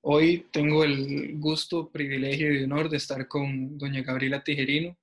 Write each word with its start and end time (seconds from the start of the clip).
Hoy 0.00 0.46
tengo 0.52 0.84
el 0.84 1.38
gusto, 1.40 1.90
privilegio 1.90 2.52
y 2.52 2.62
honor 2.62 2.88
de 2.88 2.98
estar 2.98 3.26
con 3.26 3.76
doña 3.76 4.02
Gabriela 4.02 4.44
Tijerino. 4.44 4.96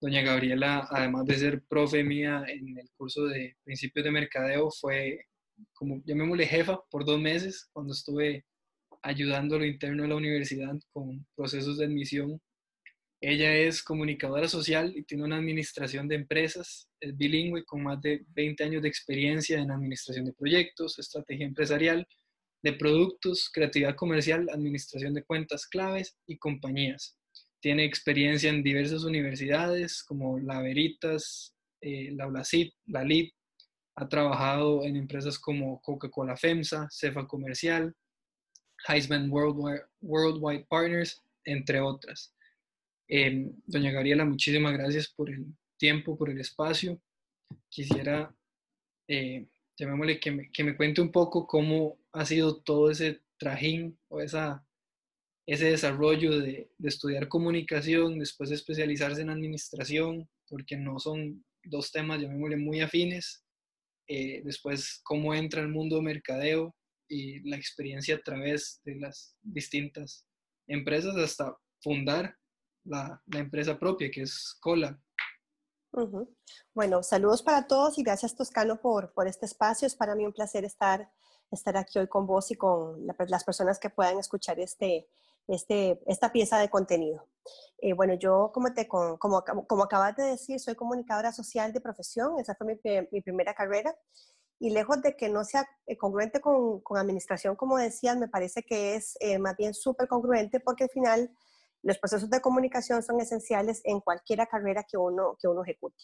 Doña 0.00 0.20
Gabriela, 0.20 0.86
además 0.90 1.24
de 1.24 1.38
ser 1.38 1.62
profe 1.62 2.04
mía 2.04 2.44
en 2.46 2.78
el 2.78 2.90
curso 2.96 3.24
de 3.24 3.56
principios 3.64 4.04
de 4.04 4.10
mercadeo, 4.10 4.70
fue, 4.70 5.26
como 5.72 6.02
llamémosle 6.04 6.46
jefa, 6.46 6.78
por 6.90 7.06
dos 7.06 7.18
meses 7.18 7.68
cuando 7.72 7.94
estuve 7.94 8.44
ayudando 9.02 9.56
a 9.56 9.60
lo 9.60 9.64
interno 9.64 10.02
de 10.02 10.08
la 10.10 10.16
universidad 10.16 10.78
con 10.92 11.26
procesos 11.34 11.78
de 11.78 11.86
admisión. 11.86 12.38
Ella 13.22 13.54
es 13.56 13.82
comunicadora 13.82 14.46
social 14.46 14.92
y 14.94 15.04
tiene 15.04 15.24
una 15.24 15.38
administración 15.38 16.06
de 16.06 16.16
empresas, 16.16 16.86
es 17.00 17.16
bilingüe 17.16 17.64
con 17.64 17.82
más 17.82 18.00
de 18.02 18.24
20 18.28 18.62
años 18.62 18.82
de 18.82 18.88
experiencia 18.88 19.58
en 19.58 19.70
administración 19.70 20.26
de 20.26 20.34
proyectos, 20.34 20.98
estrategia 20.98 21.46
empresarial 21.46 22.06
de 22.62 22.72
productos, 22.72 23.50
creatividad 23.52 23.94
comercial, 23.94 24.48
administración 24.50 25.14
de 25.14 25.24
cuentas 25.24 25.66
claves 25.66 26.16
y 26.26 26.38
compañías. 26.38 27.16
Tiene 27.60 27.84
experiencia 27.84 28.50
en 28.50 28.62
diversas 28.62 29.04
universidades 29.04 30.02
como 30.02 30.38
la 30.38 30.60
Veritas, 30.60 31.54
eh, 31.80 32.10
la 32.12 32.26
ULACIT, 32.26 32.72
la 32.86 33.04
LID. 33.04 33.30
Ha 33.96 34.08
trabajado 34.08 34.84
en 34.84 34.96
empresas 34.96 35.38
como 35.38 35.80
Coca-Cola 35.80 36.36
FEMSA, 36.36 36.88
Cefa 36.90 37.26
Comercial, 37.26 37.94
Heisman 38.86 39.30
Worldwide, 39.30 39.82
Worldwide 40.00 40.66
Partners, 40.68 41.20
entre 41.44 41.80
otras. 41.80 42.32
Em, 43.08 43.52
doña 43.66 43.90
Gabriela, 43.90 44.24
muchísimas 44.24 44.72
gracias 44.72 45.08
por 45.08 45.30
el 45.30 45.46
tiempo, 45.78 46.16
por 46.16 46.30
el 46.30 46.40
espacio. 46.40 47.00
Quisiera 47.68 48.32
eh, 49.08 49.48
llamémosle, 49.78 50.20
que 50.20 50.30
me, 50.30 50.50
que 50.50 50.64
me 50.64 50.76
cuente 50.76 51.00
un 51.00 51.12
poco 51.12 51.46
cómo 51.46 51.98
ha 52.12 52.24
sido 52.24 52.60
todo 52.62 52.90
ese 52.90 53.22
trajín 53.38 53.98
o 54.08 54.20
esa, 54.20 54.66
ese 55.46 55.70
desarrollo 55.70 56.38
de, 56.38 56.70
de, 56.76 56.88
estudiar 56.88 57.28
comunicación, 57.28 58.18
después 58.18 58.50
de 58.50 58.56
especializarse 58.56 59.22
en 59.22 59.30
administración, 59.30 60.28
porque 60.48 60.76
no 60.76 60.98
son 60.98 61.44
dos 61.64 61.92
temas, 61.92 62.20
llamémosle, 62.20 62.56
muy 62.56 62.80
afines. 62.80 63.44
Eh, 64.08 64.42
después, 64.44 65.00
cómo 65.04 65.34
entra 65.34 65.60
el 65.60 65.68
mundo 65.68 66.02
mercadeo 66.02 66.74
y 67.08 67.48
la 67.48 67.56
experiencia 67.56 68.16
a 68.16 68.22
través 68.22 68.80
de 68.84 68.96
las 68.96 69.36
distintas 69.42 70.26
empresas 70.66 71.16
hasta 71.16 71.56
fundar 71.82 72.36
la, 72.84 73.22
la 73.26 73.38
empresa 73.38 73.78
propia, 73.78 74.10
que 74.10 74.22
es 74.22 74.56
Cola. 74.60 75.00
Bueno, 76.74 77.02
saludos 77.02 77.42
para 77.42 77.66
todos 77.66 77.98
y 77.98 78.02
gracias 78.02 78.34
Toscano 78.34 78.80
por, 78.80 79.12
por 79.12 79.26
este 79.26 79.46
espacio. 79.46 79.86
Es 79.86 79.96
para 79.96 80.14
mí 80.14 80.24
un 80.24 80.32
placer 80.32 80.64
estar, 80.64 81.10
estar 81.50 81.76
aquí 81.76 81.98
hoy 81.98 82.08
con 82.08 82.26
vos 82.26 82.50
y 82.50 82.56
con 82.56 83.06
las 83.28 83.44
personas 83.44 83.78
que 83.78 83.90
puedan 83.90 84.18
escuchar 84.18 84.60
este, 84.60 85.08
este, 85.48 86.00
esta 86.06 86.30
pieza 86.30 86.58
de 86.58 86.68
contenido. 86.68 87.26
Eh, 87.78 87.94
bueno, 87.94 88.14
yo, 88.14 88.50
como, 88.52 88.72
te, 88.74 88.86
como, 88.86 89.18
como, 89.18 89.82
acabas 89.82 90.14
de 90.16 90.24
decir, 90.24 90.60
soy 90.60 90.74
comunicadora 90.74 91.32
social 91.32 91.72
de 91.72 91.80
profesión, 91.80 92.38
esa 92.38 92.54
fue 92.54 92.66
mi, 92.66 92.80
mi 93.10 93.20
primera 93.22 93.54
carrera. 93.54 93.96
Y 94.60 94.70
lejos 94.70 95.00
de 95.02 95.16
que 95.16 95.28
no 95.28 95.44
sea 95.44 95.68
eh, 95.86 95.96
congruente 95.96 96.40
con, 96.40 96.80
con 96.80 96.98
administración, 96.98 97.54
como 97.56 97.78
decías, 97.78 98.16
me 98.18 98.28
parece 98.28 98.64
que 98.64 98.96
es 98.96 99.16
eh, 99.20 99.38
más 99.38 99.56
bien 99.56 99.72
súper 99.72 100.08
congruente 100.08 100.60
porque 100.60 100.84
al 100.84 100.90
final 100.90 101.30
los 101.82 101.98
procesos 101.98 102.30
de 102.30 102.40
comunicación 102.40 103.02
son 103.02 103.20
esenciales 103.20 103.80
en 103.84 104.00
cualquier 104.00 104.46
carrera 104.48 104.84
que 104.84 104.96
uno, 104.96 105.36
que 105.40 105.48
uno 105.48 105.62
ejecute. 105.62 106.02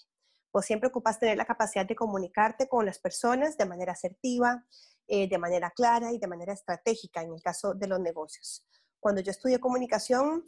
Vos 0.52 0.64
siempre 0.64 0.88
ocupas 0.88 1.18
tener 1.18 1.36
la 1.36 1.44
capacidad 1.44 1.84
de 1.84 1.96
comunicarte 1.96 2.68
con 2.68 2.86
las 2.86 2.98
personas 2.98 3.56
de 3.56 3.66
manera 3.66 3.92
asertiva, 3.92 4.64
eh, 5.08 5.28
de 5.28 5.38
manera 5.38 5.70
clara 5.70 6.12
y 6.12 6.18
de 6.18 6.28
manera 6.28 6.52
estratégica 6.52 7.22
en 7.22 7.34
el 7.34 7.42
caso 7.42 7.74
de 7.74 7.88
los 7.88 8.00
negocios. 8.00 8.64
Cuando 9.00 9.20
yo 9.20 9.32
estudié 9.32 9.58
comunicación, 9.58 10.44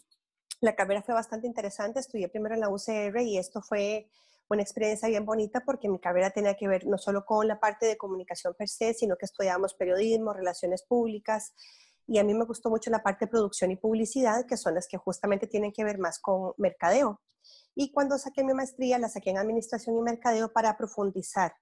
la 0.61 0.75
carrera 0.75 1.03
fue 1.03 1.15
bastante 1.15 1.47
interesante. 1.47 2.01
Estudié 2.01 2.29
primero 2.29 2.55
en 2.55 2.61
la 2.61 2.71
UCR 2.71 3.21
y 3.21 3.37
esto 3.37 3.61
fue 3.61 4.09
una 4.49 4.63
experiencia 4.63 5.09
bien 5.09 5.27
bonita 5.27 5.63
porque 5.65 5.89
mi 5.89 5.99
carrera 5.99 6.31
tenía 6.31 6.55
que 6.55 6.69
ver 6.69 6.87
no 6.87 6.99
solo 6.99 7.25
con 7.25 7.47
la 7.49 7.59
parte 7.59 7.87
de 7.87 7.97
comunicación 7.97 8.55
per 8.55 8.69
se, 8.69 8.95
sino 8.95 9.17
que 9.17 9.27
estudiábamos 9.27 9.75
periodismo, 9.75 10.33
relaciones 10.33 10.85
públicas, 10.85 11.53
y 12.07 12.19
a 12.19 12.25
mí 12.25 12.35
me 12.35 12.45
gustó 12.45 12.71
mucho 12.71 12.91
la 12.91 13.03
parte 13.03 13.25
de 13.25 13.31
producción 13.31 13.71
y 13.71 13.77
publicidad, 13.77 14.47
que 14.47 14.57
son 14.57 14.75
las 14.75 14.87
que 14.87 14.97
justamente 14.97 15.47
tienen 15.47 15.73
que 15.73 15.85
ver 15.85 15.99
más 15.99 16.19
con 16.19 16.53
mercadeo. 16.57 17.21
Y 17.75 17.93
cuando 17.93 18.19
saqué 18.19 18.45
mi 18.45 18.55
maestría, 18.55 18.99
la 18.99 19.09
saqué 19.09 19.31
en 19.31 19.39
administración 19.39 19.97
y 19.97 20.03
mercadeo 20.03 20.53
para 20.53 20.77
profundizar 20.77 21.55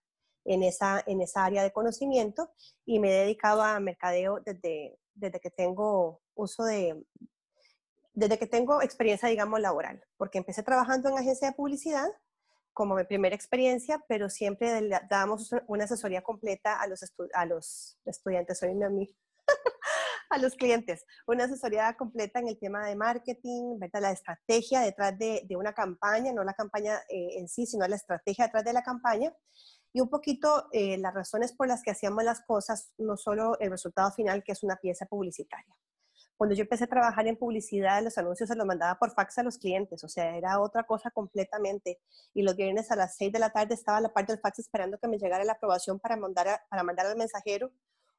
en 0.44 0.62
esa, 0.62 1.02
en 1.06 1.22
esa 1.22 1.44
área 1.44 1.62
de 1.62 1.72
conocimiento 1.72 2.50
y 2.84 3.00
me 3.00 3.10
he 3.10 3.20
dedicado 3.20 3.62
a 3.62 3.80
mercadeo 3.80 4.40
desde, 4.44 4.98
desde 5.14 5.40
que 5.40 5.50
tengo 5.50 6.20
uso 6.34 6.64
de, 6.64 7.02
desde 8.12 8.38
que 8.38 8.46
tengo 8.46 8.82
experiencia, 8.82 9.28
digamos, 9.28 9.60
laboral, 9.60 10.04
porque 10.16 10.38
empecé 10.38 10.62
trabajando 10.62 11.08
en 11.08 11.18
agencia 11.18 11.48
de 11.48 11.54
publicidad 11.54 12.08
como 12.72 12.96
mi 12.96 13.04
primera 13.04 13.34
experiencia, 13.34 14.04
pero 14.08 14.28
siempre 14.28 14.90
dábamos 15.08 15.50
una 15.68 15.84
asesoría 15.84 16.22
completa 16.22 16.80
a 16.80 16.88
los, 16.88 17.04
a 17.32 17.46
los 17.46 17.98
estudiantes, 18.04 18.58
soy 18.58 18.74
mi 18.74 18.84
amigo 18.84 19.14
a 20.30 20.38
los 20.38 20.54
clientes. 20.54 21.04
Una 21.26 21.44
asesoría 21.44 21.94
completa 21.96 22.40
en 22.40 22.48
el 22.48 22.58
tema 22.58 22.86
de 22.86 22.96
marketing, 22.96 23.78
¿verdad? 23.78 24.02
la 24.02 24.10
estrategia 24.12 24.80
detrás 24.80 25.18
de, 25.18 25.42
de 25.48 25.56
una 25.56 25.72
campaña, 25.72 26.32
no 26.32 26.44
la 26.44 26.54
campaña 26.54 26.98
eh, 27.08 27.38
en 27.38 27.48
sí, 27.48 27.66
sino 27.66 27.86
la 27.86 27.96
estrategia 27.96 28.46
detrás 28.46 28.64
de 28.64 28.72
la 28.72 28.82
campaña. 28.82 29.32
Y 29.92 30.00
un 30.00 30.10
poquito 30.10 30.66
eh, 30.72 30.98
las 30.98 31.14
razones 31.14 31.52
por 31.52 31.68
las 31.68 31.82
que 31.82 31.92
hacíamos 31.92 32.24
las 32.24 32.40
cosas, 32.40 32.92
no 32.98 33.16
solo 33.16 33.58
el 33.60 33.70
resultado 33.70 34.10
final, 34.10 34.42
que 34.42 34.52
es 34.52 34.64
una 34.64 34.76
pieza 34.76 35.06
publicitaria. 35.06 35.72
Cuando 36.36 36.56
yo 36.56 36.62
empecé 36.62 36.84
a 36.84 36.88
trabajar 36.88 37.28
en 37.28 37.36
publicidad, 37.36 38.02
los 38.02 38.18
anuncios 38.18 38.48
se 38.48 38.56
los 38.56 38.66
mandaba 38.66 38.98
por 38.98 39.12
fax 39.12 39.38
a 39.38 39.44
los 39.44 39.56
clientes, 39.56 40.02
o 40.02 40.08
sea, 40.08 40.36
era 40.36 40.60
otra 40.60 40.82
cosa 40.82 41.12
completamente. 41.12 42.00
Y 42.34 42.42
los 42.42 42.56
viernes 42.56 42.90
a 42.90 42.96
las 42.96 43.16
6 43.16 43.32
de 43.32 43.38
la 43.38 43.50
tarde 43.50 43.74
estaba 43.74 44.00
la 44.00 44.12
parte 44.12 44.32
del 44.32 44.40
fax 44.40 44.58
esperando 44.58 44.98
que 44.98 45.06
me 45.06 45.16
llegara 45.16 45.44
la 45.44 45.52
aprobación 45.52 46.00
para 46.00 46.16
mandar, 46.16 46.60
para 46.68 46.82
mandar 46.82 47.06
al 47.06 47.16
mensajero 47.16 47.70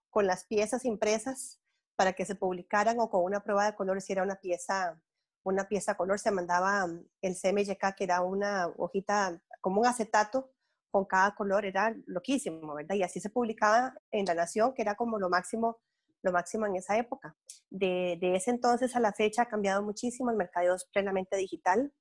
con 0.09 0.27
las 0.27 0.45
piezas 0.45 0.85
impresas 0.85 1.59
para 1.95 2.13
que 2.13 2.25
se 2.25 2.35
publicaran 2.35 2.99
o 2.99 3.09
con 3.09 3.23
una 3.23 3.41
prueba 3.41 3.65
de 3.65 3.75
color 3.75 4.01
si 4.01 4.13
era 4.13 4.23
una 4.23 4.35
pieza, 4.35 4.99
una 5.43 5.67
pieza 5.67 5.95
color, 5.95 6.19
se 6.19 6.31
mandaba 6.31 6.85
mm, 6.87 7.07
el 7.21 7.35
CMYK, 7.35 7.95
que 7.95 8.03
era 8.03 8.21
una 8.21 8.67
hojita 8.77 9.41
como 9.61 9.81
un 9.81 9.87
acetato 9.87 10.51
con 10.91 11.05
cada 11.05 11.35
color, 11.35 11.65
era 11.65 11.93
loquísimo, 12.05 12.73
¿verdad? 12.73 12.95
Y 12.95 13.03
así 13.03 13.19
se 13.19 13.29
publicaba 13.29 13.93
en 14.11 14.25
La 14.25 14.33
Nación, 14.33 14.73
que 14.73 14.81
era 14.81 14.95
como 14.95 15.19
lo 15.19 15.29
máximo, 15.29 15.79
lo 16.23 16.31
máximo 16.31 16.65
en 16.65 16.77
esa 16.77 16.97
época. 16.97 17.35
De, 17.69 18.17
de 18.21 18.35
ese 18.35 18.51
entonces 18.51 18.95
a 18.95 18.99
la 18.99 19.11
fecha 19.11 19.43
ha 19.43 19.49
cambiado 19.49 19.83
muchísimo, 19.83 20.31
el 20.31 20.37
mercado 20.37 20.75
es 20.75 20.85
plenamente 20.85 21.35
digital 21.35 21.91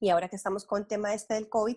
y 0.00 0.08
ahora 0.08 0.28
que 0.28 0.36
estamos 0.36 0.64
con 0.64 0.80
el 0.80 0.86
tema 0.86 1.12
este 1.12 1.34
del 1.34 1.48
COVID, 1.48 1.76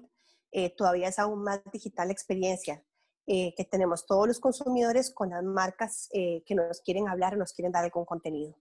eh, 0.52 0.74
todavía 0.75 1.10
es 1.10 1.20
aún 1.20 1.44
más 1.44 1.62
digital 1.72 2.08
la 2.08 2.14
experiencia. 2.14 2.84
Eh, 3.26 3.54
que 3.56 3.64
tenemos 3.64 4.06
todos 4.06 4.28
los 4.28 4.42
consumidores 4.42 5.10
con 5.10 5.30
las 5.30 5.44
marcas 5.44 6.10
eh, 6.12 6.44
que 6.46 6.56
nos 6.56 6.82
quieren 6.82 7.08
hablar 7.08 7.36
o 7.36 7.38
nos 7.38 7.54
quieren 7.54 7.72
dar 7.72 7.86
algún 7.86 8.04
contenido. 8.04 8.58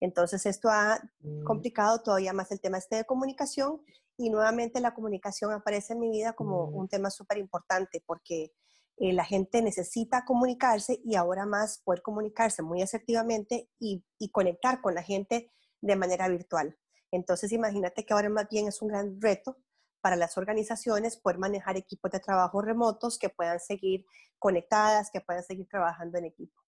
Entonces, 0.00 0.46
esto 0.46 0.70
ha 0.70 0.98
mm. 1.20 1.44
complicado 1.44 2.00
todavía 2.00 2.32
más 2.32 2.50
el 2.50 2.58
tema 2.58 2.78
este 2.78 2.96
de 2.96 3.04
comunicación 3.04 3.82
y 4.16 4.30
nuevamente 4.30 4.80
la 4.80 4.94
comunicación 4.94 5.52
aparece 5.52 5.92
en 5.92 6.00
mi 6.00 6.10
vida 6.10 6.32
como 6.32 6.68
mm. 6.68 6.74
un 6.74 6.88
tema 6.88 7.10
súper 7.10 7.36
importante 7.36 8.02
porque 8.06 8.54
eh, 8.96 9.12
la 9.12 9.26
gente 9.26 9.60
necesita 9.60 10.24
comunicarse 10.24 11.02
y 11.04 11.14
ahora 11.14 11.44
más 11.44 11.82
poder 11.84 12.00
comunicarse 12.00 12.62
muy 12.62 12.80
asertivamente 12.80 13.68
y, 13.78 14.02
y 14.18 14.30
conectar 14.30 14.80
con 14.80 14.94
la 14.94 15.02
gente 15.02 15.52
de 15.82 15.96
manera 15.96 16.28
virtual. 16.28 16.78
Entonces, 17.10 17.52
imagínate 17.52 18.06
que 18.06 18.14
ahora 18.14 18.30
más 18.30 18.48
bien 18.48 18.68
es 18.68 18.80
un 18.80 18.88
gran 18.88 19.20
reto 19.20 19.58
para 20.00 20.16
las 20.16 20.36
organizaciones 20.38 21.16
poder 21.16 21.38
manejar 21.38 21.76
equipos 21.76 22.10
de 22.10 22.20
trabajo 22.20 22.62
remotos 22.62 23.18
que 23.18 23.28
puedan 23.28 23.60
seguir 23.60 24.04
conectadas, 24.38 25.10
que 25.10 25.20
puedan 25.20 25.42
seguir 25.42 25.68
trabajando 25.68 26.18
en 26.18 26.26
equipo. 26.26 26.60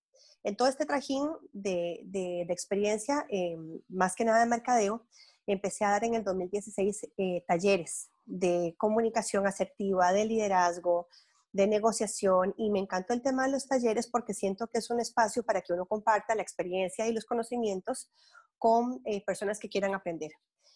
En 0.43 0.57
todo 0.57 0.69
este 0.69 0.87
trajín 0.87 1.29
de, 1.53 2.01
de, 2.05 2.43
experiencia, 2.49 3.27
eh, 3.29 3.57
más 3.89 4.15
que 4.15 4.25
nada 4.25 4.41
de 4.41 4.47
mercadeo, 4.47 5.07
empecé 5.47 5.85
a 5.85 5.91
dar 5.91 6.05
en 6.05 6.15
el 6.15 6.25
2016 6.25 7.09
eh, 7.19 7.45
talleres 7.47 8.11
de 8.25 8.75
comunicación 8.79 9.47
asertiva, 9.47 10.13
de 10.13 10.25
liderazgo, 10.25 11.09
de 11.53 11.67
negociación 11.67 12.55
y 12.57 12.71
me 12.71 12.79
encantó 12.79 13.13
el 13.13 13.23
tema 13.23 13.45
de 13.45 13.53
los 13.53 13.67
talleres 13.67 14.07
porque 14.07 14.35
siento 14.35 14.69
que 14.69 14.79
es 14.79 14.89
un 14.91 15.01
espacio 15.01 15.43
para 15.43 15.61
que 15.63 15.73
uno 15.73 15.85
comparta 15.85 16.35
la 16.35 16.43
experiencia 16.43 17.07
y 17.09 17.13
los 17.13 17.25
conocimientos 17.25 18.09
con 18.57 19.01
eh, 19.05 19.25
personas 19.25 19.59
que 19.59 19.69
quieran 19.69 19.95
aprender 19.95 20.31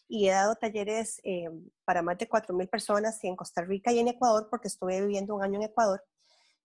y 0.08 0.28
he 0.28 0.32
dado 0.32 0.56
talleres 0.56 1.20
eh, 1.24 1.48
para 1.84 2.02
más 2.02 2.18
de 2.18 2.28
4.000 2.28 2.68
personas 2.68 3.22
en 3.24 3.36
Costa 3.36 3.62
Rica 3.62 3.92
y 3.92 3.98
en 3.98 4.08
Ecuador 4.08 4.48
porque 4.50 4.68
estuve 4.68 5.00
viviendo 5.00 5.34
un 5.34 5.42
año 5.42 5.56
en 5.56 5.64
Ecuador 5.64 6.02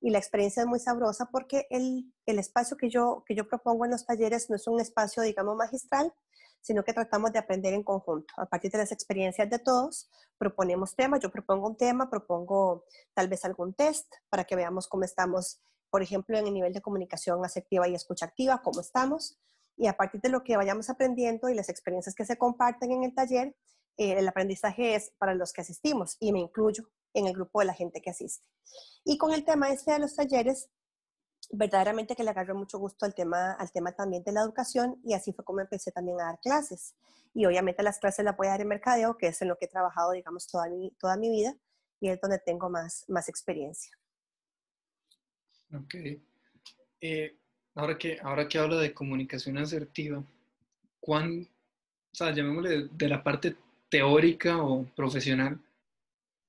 y 0.01 0.11
la 0.11 0.19
experiencia 0.19 0.61
es 0.61 0.67
muy 0.67 0.79
sabrosa 0.79 1.25
porque 1.31 1.67
el, 1.69 2.13
el, 2.25 2.39
espacio 2.39 2.77
que 2.77 2.89
yo, 2.89 3.23
que 3.25 3.35
yo 3.35 3.47
propongo 3.47 3.85
en 3.85 3.91
los 3.91 4.05
talleres 4.05 4.49
no 4.49 4.55
es 4.55 4.67
un 4.67 4.79
espacio, 4.79 5.23
digamos, 5.23 5.55
magistral, 5.57 6.13
sino 6.61 6.83
que 6.83 6.93
tratamos 6.93 7.31
de 7.31 7.39
aprender 7.39 7.73
en 7.73 7.83
conjunto. 7.83 8.33
A 8.37 8.45
partir 8.45 8.71
de 8.71 8.77
las 8.79 8.91
experiencias 8.91 9.49
de 9.49 9.59
todos, 9.59 10.09
proponemos 10.37 10.95
temas, 10.95 11.19
yo 11.19 11.31
propongo 11.31 11.67
un 11.67 11.77
tema, 11.77 12.09
propongo 12.09 12.85
tal 13.13 13.27
vez 13.27 13.43
algún 13.45 13.73
test 13.73 14.07
para 14.29 14.45
que 14.45 14.55
veamos 14.55 14.87
cómo 14.87 15.03
estamos, 15.03 15.61
por 15.89 16.01
ejemplo, 16.01 16.37
en 16.37 16.47
el 16.47 16.53
nivel 16.53 16.73
de 16.73 16.81
comunicación 16.81 17.43
asertiva 17.43 17.87
y 17.87 17.95
escucha 17.95 18.25
activa, 18.25 18.61
cómo 18.61 18.81
estamos 18.81 19.37
y 19.79 19.87
a 19.87 19.93
partir 19.93 20.19
de 20.19 20.29
lo 20.29 20.43
que 20.43 20.57
vayamos 20.57 20.89
aprendiendo 20.89 21.47
y 21.47 21.55
las 21.55 21.69
experiencias 21.69 22.13
que 22.13 22.25
se 22.25 22.37
comparten 22.37 22.91
en 22.91 23.05
el 23.05 23.15
taller, 23.15 23.55
eh, 23.95 24.19
el 24.19 24.27
aprendizaje 24.27 24.93
es 24.93 25.13
para 25.17 25.33
los 25.33 25.53
que 25.53 25.61
asistimos 25.61 26.17
y 26.19 26.33
me 26.33 26.39
incluyo 26.39 26.89
en 27.13 27.27
el 27.27 27.33
grupo 27.33 27.61
de 27.61 27.65
la 27.65 27.73
gente 27.73 28.01
que 28.01 28.09
asiste. 28.09 28.45
Y 29.05 29.17
con 29.17 29.33
el 29.33 29.45
tema 29.45 29.71
este 29.71 29.93
de 29.93 29.99
los 29.99 30.15
talleres, 30.15 30.69
verdaderamente 31.51 32.13
que 32.13 32.25
le 32.25 32.29
agarré 32.29 32.53
mucho 32.53 32.77
gusto 32.77 33.05
al 33.05 33.15
tema, 33.15 33.53
al 33.53 33.71
tema 33.71 33.93
también 33.93 34.21
de 34.23 34.33
la 34.33 34.41
educación 34.41 34.99
y 35.01 35.13
así 35.13 35.31
fue 35.31 35.45
como 35.45 35.61
empecé 35.61 35.93
también 35.93 36.19
a 36.19 36.25
dar 36.25 36.39
clases. 36.41 36.93
Y 37.33 37.45
obviamente 37.45 37.81
las 37.81 37.99
clases 37.99 38.25
las 38.25 38.35
voy 38.35 38.47
a 38.47 38.51
dar 38.51 38.61
en 38.61 38.67
mercadeo, 38.67 39.17
que 39.17 39.27
es 39.27 39.41
en 39.41 39.47
lo 39.47 39.57
que 39.57 39.65
he 39.65 39.69
trabajado, 39.69 40.11
digamos, 40.11 40.45
toda 40.47 40.67
mi, 40.67 40.91
toda 40.99 41.15
mi 41.15 41.29
vida 41.29 41.55
y 42.01 42.09
es 42.09 42.19
donde 42.19 42.39
tengo 42.39 42.69
más, 42.69 43.05
más 43.07 43.29
experiencia. 43.29 43.97
Ok. 45.73 45.95
Eh, 47.01 47.38
ahora, 47.79 47.97
que, 47.97 48.19
ahora 48.21 48.47
que 48.47 48.57
hablo 48.57 48.77
de 48.77 48.93
comunicación 48.93 49.57
asertiva, 49.57 50.23
¿cuán, 50.99 51.47
o 52.11 52.15
sea, 52.15 52.33
llamémosle 52.33 52.89
de 52.91 53.07
la 53.07 53.23
parte 53.23 53.55
teórica 53.89 54.61
o 54.61 54.85
profesional, 54.95 55.59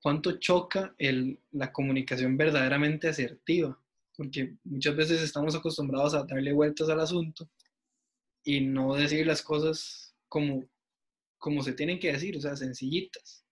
¿cuánto 0.01 0.37
choca 0.37 0.93
el, 0.97 1.39
la 1.51 1.71
comunicación 1.71 2.35
verdaderamente 2.37 3.07
asertiva? 3.07 3.77
Porque 4.15 4.55
muchas 4.65 4.95
veces 4.95 5.21
estamos 5.21 5.55
acostumbrados 5.55 6.13
a 6.13 6.23
darle 6.23 6.51
vueltas 6.51 6.89
al 6.89 6.99
asunto 6.99 7.49
y 8.43 8.61
no 8.61 8.93
decir 8.95 9.25
las 9.25 9.41
cosas 9.41 10.13
como, 10.27 10.65
como 11.37 11.63
se 11.63 11.73
tienen 11.73 11.99
que 11.99 12.11
decir, 12.11 12.35
o 12.37 12.41
sea, 12.41 12.55
sencillitas. 12.57 13.45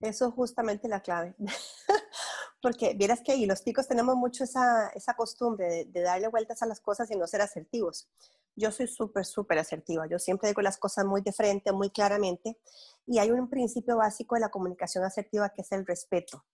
Eso 0.00 0.28
es 0.28 0.34
justamente 0.34 0.86
la 0.86 1.00
clave. 1.00 1.34
Porque 2.60 2.94
vieras 2.94 3.20
que 3.20 3.32
ahí 3.32 3.46
los 3.46 3.62
chicos 3.64 3.86
tenemos 3.86 4.16
mucho 4.16 4.44
esa, 4.44 4.88
esa 4.88 5.14
costumbre 5.14 5.84
de, 5.86 6.00
darle 6.00 6.28
vueltas 6.28 6.62
a 6.62 6.66
las 6.66 6.80
cosas 6.80 7.10
y 7.10 7.16
no 7.16 7.26
ser 7.26 7.40
asertivos. 7.40 8.08
Yo 8.56 8.72
soy 8.72 8.88
súper, 8.88 9.24
súper 9.24 9.58
asertiva. 9.58 10.06
Yo 10.08 10.18
siempre 10.18 10.48
digo 10.48 10.62
las 10.62 10.78
cosas 10.78 11.04
muy 11.04 11.20
de 11.22 11.32
frente, 11.32 11.70
muy 11.72 11.90
claramente. 11.90 12.58
Y 13.06 13.18
hay 13.18 13.30
un 13.30 13.48
principio 13.48 13.96
básico 13.98 14.34
de 14.34 14.40
la 14.40 14.50
comunicación 14.50 15.04
asertiva 15.04 15.50
que 15.50 15.62
es 15.62 15.70
el 15.70 15.86
respeto. 15.86 16.44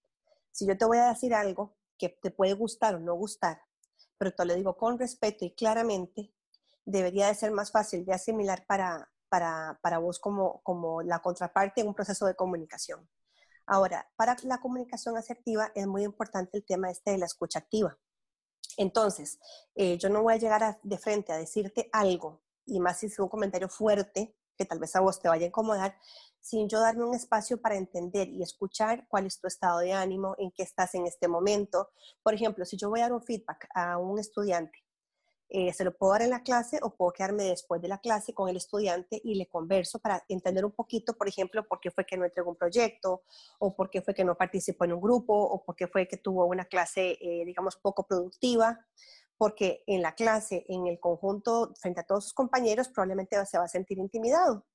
Si 0.53 0.67
yo 0.67 0.77
te 0.77 0.85
voy 0.85 0.99
a 0.99 1.09
decir 1.09 1.35
algo 1.35 1.75
que 1.99 2.11
te 2.11 2.31
puede 2.31 2.53
gustar 2.53 2.95
o 2.95 3.01
no 3.01 3.15
gustar, 3.15 3.63
pero 4.19 4.33
te 4.33 4.45
lo 4.45 4.55
digo 4.55 4.77
con 4.77 4.99
respeto 4.99 5.45
y 5.45 5.55
claramente, 5.55 6.33
debería 6.85 7.29
de 7.29 7.35
ser 7.35 7.51
más 7.51 7.73
fácil 7.73 8.05
de 8.05 8.13
asimilar 8.13 8.67
para, 8.67 9.11
para, 9.29 9.79
para 9.83 9.99
vos 9.99 10.21
como, 10.21 10.61
como 10.63 11.03
la 11.03 11.21
contraparte 11.21 11.81
en 11.81 11.89
un 11.89 11.95
proceso 11.95 12.27
de 12.27 12.37
comunicación. 12.37 13.09
Ahora, 13.67 14.11
para 14.17 14.37
la 14.45 14.59
comunicación 14.59 15.17
asertiva 15.17 15.73
es 15.75 15.87
muy 15.87 16.05
importante 16.05 16.59
el 16.59 16.65
tema 16.65 16.91
este 16.91 17.13
de 17.13 17.19
la 17.19 17.27
escucha 17.27 17.61
activa. 17.61 17.99
Entonces, 18.77 19.39
eh, 19.75 19.97
yo 19.99 20.09
no 20.09 20.23
voy 20.23 20.35
a 20.35 20.39
llegar 20.39 20.79
de 20.83 20.99
frente 20.99 21.33
a 21.33 21.37
decirte 21.37 21.89
algo, 21.93 22.43
y 22.67 22.81
más 22.81 22.99
si 22.99 23.07
es 23.07 23.19
un 23.19 23.29
comentario 23.29 23.69
fuerte, 23.69 24.37
que 24.57 24.65
tal 24.65 24.79
vez 24.79 24.95
a 24.97 25.01
vos 25.01 25.21
te 25.21 25.29
vaya 25.29 25.45
a 25.45 25.49
incomodar, 25.49 25.97
sin 26.41 26.69
yo 26.69 26.79
darme 26.79 27.05
un 27.05 27.15
espacio 27.15 27.61
para 27.61 27.77
entender 27.77 28.29
y 28.29 28.43
escuchar 28.43 29.07
cuál 29.09 29.27
es 29.27 29.41
tu 29.41 29.47
estado 29.47 29.79
de 29.79 29.93
ánimo, 29.93 30.35
en 30.39 30.51
qué 30.53 30.63
estás 30.63 30.95
en 30.95 31.07
este 31.07 31.27
momento. 31.27 31.91
Por 32.23 32.35
ejemplo, 32.35 32.65
si 32.65 32.77
yo 32.77 32.91
voy 32.91 33.01
a 33.01 33.05
dar 33.05 33.15
un 33.15 33.23
feedback 33.23 33.67
a 33.75 33.97
un 33.99 34.19
estudiante 34.19 34.84
eh, 35.57 35.73
se 35.73 35.85
lo 35.85 35.97
puedo 35.97 36.15
dar 36.15 36.23
en 36.23 36.31
la 36.31 36.43
clase 36.43 36.81
o 36.83 36.97
puedo 36.97 37.13
quedarme 37.13 37.45
después 37.45 37.81
de 37.81 37.87
la 37.87 37.99
clase 37.99 38.35
con 38.35 38.49
el 38.49 38.57
estudiante 38.57 39.21
y 39.23 39.37
le 39.37 39.47
converso 39.47 40.01
para 40.01 40.25
entender 40.29 40.65
un 40.65 40.73
poquito, 40.73 41.13
por 41.13 41.29
ejemplo, 41.29 41.65
por 41.69 41.79
qué 41.79 41.93
fue 41.93 42.05
que 42.05 42.17
no 42.17 42.25
entregó 42.25 42.51
un 42.51 42.57
proyecto 42.57 43.23
o 43.61 43.77
por 43.77 43.89
qué 43.89 44.03
fue 44.03 44.15
que 44.15 44.25
no 44.25 44.37
participó 44.37 44.85
en 44.85 44.95
un 44.95 45.01
grupo 45.01 45.33
o 45.33 45.65
por 45.65 45.77
qué 45.77 45.87
fue 45.87 46.09
que 46.09 46.17
tuvo 46.17 46.45
una 46.47 46.65
clase, 46.65 47.19
eh, 47.21 47.45
digamos, 47.45 47.77
poco 47.77 48.05
productiva, 48.05 48.85
porque 49.37 49.85
en 49.87 50.03
la 50.03 50.17
clase, 50.17 50.65
en 50.69 50.89
el 50.89 50.99
conjunto, 50.99 51.73
frente 51.79 52.01
a 52.01 52.05
todos 52.05 52.25
sus 52.25 52.35
compañeros, 52.35 52.89
probablemente 52.89 53.37
se 53.47 53.57
va 53.57 53.63
a 53.63 53.69
sentir 53.69 53.99
intimidado. 53.99 54.67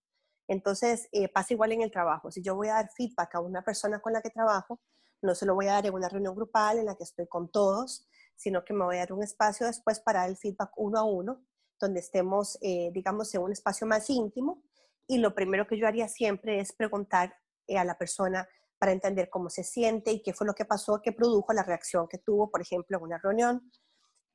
Entonces, 0.48 1.10
eh, 1.12 1.28
pasa 1.28 1.56
igual 1.56 1.74
en 1.74 1.82
el 1.82 1.92
trabajo. 1.92 2.32
Si 2.32 2.42
yo 2.42 2.56
voy 2.56 2.70
a 2.70 2.76
dar 2.76 2.90
feedback 2.96 3.36
a 3.36 3.42
una 3.42 3.64
persona 3.64 4.00
con 4.00 4.14
la 4.14 4.22
que 4.22 4.30
trabajo, 4.30 4.80
no 5.22 5.36
se 5.36 5.46
lo 5.46 5.56
voy 5.56 5.68
a 5.68 5.74
dar 5.74 5.88
en 5.88 5.94
una 5.94 6.08
reunión 6.08 6.36
grupal 6.36 6.78
en 6.80 6.86
la 6.86 6.96
que 6.96 7.04
estoy 7.04 7.28
con 7.28 7.52
todos, 7.52 8.08
sino 8.40 8.64
que 8.64 8.74
me 8.74 8.86
voy 8.86 8.96
a 8.96 9.00
dar 9.00 9.14
un 9.14 9.22
espacio 9.22 9.68
después 9.68 10.00
para 10.00 10.26
el 10.26 10.38
feedback 10.38 10.72
uno 10.78 10.98
a 10.98 11.04
uno, 11.04 11.44
donde 11.78 12.00
estemos, 12.00 12.58
eh, 12.62 12.90
digamos, 12.94 13.36
en 13.36 13.42
un 13.42 13.52
espacio 13.52 13.86
más 13.86 14.10
íntimo. 14.10 14.64
Y 15.08 15.18
lo 15.18 15.36
primero 15.36 15.68
que 15.68 15.78
yo 15.78 15.86
haría 15.88 16.08
siempre 16.08 16.62
es 16.62 16.72
preguntar 16.72 17.36
eh, 17.68 17.78
a 17.78 17.84
la 17.84 17.98
persona 17.98 18.48
para 18.78 18.94
entender 18.94 19.30
cómo 19.30 19.50
se 19.50 19.66
siente 19.66 20.12
y 20.12 20.22
qué 20.22 20.34
fue 20.34 20.48
lo 20.48 20.54
que 20.54 20.64
pasó, 20.64 21.02
qué 21.02 21.12
produjo 21.12 21.52
la 21.52 21.64
reacción 21.64 22.08
que 22.08 22.18
tuvo, 22.18 22.50
por 22.50 22.62
ejemplo, 22.62 22.98
en 22.98 23.04
una 23.04 23.18
reunión. 23.18 23.72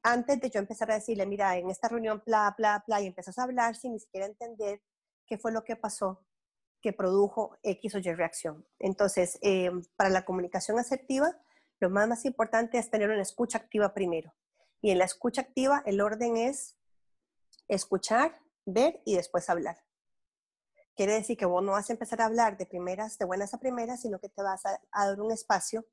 Antes 0.02 0.38
de 0.38 0.50
yo 0.50 0.60
empezar 0.60 0.90
a 0.90 0.96
decirle, 0.96 1.24
mira, 1.24 1.56
en 1.56 1.70
esta 1.70 1.88
reunión, 1.88 2.22
bla, 2.26 2.54
bla, 2.58 2.84
bla, 2.86 3.00
y 3.00 3.06
empiezas 3.06 3.38
a 3.38 3.44
hablar 3.44 3.74
sin 3.74 3.92
ni 3.92 4.00
siquiera 4.00 4.26
entender 4.26 4.82
qué 5.26 5.38
fue 5.38 5.50
lo 5.50 5.64
que 5.64 5.76
pasó 5.76 6.26
que 6.82 6.92
produjo 6.92 7.56
X 7.62 7.94
o 7.94 7.98
Y 7.98 8.12
reacción. 8.12 8.66
Entonces, 8.78 9.38
eh, 9.40 9.70
para 9.96 10.10
la 10.10 10.26
comunicación 10.26 10.78
asertiva, 10.78 11.34
lo 11.80 11.90
más, 11.90 12.24
importante 12.24 12.78
es 12.78 12.90
tener 12.90 13.10
una 13.10 13.22
escucha 13.22 13.58
activa 13.58 13.92
primero. 13.94 14.34
Y 14.80 14.90
en 14.90 14.98
la 14.98 15.04
escucha 15.04 15.42
activa 15.42 15.82
el 15.86 16.00
orden 16.00 16.36
es 16.36 16.76
escuchar, 17.68 18.40
ver 18.64 19.02
y 19.04 19.16
después 19.16 19.48
hablar. 19.50 19.78
Quiere 20.94 21.14
decir 21.14 21.36
que 21.36 21.46
vos 21.46 21.62
no 21.62 21.72
vas 21.72 21.90
a 21.90 21.92
empezar 21.92 22.20
a 22.20 22.26
hablar 22.26 22.56
de 22.56 22.66
primeras, 22.66 23.18
de 23.18 23.24
buenas 23.24 23.52
a 23.52 23.58
primeras, 23.58 24.02
sino 24.02 24.20
que 24.20 24.28
te 24.28 24.42
vas 24.42 24.64
a, 24.64 24.80
dar 24.92 25.20
un 25.20 25.32
espacio 25.32 25.84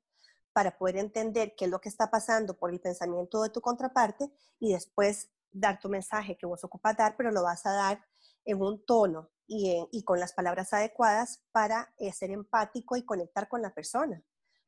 para 0.52 0.76
poder 0.76 0.98
entender 0.98 1.54
qué 1.56 1.64
es 1.64 1.70
lo 1.70 1.80
que 1.80 1.88
está 1.88 2.10
pasando 2.10 2.56
por 2.56 2.70
el 2.70 2.80
pensamiento 2.80 3.42
de 3.42 3.50
tu 3.50 3.60
contraparte 3.60 4.30
y 4.60 4.72
después 4.72 5.30
dar 5.50 5.80
tu 5.80 5.88
mensaje 5.88 6.36
que 6.36 6.46
vos 6.46 6.62
ocupas 6.62 6.96
dar, 6.96 7.16
pero 7.16 7.32
lo 7.32 7.42
vas 7.42 7.66
a 7.66 7.72
dar 7.72 8.04
en 8.44 8.60
un 8.60 8.84
tono 8.84 9.30
y, 9.46 9.88
y 9.90 10.04
con 10.04 10.20
las 10.20 10.34
palabras 10.34 10.72
adecuadas 10.72 11.42
para 11.52 11.92
eh, 11.98 12.12
ser 12.12 12.30
empático 12.30 12.96
y 12.96 13.04
conectar 13.04 13.48
con 13.48 13.62
la 13.62 13.74
persona 13.74 14.22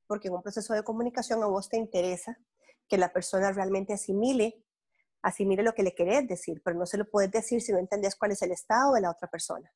porque 0.06 0.29
en 0.29 0.35
un 0.35 0.43
proceso 0.43 0.75
de 0.75 0.83
comunicación 0.83 1.43
a 1.43 1.47
vos 1.47 1.69
te 1.69 1.77
interesa 1.77 2.39
que 2.89 2.99
la 2.99 3.12
persona 3.12 3.53
realmente 3.53 3.93
asimile, 3.93 4.62
asimile 5.23 5.62
lo 5.62 5.75
que 5.75 5.83
le 5.83 5.95
querés 5.95 6.29
decir, 6.29 6.61
pero 6.65 6.77
no 6.77 6.87
se 6.87 6.99
lo 6.99 7.09
puedes 7.09 7.31
decir 7.31 7.61
si 7.61 7.73
no 7.73 7.79
entendés 7.79 8.17
cuál 8.17 8.33
es 8.33 8.43
el 8.43 8.53
estado 8.53 8.95
de 8.95 9.01
la 9.01 9.11
otra 9.11 9.29
persona. 9.29 9.73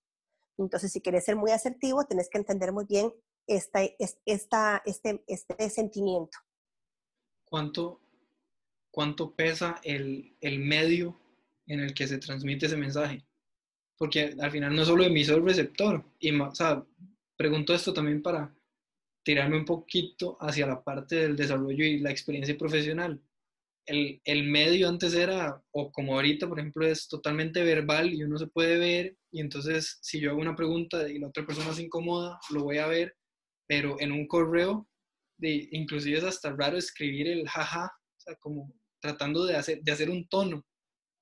Entonces, 0.58 0.92
si 0.92 1.00
quieres 1.00 1.24
ser 1.24 1.36
muy 1.36 1.52
asertivo, 1.52 2.04
tenés 2.04 2.28
que 2.28 2.38
entender 2.38 2.72
muy 2.72 2.84
bien 2.84 3.12
esta, 3.46 3.80
esta, 4.26 4.82
este, 4.84 5.24
este 5.26 5.70
sentimiento. 5.70 6.36
¿Cuánto, 7.44 8.00
cuánto 8.90 9.34
pesa 9.34 9.80
el, 9.84 10.36
el 10.40 10.58
medio 10.58 11.18
en 11.66 11.80
el 11.80 11.94
que 11.94 12.06
se 12.06 12.18
transmite 12.18 12.66
ese 12.66 12.76
mensaje? 12.76 13.24
Porque 13.96 14.36
al 14.40 14.50
final 14.50 14.74
no 14.74 14.84
solo 14.84 15.04
emisor-receptor. 15.04 16.04
Y, 16.18 16.38
o 16.38 16.54
sea, 16.54 16.84
pregunto 17.36 17.72
esto 17.72 17.94
también 17.94 18.22
para, 18.22 18.54
tirarme 19.28 19.58
un 19.58 19.66
poquito 19.66 20.38
hacia 20.40 20.66
la 20.66 20.82
parte 20.82 21.16
del 21.16 21.36
desarrollo 21.36 21.84
y 21.84 21.98
la 21.98 22.10
experiencia 22.10 22.56
profesional. 22.56 23.20
El, 23.84 24.22
el, 24.24 24.44
medio 24.44 24.88
antes 24.88 25.12
era, 25.12 25.62
o 25.70 25.92
como 25.92 26.14
ahorita, 26.14 26.48
por 26.48 26.58
ejemplo, 26.58 26.86
es 26.86 27.08
totalmente 27.08 27.62
verbal 27.62 28.10
y 28.14 28.22
uno 28.22 28.38
se 28.38 28.46
puede 28.46 28.78
ver, 28.78 29.18
y 29.30 29.42
entonces 29.42 29.98
si 30.00 30.18
yo 30.18 30.30
hago 30.30 30.40
una 30.40 30.56
pregunta 30.56 31.06
y 31.10 31.18
la 31.18 31.28
otra 31.28 31.44
persona 31.44 31.74
se 31.74 31.82
incomoda, 31.82 32.40
lo 32.48 32.62
voy 32.62 32.78
a 32.78 32.86
ver, 32.86 33.14
pero 33.66 34.00
en 34.00 34.12
un 34.12 34.26
correo, 34.26 34.88
de, 35.36 35.68
inclusive 35.72 36.16
es 36.16 36.24
hasta 36.24 36.56
raro 36.56 36.78
escribir 36.78 37.28
el 37.28 37.46
jaja, 37.46 37.84
o 37.84 38.20
sea, 38.20 38.34
como 38.36 38.74
tratando 38.98 39.44
de 39.44 39.56
hacer, 39.56 39.82
de 39.82 39.92
hacer 39.92 40.08
un 40.08 40.26
tono. 40.26 40.64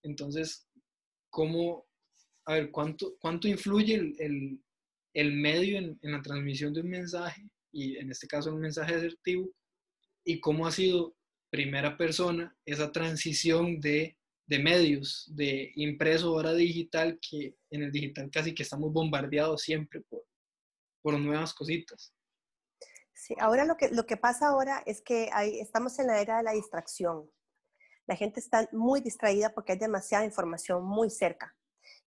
Entonces, 0.05 0.69
¿cómo, 1.29 1.89
a 2.45 2.53
ver, 2.53 2.71
cuánto, 2.71 3.17
cuánto 3.19 3.49
influye 3.49 3.95
el, 3.97 4.15
el, 4.21 4.61
el 5.13 5.33
medio 5.33 5.79
en, 5.79 5.99
en 6.03 6.13
la 6.13 6.23
transmisión 6.23 6.73
de 6.73 6.83
un 6.83 6.91
mensaje 6.91 7.51
y 7.77 7.99
en 7.99 8.11
este 8.11 8.27
caso 8.27 8.55
un 8.55 8.61
mensaje 8.61 8.95
asertivo, 8.95 9.51
y 10.25 10.41
cómo 10.41 10.67
ha 10.67 10.73
sido 10.73 11.15
primera 11.51 11.97
persona 11.97 12.57
esa 12.65 12.91
transición 12.91 13.81
de, 13.81 14.17
de 14.47 14.59
medios, 14.59 15.31
de 15.35 15.73
impreso 15.77 16.29
ahora 16.29 16.55
digital, 16.55 17.19
que 17.21 17.55
en 17.71 17.83
el 17.83 17.93
digital 17.93 18.31
casi 18.31 18.55
que 18.55 18.63
estamos 18.63 18.93
bombardeados 18.93 19.63
siempre 19.63 20.01
por, 20.09 20.25
por 21.03 21.19
nuevas 21.21 21.53
cositas. 21.53 22.15
Sí, 23.13 23.35
ahora 23.39 23.65
lo 23.67 23.77
que, 23.77 23.91
lo 23.91 24.07
que 24.07 24.17
pasa 24.17 24.49
ahora 24.49 24.83
es 24.87 25.03
que 25.03 25.29
hay, 25.33 25.61
estamos 25.61 25.99
en 25.99 26.07
la 26.07 26.21
era 26.21 26.39
de 26.39 26.45
la 26.45 26.53
distracción. 26.53 27.31
La 28.07 28.17
gente 28.17 28.41
está 28.41 28.69
muy 28.73 29.01
distraída 29.01 29.53
porque 29.53 29.73
hay 29.73 29.79
demasiada 29.79 30.25
información 30.25 30.85
muy 30.85 31.11
cerca 31.11 31.55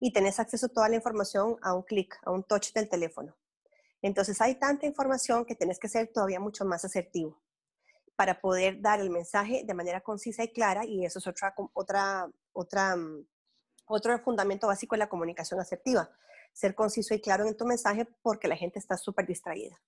y 0.00 0.12
tenés 0.12 0.40
acceso 0.40 0.66
a 0.66 0.70
toda 0.70 0.88
la 0.88 0.96
información 0.96 1.56
a 1.62 1.74
un 1.74 1.82
clic, 1.82 2.18
a 2.24 2.32
un 2.32 2.42
touch 2.42 2.72
del 2.72 2.88
teléfono. 2.88 3.36
Entonces 4.02 4.40
hay 4.40 4.54
tanta 4.56 4.86
información 4.86 5.44
que 5.44 5.54
tienes 5.54 5.78
que 5.78 5.88
ser 5.88 6.08
todavía 6.08 6.40
mucho 6.40 6.64
más 6.64 6.84
asertivo 6.84 7.40
para 8.16 8.40
poder 8.40 8.80
dar 8.80 9.00
el 9.00 9.10
mensaje 9.10 9.62
de 9.64 9.74
manera 9.74 10.02
concisa 10.02 10.44
y 10.44 10.52
clara 10.52 10.84
y 10.84 11.04
eso 11.04 11.18
es 11.18 11.26
otra, 11.26 11.54
otra, 11.72 12.30
otra, 12.52 12.96
mm, 12.96 13.26
otro 13.86 14.18
fundamento 14.20 14.66
básico 14.66 14.94
de 14.94 14.98
la 14.98 15.08
comunicación 15.08 15.58
asertiva, 15.60 16.10
ser 16.52 16.74
conciso 16.74 17.14
y 17.14 17.20
claro 17.20 17.46
en 17.46 17.56
tu 17.56 17.64
mensaje 17.64 18.06
porque 18.22 18.48
la 18.48 18.56
gente 18.56 18.78
está 18.78 18.96
súper 18.96 19.26
distraída. 19.26 19.80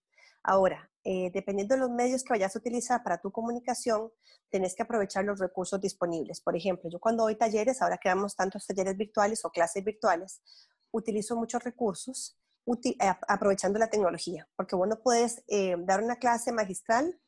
Ahora, 0.42 0.90
eh, 1.04 1.30
dependiendo 1.32 1.74
de 1.74 1.80
los 1.80 1.90
medios 1.90 2.24
que 2.24 2.32
vayas 2.32 2.56
a 2.56 2.58
utilizar 2.58 3.02
para 3.02 3.20
tu 3.20 3.30
comunicación, 3.30 4.10
tenés 4.50 4.74
que 4.74 4.82
aprovechar 4.82 5.24
los 5.24 5.38
recursos 5.38 5.80
disponibles. 5.80 6.40
Por 6.40 6.56
ejemplo, 6.56 6.90
yo 6.90 6.98
cuando 6.98 7.24
doy 7.24 7.36
talleres, 7.36 7.80
ahora 7.80 7.98
que 7.98 8.08
damos 8.08 8.34
tantos 8.34 8.66
talleres 8.66 8.96
virtuales 8.96 9.44
o 9.44 9.50
clases 9.50 9.84
virtuales, 9.84 10.42
utilizo 10.90 11.36
muchos 11.36 11.62
recursos 11.62 12.36
eh, 12.66 12.96
aprovechando 13.28 13.78
la 13.78 13.90
tecnología, 13.90 14.48
porque 14.56 14.76
vos 14.76 14.88
no 14.88 15.00
puedes 15.02 15.44
eh, 15.48 15.76
dar 15.78 16.02
una 16.02 16.16
clase 16.16 16.52
magistral 16.52 17.20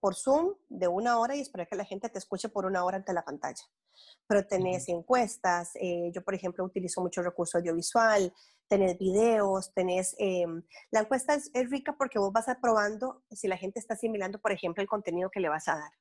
por 0.00 0.14
Zoom 0.14 0.54
de 0.68 0.86
una 0.86 1.18
hora 1.18 1.34
y 1.34 1.40
esperar 1.40 1.66
que 1.66 1.76
la 1.76 1.84
gente 1.84 2.08
te 2.08 2.18
escuche 2.18 2.48
por 2.48 2.66
una 2.66 2.84
hora 2.84 2.98
ante 2.98 3.12
la 3.12 3.24
pantalla. 3.24 3.64
Pero 4.28 4.46
tenés 4.46 4.88
encuestas, 4.88 5.72
yo 6.12 6.22
por 6.22 6.34
ejemplo 6.34 6.64
utilizo 6.64 7.00
mucho 7.00 7.20
recurso 7.20 7.58
audiovisual, 7.58 8.32
tenés 8.68 8.96
videos, 8.98 9.72
tenés... 9.74 10.14
Em, 10.18 10.62
la 10.90 11.00
encuesta 11.00 11.34
es, 11.34 11.50
rica 11.68 11.96
porque 11.98 12.18
vos 12.18 12.32
vas 12.32 12.46
probando 12.60 13.24
si 13.30 13.48
la 13.48 13.56
gente 13.56 13.80
está 13.80 13.94
asimilando, 13.94 14.40
por 14.40 14.52
ejemplo, 14.52 14.82
el 14.82 14.88
contenido 14.88 15.30
que 15.30 15.40
le 15.40 15.48
vas 15.48 15.66
a 15.68 15.76
dar. 15.76 15.92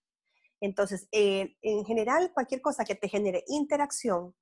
Entonces, 0.59 1.07
eh, 1.11 1.55
en 1.61 1.85
general, 1.85 2.31
cualquier 2.33 2.61
cosa 2.61 2.83
que 2.83 2.95
te 2.95 3.09
genere 3.09 3.43
interacción 3.47 4.35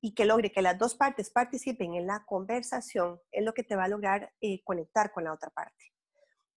y 0.00 0.14
que 0.14 0.24
logre 0.24 0.52
que 0.52 0.62
las 0.62 0.78
dos 0.78 0.94
partes 0.94 1.30
participen 1.30 1.94
en 1.94 2.06
la 2.06 2.24
conversación 2.26 3.20
es 3.32 3.44
lo 3.44 3.54
que 3.54 3.62
te 3.62 3.76
va 3.76 3.84
a 3.84 3.88
lograr 3.88 4.32
eh, 4.40 4.62
conectar 4.64 5.12
con 5.12 5.24
la 5.24 5.32
otra 5.32 5.50
parte. 5.50 5.92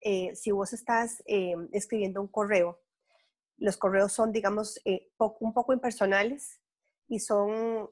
Eh, 0.02 0.36
si 0.36 0.52
vos 0.52 0.74
estás 0.74 1.22
em, 1.26 1.68
escribiendo 1.72 2.22
un 2.22 2.28
correo, 2.28 2.82
los 3.58 3.78
correos 3.78 4.14
son, 4.14 4.32
digamos, 4.32 4.80
un 5.40 5.54
poco 5.54 5.74
impersonales 5.74 6.62
y 7.10 7.20
son 7.20 7.90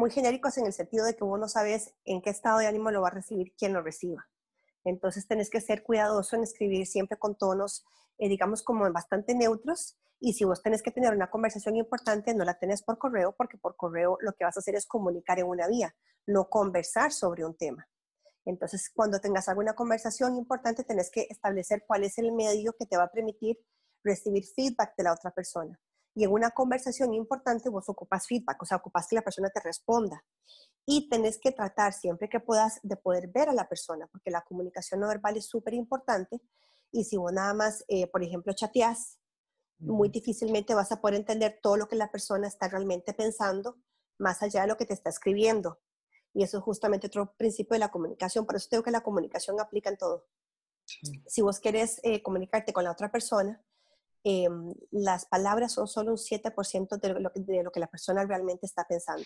muy 0.00 0.10
genéricos 0.10 0.56
en 0.58 0.66
el 0.66 0.72
sentido 0.72 1.04
de 1.04 1.14
que 1.14 1.24
vos 1.24 1.38
no 1.38 1.46
sabes 1.46 1.94
en 2.04 2.22
qué 2.22 2.30
estado 2.30 2.58
de 2.58 2.66
ánimo 2.66 2.90
lo 2.90 3.02
va 3.02 3.08
a 3.08 3.12
recibir 3.12 3.54
quien 3.54 3.74
lo 3.74 3.82
reciba. 3.82 4.26
Entonces 4.84 5.26
tenés 5.26 5.50
que 5.50 5.60
ser 5.60 5.82
cuidadoso 5.82 6.36
en 6.36 6.42
escribir 6.42 6.86
siempre 6.86 7.18
con 7.18 7.36
tonos, 7.36 7.84
eh, 8.20 8.28
digamos, 8.28 8.62
como 8.62 8.90
bastante 8.92 9.34
neutros. 9.34 9.98
Y 10.20 10.34
si 10.34 10.44
vos 10.44 10.62
tenés 10.62 10.82
que 10.82 10.90
tener 10.90 11.14
una 11.14 11.30
conversación 11.30 11.76
importante, 11.76 12.34
no 12.34 12.44
la 12.44 12.58
tenés 12.58 12.82
por 12.82 12.98
correo, 12.98 13.34
porque 13.36 13.56
por 13.56 13.74
correo 13.76 14.18
lo 14.20 14.34
que 14.34 14.44
vas 14.44 14.56
a 14.56 14.60
hacer 14.60 14.74
es 14.74 14.86
comunicar 14.86 15.38
en 15.38 15.46
una 15.46 15.66
vía, 15.66 15.94
no 16.26 16.48
conversar 16.48 17.10
sobre 17.10 17.44
un 17.44 17.56
tema. 17.56 17.88
Entonces, 18.44 18.90
cuando 18.94 19.18
tengas 19.18 19.48
alguna 19.48 19.74
conversación 19.74 20.36
importante, 20.36 20.84
tenés 20.84 21.10
que 21.10 21.26
establecer 21.30 21.84
cuál 21.86 22.04
es 22.04 22.18
el 22.18 22.32
medio 22.32 22.74
que 22.78 22.86
te 22.86 22.96
va 22.96 23.04
a 23.04 23.10
permitir 23.10 23.58
recibir 24.04 24.44
feedback 24.54 24.94
de 24.96 25.04
la 25.04 25.12
otra 25.12 25.30
persona. 25.30 25.80
Y 26.14 26.24
en 26.24 26.32
una 26.32 26.50
conversación 26.50 27.14
importante 27.14 27.70
vos 27.70 27.88
ocupas 27.88 28.26
feedback, 28.26 28.62
o 28.62 28.66
sea, 28.66 28.78
ocupas 28.78 29.06
que 29.08 29.16
la 29.16 29.22
persona 29.22 29.48
te 29.48 29.60
responda. 29.60 30.22
Y 30.84 31.08
tenés 31.08 31.38
que 31.38 31.52
tratar 31.52 31.94
siempre 31.94 32.28
que 32.28 32.40
puedas 32.40 32.80
de 32.82 32.96
poder 32.96 33.28
ver 33.28 33.48
a 33.48 33.54
la 33.54 33.68
persona, 33.68 34.06
porque 34.10 34.30
la 34.30 34.42
comunicación 34.42 35.00
no 35.00 35.08
verbal 35.08 35.36
es 35.36 35.46
súper 35.46 35.74
importante. 35.74 36.40
Y 36.92 37.04
si 37.04 37.16
vos 37.16 37.32
nada 37.32 37.54
más, 37.54 37.84
eh, 37.88 38.06
por 38.06 38.22
ejemplo, 38.22 38.52
chateás, 38.52 39.18
muy 39.78 40.08
difícilmente 40.08 40.74
vas 40.74 40.92
a 40.92 41.00
poder 41.00 41.16
entender 41.16 41.58
todo 41.62 41.76
lo 41.76 41.88
que 41.88 41.96
la 41.96 42.10
persona 42.10 42.46
está 42.46 42.68
realmente 42.68 43.14
pensando, 43.14 43.78
más 44.18 44.42
allá 44.42 44.62
de 44.62 44.68
lo 44.68 44.76
que 44.76 44.84
te 44.84 44.92
está 44.92 45.08
escribiendo. 45.08 45.80
Y 46.34 46.42
eso 46.42 46.58
es 46.58 46.64
justamente 46.64 47.06
otro 47.06 47.34
principio 47.36 47.74
de 47.74 47.80
la 47.80 47.90
comunicación. 47.90 48.44
Por 48.44 48.56
eso 48.56 48.68
tengo 48.70 48.82
que 48.82 48.90
la 48.90 49.02
comunicación 49.02 49.58
aplica 49.60 49.88
en 49.88 49.96
todo. 49.96 50.26
Si 51.26 51.40
vos 51.40 51.60
querés 51.60 52.00
eh, 52.02 52.22
comunicarte 52.22 52.72
con 52.72 52.84
la 52.84 52.92
otra 52.92 53.10
persona, 53.10 53.64
Em, 54.22 54.74
las 54.90 55.24
palabras 55.24 55.72
son 55.72 55.88
solo 55.88 56.10
un 56.10 56.18
7% 56.18 56.98
de 56.98 57.20
lo, 57.20 57.32
que, 57.32 57.40
de 57.40 57.62
lo 57.62 57.72
que 57.72 57.80
la 57.80 57.86
persona 57.86 58.24
realmente 58.24 58.66
está 58.66 58.86
pensando. 58.86 59.24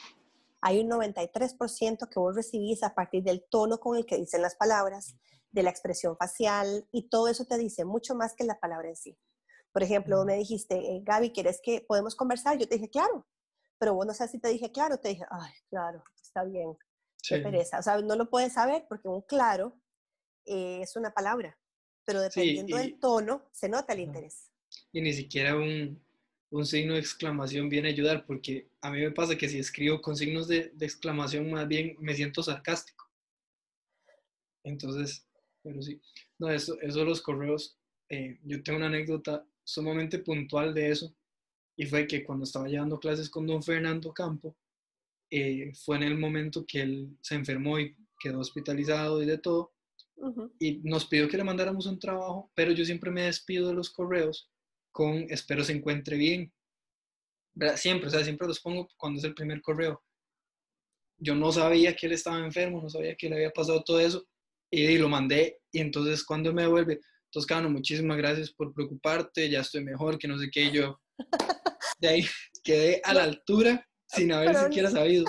Hay 0.67 0.81
un 0.81 0.89
93% 0.89 2.09
que 2.09 2.19
vos 2.19 2.35
recibís 2.35 2.83
a 2.83 2.95
partir 2.95 3.23
del 3.23 3.45
tono 3.51 3.79
con 3.79 3.99
el 3.99 4.07
que 4.07 4.17
dicen 4.17 4.41
las 4.41 4.57
palabras, 4.57 5.15
de 5.51 5.63
la 5.63 5.69
expresión 5.69 6.17
facial, 6.17 6.89
y 6.91 7.09
todo 7.11 7.29
eso 7.29 7.45
te 7.45 7.59
dice 7.59 7.85
mucho 7.85 8.15
más 8.15 8.35
que 8.35 8.45
la 8.45 8.59
palabra 8.59 8.89
en 8.89 8.97
sí. 8.97 9.19
Por 9.73 9.83
ejemplo, 9.83 10.25
me 10.25 10.37
dijiste, 10.37 10.75
eh, 10.75 11.03
Gaby, 11.05 11.33
¿quieres 11.33 11.61
que 11.63 11.83
podemos 11.87 12.17
conversar? 12.17 12.57
Yo 12.57 12.67
te 12.67 12.77
dije, 12.77 12.89
claro, 12.89 13.27
pero 13.79 13.95
vos 13.95 14.07
no 14.07 14.15
sé 14.15 14.27
si 14.27 14.41
te 14.41 14.49
dije 14.49 14.73
claro, 14.73 14.99
te 14.99 15.11
dije, 15.11 15.27
ay, 15.31 15.53
claro, 15.69 16.03
está 16.23 16.45
bien, 16.45 16.77
qué 17.23 17.39
pereza. 17.41 17.79
O 17.79 17.83
sea, 17.83 18.01
no 18.01 18.17
lo 18.17 18.31
puedes 18.31 18.55
saber 18.55 18.87
porque 18.89 19.09
un 19.09 19.21
claro 19.23 19.79
eh, 20.47 20.81
es 20.81 20.97
una 20.97 21.13
palabra, 21.13 21.59
pero 22.05 22.21
dependiendo 22.21 22.79
del 22.79 22.99
tono, 22.99 23.49
se 23.53 23.69
nota 23.69 23.93
el 23.93 24.01
interés 24.01 24.51
y 24.93 25.01
ni 25.01 25.13
siquiera 25.13 25.57
un, 25.57 26.04
un, 26.55 26.67
signo 26.67 26.95
de 26.95 27.01
exclamación 27.01 27.69
viene 27.69 27.89
a 27.89 27.93
ayudar, 27.93 28.25
porque 28.27 28.69
a 28.81 28.91
mí 28.91 29.01
me 29.01 29.11
pasa 29.11 29.37
que 29.37 29.49
si 29.49 29.59
escribo 29.59 30.01
con 30.01 30.17
signos 30.17 30.49
de, 30.49 30.71
de 30.75 30.87
exclamación, 30.87 31.51
más 31.51 31.67
bien 31.67 31.97
me 32.01 32.15
siento 32.15 32.43
sarcástico. 32.43 33.09
Entonces, 34.63 35.27
pero 35.63 35.83
sí, 35.83 36.01
no, 36.39 36.49
eso, 36.51 36.81
eso 36.81 37.05
los 37.05 37.21
correos, 37.21 37.77
eh, 38.09 38.39
yo 38.45 38.63
tengo 38.63 38.79
una 38.79 38.87
anécdota 38.87 39.47
sumamente 39.65 40.19
puntual 40.19 40.75
de 40.75 40.91
eso, 40.91 41.15
y 41.77 41.87
fue 41.87 42.07
que 42.07 42.23
cuando 42.25 42.45
estaba 42.45 42.69
llevando 42.69 43.01
clases 43.01 43.29
con 43.29 43.47
don 43.47 43.63
Fernando 43.63 44.13
Campo, 44.13 44.57
eh, 45.31 45.73
fue 45.75 45.97
en 45.97 46.05
el 46.05 46.19
momento 46.19 46.65
que 46.67 46.83
él 46.83 47.17
se 47.21 47.35
enfermó 47.35 47.79
y 47.81 47.97
quedó 48.21 48.39
hospitalizado 48.41 49.23
y 49.23 49.27
de 49.27 49.39
todo, 49.39 49.73
y 50.61 50.77
nos 50.85 51.07
pidió 51.07 51.29
que 51.29 51.37
le 51.37 51.45
mandáramos 51.45 51.87
un 51.87 51.99
trabajo, 51.99 52.51
pero 52.55 52.73
yo 52.73 52.85
siempre 52.85 53.11
me 53.11 53.23
despido 53.23 53.69
de 53.69 53.75
los 53.75 53.91
correos 53.91 54.49
con 54.95 55.27
espero 55.29 55.65
se 55.65 55.73
encuentre 55.73 56.17
bien. 56.17 56.53
Siempre, 57.77 58.07
o 58.07 58.11
sea, 58.11 58.23
siempre 58.23 58.47
los 58.47 58.61
pongo 58.61 58.89
cuando 58.97 59.19
es 59.19 59.25
el 59.25 59.35
primer 59.35 59.61
correo. 59.61 60.03
Yo 61.19 61.35
no 61.35 61.51
sabía 61.53 61.95
que 61.95 62.07
él 62.07 62.13
estaba 62.13 62.39
enfermo, 62.39 62.81
no 62.81 62.89
sabía 62.89 63.17
que 63.17 63.29
le 63.29 63.37
había 63.37 63.51
pasado 63.51 63.83
todo 63.83 64.01
eso 64.01 64.25
y, 64.71 64.97
lo 64.99 65.09
mandé 65.09 65.61
y 65.73 65.81
entonces 65.81 66.25
cuando 66.25 66.53
me 66.53 66.63
devuelve, 66.63 67.01
Toscano, 67.31 67.69
muchísimas 67.69 68.17
gracias 68.17 68.53
por 68.53 68.73
preocuparte, 68.73 69.51
ya 69.51 69.61
estoy 69.61 69.83
mejor, 69.85 70.19
que 70.19 70.29
no 70.29 70.39
sé 70.39 70.49
qué, 70.51 70.71
yo 70.71 71.01
de 71.99 72.09
ahí 72.09 72.27
quedé 72.63 73.01
a 73.05 73.15
la 73.15 73.25
altura 73.25 73.89
sin 74.07 74.33
haber 74.33 74.57
siquiera 74.57 74.91
sabido. 74.91 75.25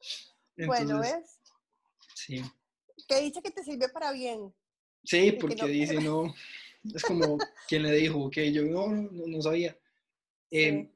bueno, 0.66 1.00
¿ves? 1.00 1.40
Sí. 2.14 2.42
Que 3.06 3.20
dice 3.20 3.42
que 3.42 3.50
te 3.50 3.62
sirve 3.62 3.88
para 3.90 4.12
bien. 4.12 4.54
Sí, 5.04 5.32
porque 5.32 5.66
dice, 5.66 6.00
no, 6.00 6.32
es 6.84 7.02
como 7.02 7.38
quien 7.68 7.82
le 7.82 7.92
dijo, 7.92 8.30
que 8.30 8.52
yo 8.52 8.64
no, 8.64 8.88
no, 8.88 9.42
sabía. 9.42 9.76
Em, 10.50 10.90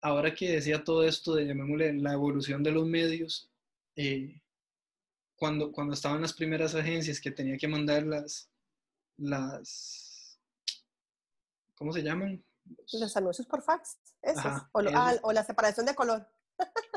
ahora 0.00 0.34
que 0.34 0.52
decía 0.52 0.84
todo 0.84 1.04
esto 1.04 1.34
de, 1.34 1.46
llamémosle, 1.46 1.94
la 1.94 2.12
evolución 2.12 2.62
de 2.62 2.72
los 2.72 2.86
medios, 2.86 3.50
eh, 3.96 4.40
cuando, 5.36 5.72
cuando 5.72 5.94
estaban 5.94 6.20
las 6.20 6.32
primeras 6.32 6.74
agencias 6.74 7.20
que 7.20 7.30
tenía 7.30 7.56
que 7.56 7.68
mandar 7.68 8.02
las, 8.04 8.50
las 9.16 10.38
¿cómo 11.76 11.92
se 11.92 12.02
llaman? 12.02 12.42
Los 12.92 13.16
anuncios 13.16 13.46
por 13.46 13.62
fax, 13.62 13.96
o, 14.72 14.80
ah, 14.94 15.16
o, 15.22 15.32
la 15.32 15.44
separación 15.44 15.86
de 15.86 15.94
color. 15.94 16.28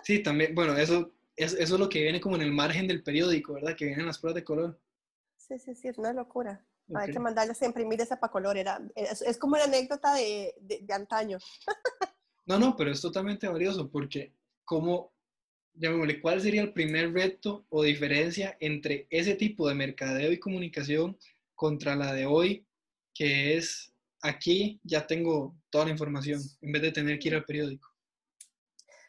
sí, 0.04 0.22
también, 0.22 0.54
bueno, 0.54 0.76
eso, 0.76 1.12
eso, 1.36 1.58
eso 1.58 1.74
es 1.76 1.80
lo 1.80 1.88
que 1.88 2.02
viene 2.02 2.20
como 2.20 2.36
en 2.36 2.42
el 2.42 2.52
margen 2.52 2.88
del 2.88 3.04
periódico, 3.04 3.54
¿verdad? 3.54 3.76
Que 3.76 3.86
vienen 3.86 4.08
las 4.08 4.18
pruebas 4.18 4.36
de 4.36 4.44
color. 4.44 4.80
Sí, 5.38 5.60
sí, 5.60 5.76
sí, 5.76 5.88
es 5.88 5.98
una 5.98 6.14
locura. 6.14 6.66
Hay 6.96 7.12
que 7.12 7.20
mandarles 7.20 7.62
a 7.62 7.66
imprimir 7.66 8.02
esa 8.02 8.20
para 8.20 8.32
color. 8.32 8.58
Era, 8.58 8.82
es, 8.96 9.38
como 9.38 9.56
una 9.56 9.66
anécdota 9.66 10.16
de, 10.16 10.54
de, 10.60 10.94
antaño. 10.94 11.38
no, 12.46 12.60
no, 12.60 12.76
pero 12.76 12.92
es 12.92 13.02
totalmente 13.02 13.48
valioso 13.48 13.90
porque 13.90 14.34
como, 14.66 15.14
llamémosle, 15.74 16.22
¿cuál 16.22 16.42
sería 16.42 16.62
el 16.62 16.74
primer 16.74 17.14
reto 17.14 17.66
o 17.70 17.84
diferencia 17.84 18.58
entre 18.60 19.08
ese 19.10 19.36
tipo 19.36 19.68
de 19.68 19.76
mercadeo 19.76 20.32
y 20.32 20.40
comunicación 20.40 21.18
contra 21.56 21.96
la 21.96 22.14
de 22.14 22.26
hoy, 22.26 22.66
que 23.14 23.58
es 23.58 23.94
aquí 24.22 24.80
ya 24.84 25.06
tengo 25.08 25.56
toda 25.70 25.86
la 25.86 25.92
información 25.92 26.42
en 26.62 26.72
vez 26.72 26.82
de 26.82 26.92
tener 26.92 27.20
que 27.20 27.30
ir 27.30 27.36
al 27.36 27.46
periódico? 27.46 27.90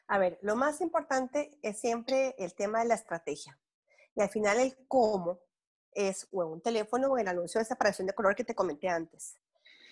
A 0.09 0.19
ver, 0.19 0.39
lo 0.43 0.57
más 0.57 0.81
importante 0.81 1.59
es 1.63 1.81
siempre 1.81 2.35
el 2.39 2.55
tema 2.55 2.81
de 2.81 2.89
la 2.89 2.95
estrategia. 2.95 3.59
Y 4.15 4.21
al 4.21 4.29
final 4.29 4.61
el 4.61 4.77
cómo 4.87 5.41
es 5.95 6.29
o 6.31 6.43
en 6.43 6.49
un 6.49 6.61
teléfono 6.61 7.09
o 7.09 7.17
en 7.17 7.23
el 7.23 7.29
anuncio 7.29 7.59
de 7.59 7.65
separación 7.65 8.07
de 8.07 8.15
color 8.15 8.35
que 8.35 8.45
te 8.45 8.55
comenté 8.55 8.89
antes, 8.89 9.39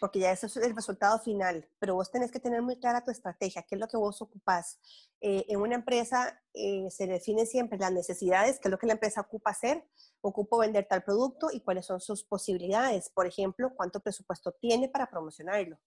porque 0.01 0.19
ya 0.19 0.33
eso 0.33 0.47
es 0.47 0.57
el 0.57 0.75
resultado 0.75 1.19
final, 1.19 1.69
pero 1.79 1.95
vos 1.95 2.11
tenés 2.11 2.31
que 2.31 2.41
tener 2.41 2.63
muy 2.63 2.79
clara 2.79 3.05
tu 3.05 3.11
estrategia, 3.11 3.63
qué 3.63 3.75
es 3.75 3.81
lo 3.81 3.89
que 3.89 3.97
vos 3.97 4.21
ocupás. 4.23 4.79
Eh, 5.21 5.45
en 5.49 5.61
una 5.61 5.75
empresa 5.75 6.41
eh, 6.55 6.89
se 6.91 7.07
define 7.07 7.47
siempre 7.47 7.79
las 7.79 7.93
necesidades, 7.93 8.59
qué 8.59 8.69
es 8.69 8.71
lo 8.71 8.79
que 8.79 8.87
la 8.87 8.95
empresa 8.95 9.21
ocupa 9.21 9.51
hacer, 9.51 9.85
ocupo 10.21 10.59
vender 10.59 10.87
tal 10.89 11.03
producto 11.03 11.49
y 11.53 11.61
cuáles 11.61 11.87
son 11.87 12.01
sus 12.01 12.25
posibilidades, 12.25 13.11
por 13.11 13.27
ejemplo, 13.27 13.75
cuánto 13.77 14.01
presupuesto 14.01 14.53
tiene 14.53 14.89
para 14.89 15.11
promocionarlo. 15.11 15.79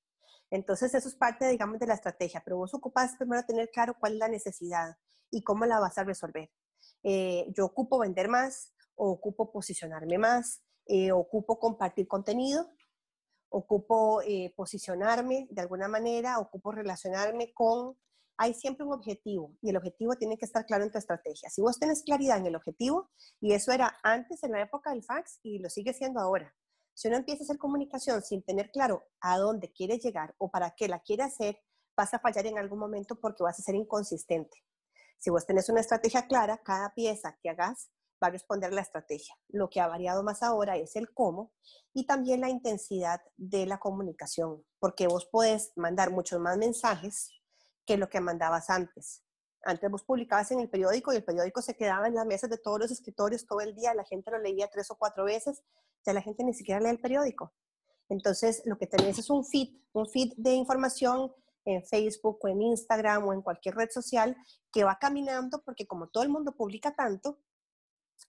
Entonces, 0.51 0.93
eso 0.93 1.07
es 1.07 1.15
parte, 1.15 1.47
digamos, 1.47 1.79
de 1.79 1.87
la 1.87 1.95
estrategia, 1.95 2.41
pero 2.45 2.57
vos 2.57 2.73
ocupás 2.75 3.15
primero 3.17 3.43
tener 3.43 3.71
claro 3.71 3.97
cuál 3.99 4.13
es 4.13 4.19
la 4.19 4.27
necesidad 4.27 4.97
y 5.31 5.41
cómo 5.41 5.65
la 5.65 5.79
vas 5.79 5.97
a 5.97 6.03
resolver. 6.03 6.51
Eh, 7.01 7.47
yo 7.55 7.65
ocupo 7.65 7.97
vender 7.97 8.29
más, 8.29 8.71
ocupo 8.95 9.51
posicionarme 9.51 10.17
más, 10.17 10.61
eh, 10.85 11.11
ocupo 11.11 11.59
compartir 11.59 12.07
contenido, 12.07 12.69
ocupo 13.49 14.21
eh, 14.21 14.53
posicionarme 14.55 15.47
de 15.49 15.61
alguna 15.61 15.87
manera, 15.87 16.39
ocupo 16.39 16.71
relacionarme 16.71 17.53
con 17.53 17.97
hay 18.37 18.53
siempre 18.53 18.85
un 18.85 18.93
objetivo 18.93 19.55
y 19.61 19.69
el 19.69 19.77
objetivo 19.77 20.15
tiene 20.15 20.37
que 20.37 20.45
estar 20.45 20.65
claro 20.65 20.83
en 20.83 20.91
tu 20.91 20.97
estrategia. 20.97 21.49
Si 21.49 21.61
vos 21.61 21.79
tenés 21.79 22.03
claridad 22.03 22.37
en 22.37 22.47
el 22.47 22.55
objetivo, 22.55 23.11
y 23.39 23.53
eso 23.53 23.71
era 23.71 23.97
antes 24.03 24.43
en 24.43 24.51
la 24.51 24.61
época 24.61 24.91
del 24.91 25.03
fax 25.03 25.39
y 25.43 25.59
lo 25.59 25.69
sigue 25.69 25.93
siendo 25.93 26.19
ahora, 26.19 26.53
si 26.95 27.07
uno 27.07 27.17
empieza 27.17 27.43
a 27.43 27.45
hacer 27.45 27.57
comunicación 27.57 28.21
sin 28.21 28.43
tener 28.43 28.71
claro 28.71 29.03
a 29.21 29.37
dónde 29.37 29.71
quiere 29.71 29.97
llegar 29.97 30.35
o 30.37 30.49
para 30.51 30.71
qué 30.71 30.87
la 30.87 30.99
quiere 30.99 31.23
hacer, 31.23 31.59
vas 31.95 32.13
a 32.13 32.19
fallar 32.19 32.45
en 32.45 32.57
algún 32.57 32.79
momento 32.79 33.19
porque 33.19 33.43
vas 33.43 33.59
a 33.59 33.63
ser 33.63 33.75
inconsistente. 33.75 34.57
Si 35.17 35.29
vos 35.29 35.45
tenés 35.45 35.69
una 35.69 35.81
estrategia 35.81 36.27
clara, 36.27 36.57
cada 36.63 36.93
pieza 36.93 37.37
que 37.41 37.49
hagas 37.49 37.89
va 38.23 38.27
a 38.27 38.31
responder 38.31 38.71
la 38.71 38.81
estrategia. 38.81 39.35
Lo 39.49 39.69
que 39.69 39.81
ha 39.81 39.87
variado 39.87 40.23
más 40.23 40.41
ahora 40.41 40.77
es 40.77 40.95
el 40.95 41.13
cómo 41.13 41.51
y 41.93 42.05
también 42.05 42.41
la 42.41 42.49
intensidad 42.49 43.21
de 43.35 43.65
la 43.65 43.79
comunicación, 43.79 44.63
porque 44.79 45.07
vos 45.07 45.25
podés 45.25 45.73
mandar 45.75 46.11
muchos 46.11 46.39
más 46.39 46.57
mensajes 46.57 47.31
que 47.85 47.97
lo 47.97 48.09
que 48.09 48.21
mandabas 48.21 48.69
antes. 48.69 49.23
Antes 49.63 49.89
vos 49.91 50.03
publicabas 50.03 50.51
en 50.51 50.59
el 50.59 50.69
periódico 50.69 51.13
y 51.13 51.17
el 51.17 51.23
periódico 51.23 51.61
se 51.61 51.75
quedaba 51.75 52.07
en 52.07 52.15
las 52.15 52.25
mesas 52.25 52.49
de 52.49 52.57
todos 52.57 52.79
los 52.79 52.91
escritorios 52.91 53.45
todo 53.45 53.61
el 53.61 53.75
día, 53.75 53.93
la 53.93 54.03
gente 54.03 54.31
lo 54.31 54.39
leía 54.39 54.69
tres 54.69 54.89
o 54.91 54.95
cuatro 54.95 55.25
veces, 55.25 55.63
ya 56.05 56.13
la 56.13 56.21
gente 56.21 56.43
ni 56.43 56.53
siquiera 56.53 56.81
lee 56.81 56.89
el 56.89 56.99
periódico. 56.99 57.53
Entonces, 58.09 58.61
lo 58.65 58.77
que 58.77 58.87
tenés 58.87 59.19
es 59.19 59.29
un 59.29 59.45
feed, 59.45 59.69
un 59.93 60.07
feed 60.07 60.33
de 60.37 60.51
información 60.51 61.33
en 61.65 61.83
Facebook 61.85 62.39
o 62.41 62.47
en 62.47 62.61
Instagram 62.61 63.25
o 63.27 63.33
en 63.33 63.41
cualquier 63.41 63.75
red 63.75 63.89
social 63.89 64.35
que 64.71 64.83
va 64.83 64.97
caminando 64.99 65.61
porque 65.63 65.87
como 65.87 66.07
todo 66.07 66.23
el 66.23 66.29
mundo 66.29 66.53
publica 66.55 66.93
tanto 66.93 67.39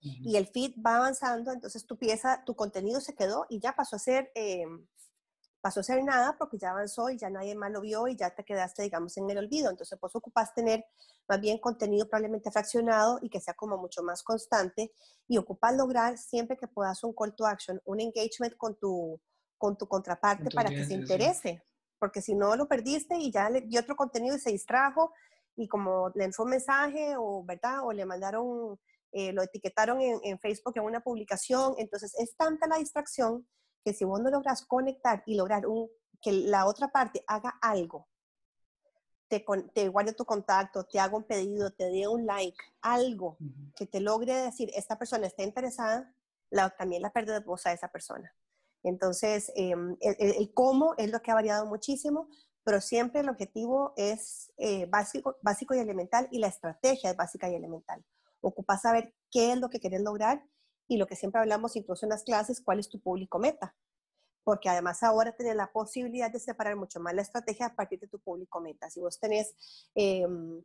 y 0.01 0.37
el 0.37 0.47
feed 0.47 0.75
va 0.85 0.97
avanzando, 0.97 1.53
entonces 1.53 1.87
tu 1.87 1.97
pieza, 1.97 2.43
tu 2.45 2.55
contenido 2.55 3.01
se 3.01 3.15
quedó 3.15 3.47
y 3.49 3.59
ya 3.61 3.75
pasó 3.75 3.97
a 3.97 3.99
ser 3.99 4.31
em, 4.35 4.87
pasó 5.65 5.81
a 5.81 5.83
ser 5.83 6.05
nada 6.05 6.37
porque 6.39 6.59
ya 6.59 6.73
avanzó 6.73 7.09
y 7.09 7.17
ya 7.17 7.31
nadie 7.31 7.55
más 7.55 7.71
lo 7.71 7.81
vio 7.81 8.07
y 8.07 8.17
ya 8.17 8.35
te 8.35 8.45
quedaste, 8.45 8.83
digamos, 8.83 9.17
en 9.17 9.31
el 9.31 9.39
olvido. 9.39 9.71
Entonces, 9.71 9.99
vos 9.99 10.15
ocupas 10.15 10.53
tener 10.53 10.85
más 11.27 11.41
bien 11.41 11.57
contenido 11.57 12.07
probablemente 12.07 12.51
fraccionado 12.51 13.19
y 13.23 13.31
que 13.31 13.41
sea 13.41 13.55
como 13.55 13.79
mucho 13.79 14.03
más 14.03 14.23
constante 14.23 14.93
y 15.27 15.39
ocupas 15.39 15.75
lograr 15.75 16.19
siempre 16.19 16.59
que 16.59 16.69
puedas 16.69 17.03
un 17.03 17.15
call 17.15 17.35
to 17.35 17.47
action, 17.47 17.81
un 17.87 17.99
engagement 17.99 18.55
con 18.59 18.79
tu, 18.79 19.19
con 19.57 19.79
tu 19.79 19.89
contraparte 19.89 20.51
para 20.51 20.69
que 20.69 20.85
se 20.85 20.93
interese. 20.93 21.63
Porque 21.99 22.21
si 22.21 22.35
no 22.35 22.57
lo 22.57 22.69
perdiste 22.69 23.17
y 23.17 23.33
ya 23.33 23.49
le 23.49 23.63
dio 23.63 23.81
otro 23.81 23.97
contenido 23.97 24.37
y 24.37 24.41
se 24.41 24.51
distrajo 24.51 25.15
y 25.57 25.67
como 25.67 26.11
le 26.15 26.25
entró 26.25 26.45
un 26.45 26.51
mensaje 26.51 27.15
o, 27.17 27.43
¿verdad? 27.43 27.87
O 27.87 27.93
le 27.95 28.05
mandaron, 28.05 28.79
eh, 29.15 29.33
lo 29.33 29.43
etiquetaron 29.43 30.01
en, 30.01 30.21
en 30.25 30.39
Facebook 30.39 30.75
en 30.77 30.83
una 30.83 31.01
publicación. 31.01 31.75
Entonces, 31.79 32.15
es 32.19 32.37
tanta 32.37 32.67
la 32.67 32.79
distracción 32.79 33.47
que 33.85 33.95
si 33.95 34.05
vos 34.05 34.21
no 34.21 34.31
logras 34.31 34.67
conectar 34.67 35.23
y 35.25 35.37
lograr 35.37 35.67
un, 35.67 35.89
que 36.21 36.33
la 36.33 36.67
otra 36.67 36.89
parte 36.89 37.23
haga 37.27 37.59
algo, 37.63 38.09
te, 39.29 39.45
te 39.73 39.89
guarde 39.89 40.13
tu 40.15 40.25
contacto, 40.25 40.85
te 40.85 40.99
haga 40.99 41.17
un 41.17 41.25
pedido, 41.25 41.71
te 41.71 41.91
dé 41.91 42.09
un 42.09 42.27
like, 42.27 42.59
algo 42.81 43.39
que 43.77 43.87
te 43.87 44.01
logre 44.01 44.35
decir, 44.35 44.71
esta 44.75 44.99
persona 44.99 45.27
está 45.27 45.43
interesada, 45.43 46.15
la, 46.51 46.71
también 46.71 47.03
la 47.03 47.13
pérdida 47.13 47.41
de 47.41 47.47
voz 47.47 47.67
a 47.67 47.73
esa 47.73 47.89
persona. 47.89 48.35
Entonces, 48.83 49.51
em, 49.55 49.97
el, 50.01 50.53
cómo 50.53 50.95
es 50.99 51.11
lo 51.11 51.21
que 51.21 51.31
ha 51.31 51.35
variado 51.35 51.67
muchísimo, 51.67 52.29
pero 52.65 52.81
siempre 52.81 53.21
el 53.21 53.29
objetivo 53.29 53.93
es 53.97 54.53
eh, 54.57 54.87
básico, 54.87 55.37
básico 55.43 55.75
y 55.75 55.79
elemental 55.79 56.29
y 56.31 56.39
la 56.39 56.49
estrategia 56.49 57.11
es 57.11 57.17
básica 57.17 57.49
y 57.49 57.55
elemental. 57.55 58.05
Ocupa 58.45 58.79
saber 58.79 59.15
qué 59.31 59.53
es 59.53 59.59
lo 59.59 59.69
que 59.69 59.81
quieres 59.81 60.03
lograr 60.03 60.45
y 60.89 60.97
lo 60.97 61.07
que 61.07 61.17
siempre 61.17 61.41
hablamos 61.41 61.77
incluso 61.77 62.07
en 62.07 62.11
las 62.11 62.25
clases, 62.25 62.61
cuál 62.61 62.79
es 62.79 62.89
tu 62.89 63.01
público 63.01 63.39
meta. 63.39 63.75
Porque 64.43 64.69
además 64.69 65.03
ahora 65.03 65.33
tienes 65.33 65.57
la 65.57 65.73
posibilidad 65.73 66.31
de 66.31 66.39
separar 66.39 66.77
mucho 66.77 67.01
más 67.01 67.15
la 67.15 67.23
estrategia 67.23 67.67
a 67.67 67.75
partir 67.75 68.01
de 68.01 68.09
tu 68.09 68.19
público 68.21 68.61
meta. 68.61 68.91
Si 68.91 69.01
vos 69.01 69.19
tenés 69.19 69.55
em, 69.95 70.63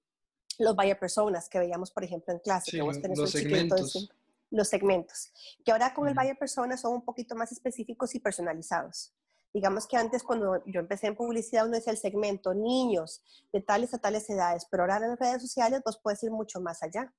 los 0.58 0.76
buyer 0.76 1.00
personas 1.00 1.48
que 1.48 1.60
veíamos, 1.60 1.92
por 1.92 2.04
ejemplo, 2.04 2.34
en 2.34 2.40
clase, 2.40 2.72
que 2.72 2.82
vos 2.82 3.02
tenés 3.02 3.18
los 3.18 3.32
segmentos. 3.32 4.10
los 4.52 4.68
segmentos, 4.68 5.32
que 5.64 5.72
ahora 5.72 5.94
con 5.94 6.08
el 6.08 6.14
buyer 6.14 6.38
persona 6.38 6.76
son 6.76 6.96
un 6.96 7.06
poquito 7.06 7.36
más 7.36 7.52
específicos 7.52 8.14
y 8.16 8.20
personalizados. 8.20 9.14
Digamos 9.54 9.88
que 9.88 9.98
antes 9.98 10.22
cuando 10.22 10.64
yo 10.66 10.80
empecé 10.80 11.08
en 11.08 11.16
publicidad 11.16 11.66
uno 11.66 11.76
decía 11.76 11.92
el 11.92 11.98
segmento 11.98 12.54
niños 12.54 13.24
de 13.52 13.62
tales 13.62 13.94
a 13.94 13.98
tales 13.98 14.30
edades, 14.30 14.68
pero 14.70 14.84
ahora 14.84 14.98
en 14.98 15.10
las 15.10 15.20
redes 15.20 15.42
sociales 15.42 15.82
vos 15.84 16.00
puedes 16.04 16.22
ir 16.24 16.32
mucho 16.32 16.62
más 16.62 16.84
allá. 16.84 17.14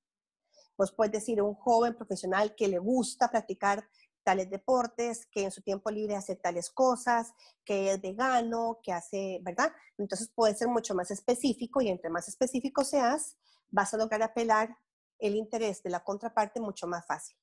Vos 0.81 0.91
puedes 0.91 1.11
decir 1.11 1.39
un 1.43 1.53
joven 1.53 1.93
profesional 1.93 2.55
que 2.55 2.67
le 2.67 2.79
gusta 2.79 3.29
practicar 3.29 3.87
tales 4.23 4.49
deportes, 4.49 5.27
que 5.27 5.43
en 5.43 5.51
su 5.51 5.61
tiempo 5.61 5.91
libre 5.91 6.15
hace 6.15 6.35
tales 6.35 6.71
cosas, 6.71 7.35
que 7.63 7.91
es 7.91 8.01
vegano, 8.01 8.79
que 8.81 8.91
hace, 8.91 9.39
¿verdad? 9.43 9.71
Entonces 9.99 10.31
puede 10.33 10.55
ser 10.55 10.69
mucho 10.69 10.95
más 10.95 11.11
específico 11.11 11.83
y 11.83 11.89
entre 11.89 12.09
más 12.09 12.27
específico 12.27 12.83
seas, 12.83 13.37
vas 13.69 13.93
a 13.93 13.97
lograr 13.97 14.23
apelar 14.23 14.75
el 15.19 15.35
interés 15.35 15.83
de 15.83 15.91
la 15.91 16.03
contraparte 16.03 16.59
mucho 16.59 16.87
más 16.87 17.05
fácil. 17.05 17.37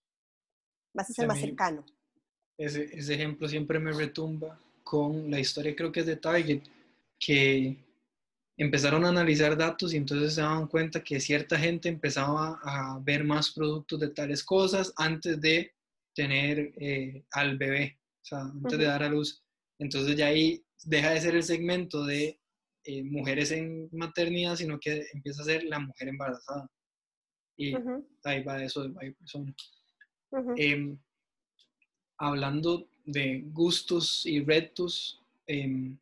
Vas 0.92 1.08
a 1.08 1.12
ser 1.12 1.28
más 1.28 1.38
cercano. 1.38 1.86
Ese, 2.56 2.86
ese 2.92 3.14
ejemplo 3.14 3.48
siempre 3.48 3.78
me 3.78 3.92
retumba 3.92 4.58
con 4.82 5.30
la 5.30 5.38
historia, 5.38 5.76
creo 5.76 5.92
que 5.92 6.00
es 6.00 6.06
de 6.06 6.16
Target, 6.16 6.64
que 7.20 7.76
empezaron 8.58 9.04
a 9.04 9.08
analizar 9.08 9.56
datos 9.56 9.94
y 9.94 9.96
entonces 9.96 10.34
se 10.34 10.40
daban 10.40 10.66
cuenta 10.66 11.02
que 11.02 11.20
cierta 11.20 11.56
gente 11.56 11.88
empezaba 11.88 12.60
a 12.62 12.98
ver 13.02 13.24
más 13.24 13.52
productos 13.52 14.00
de 14.00 14.10
tales 14.10 14.42
cosas 14.42 14.92
antes 14.96 15.40
de 15.40 15.72
tener 16.12 16.72
eh, 16.76 17.24
al 17.30 17.56
bebé, 17.56 17.98
o 18.22 18.24
sea, 18.24 18.40
antes 18.40 18.76
de 18.76 18.84
dar 18.84 19.04
a 19.04 19.08
luz. 19.08 19.44
Entonces 19.78 20.16
ya 20.16 20.26
ahí 20.26 20.64
deja 20.84 21.10
de 21.10 21.20
ser 21.20 21.36
el 21.36 21.44
segmento 21.44 22.04
de 22.04 22.40
eh, 22.82 23.04
mujeres 23.04 23.52
en 23.52 23.88
maternidad, 23.92 24.56
sino 24.56 24.80
que 24.80 25.06
empieza 25.12 25.42
a 25.42 25.46
ser 25.46 25.62
la 25.64 25.78
mujer 25.78 26.08
embarazada. 26.08 26.68
Y 27.56 27.74
ahí 28.24 28.42
va 28.42 28.62
eso 28.62 28.82
de 28.82 28.88
varias 28.88 29.14
personas. 29.16 29.54
Em, 30.56 30.98
hablando 32.18 32.88
de 33.04 33.42
gustos 33.52 34.26
y 34.26 34.40
retos, 34.40 35.22
em, 35.46 35.96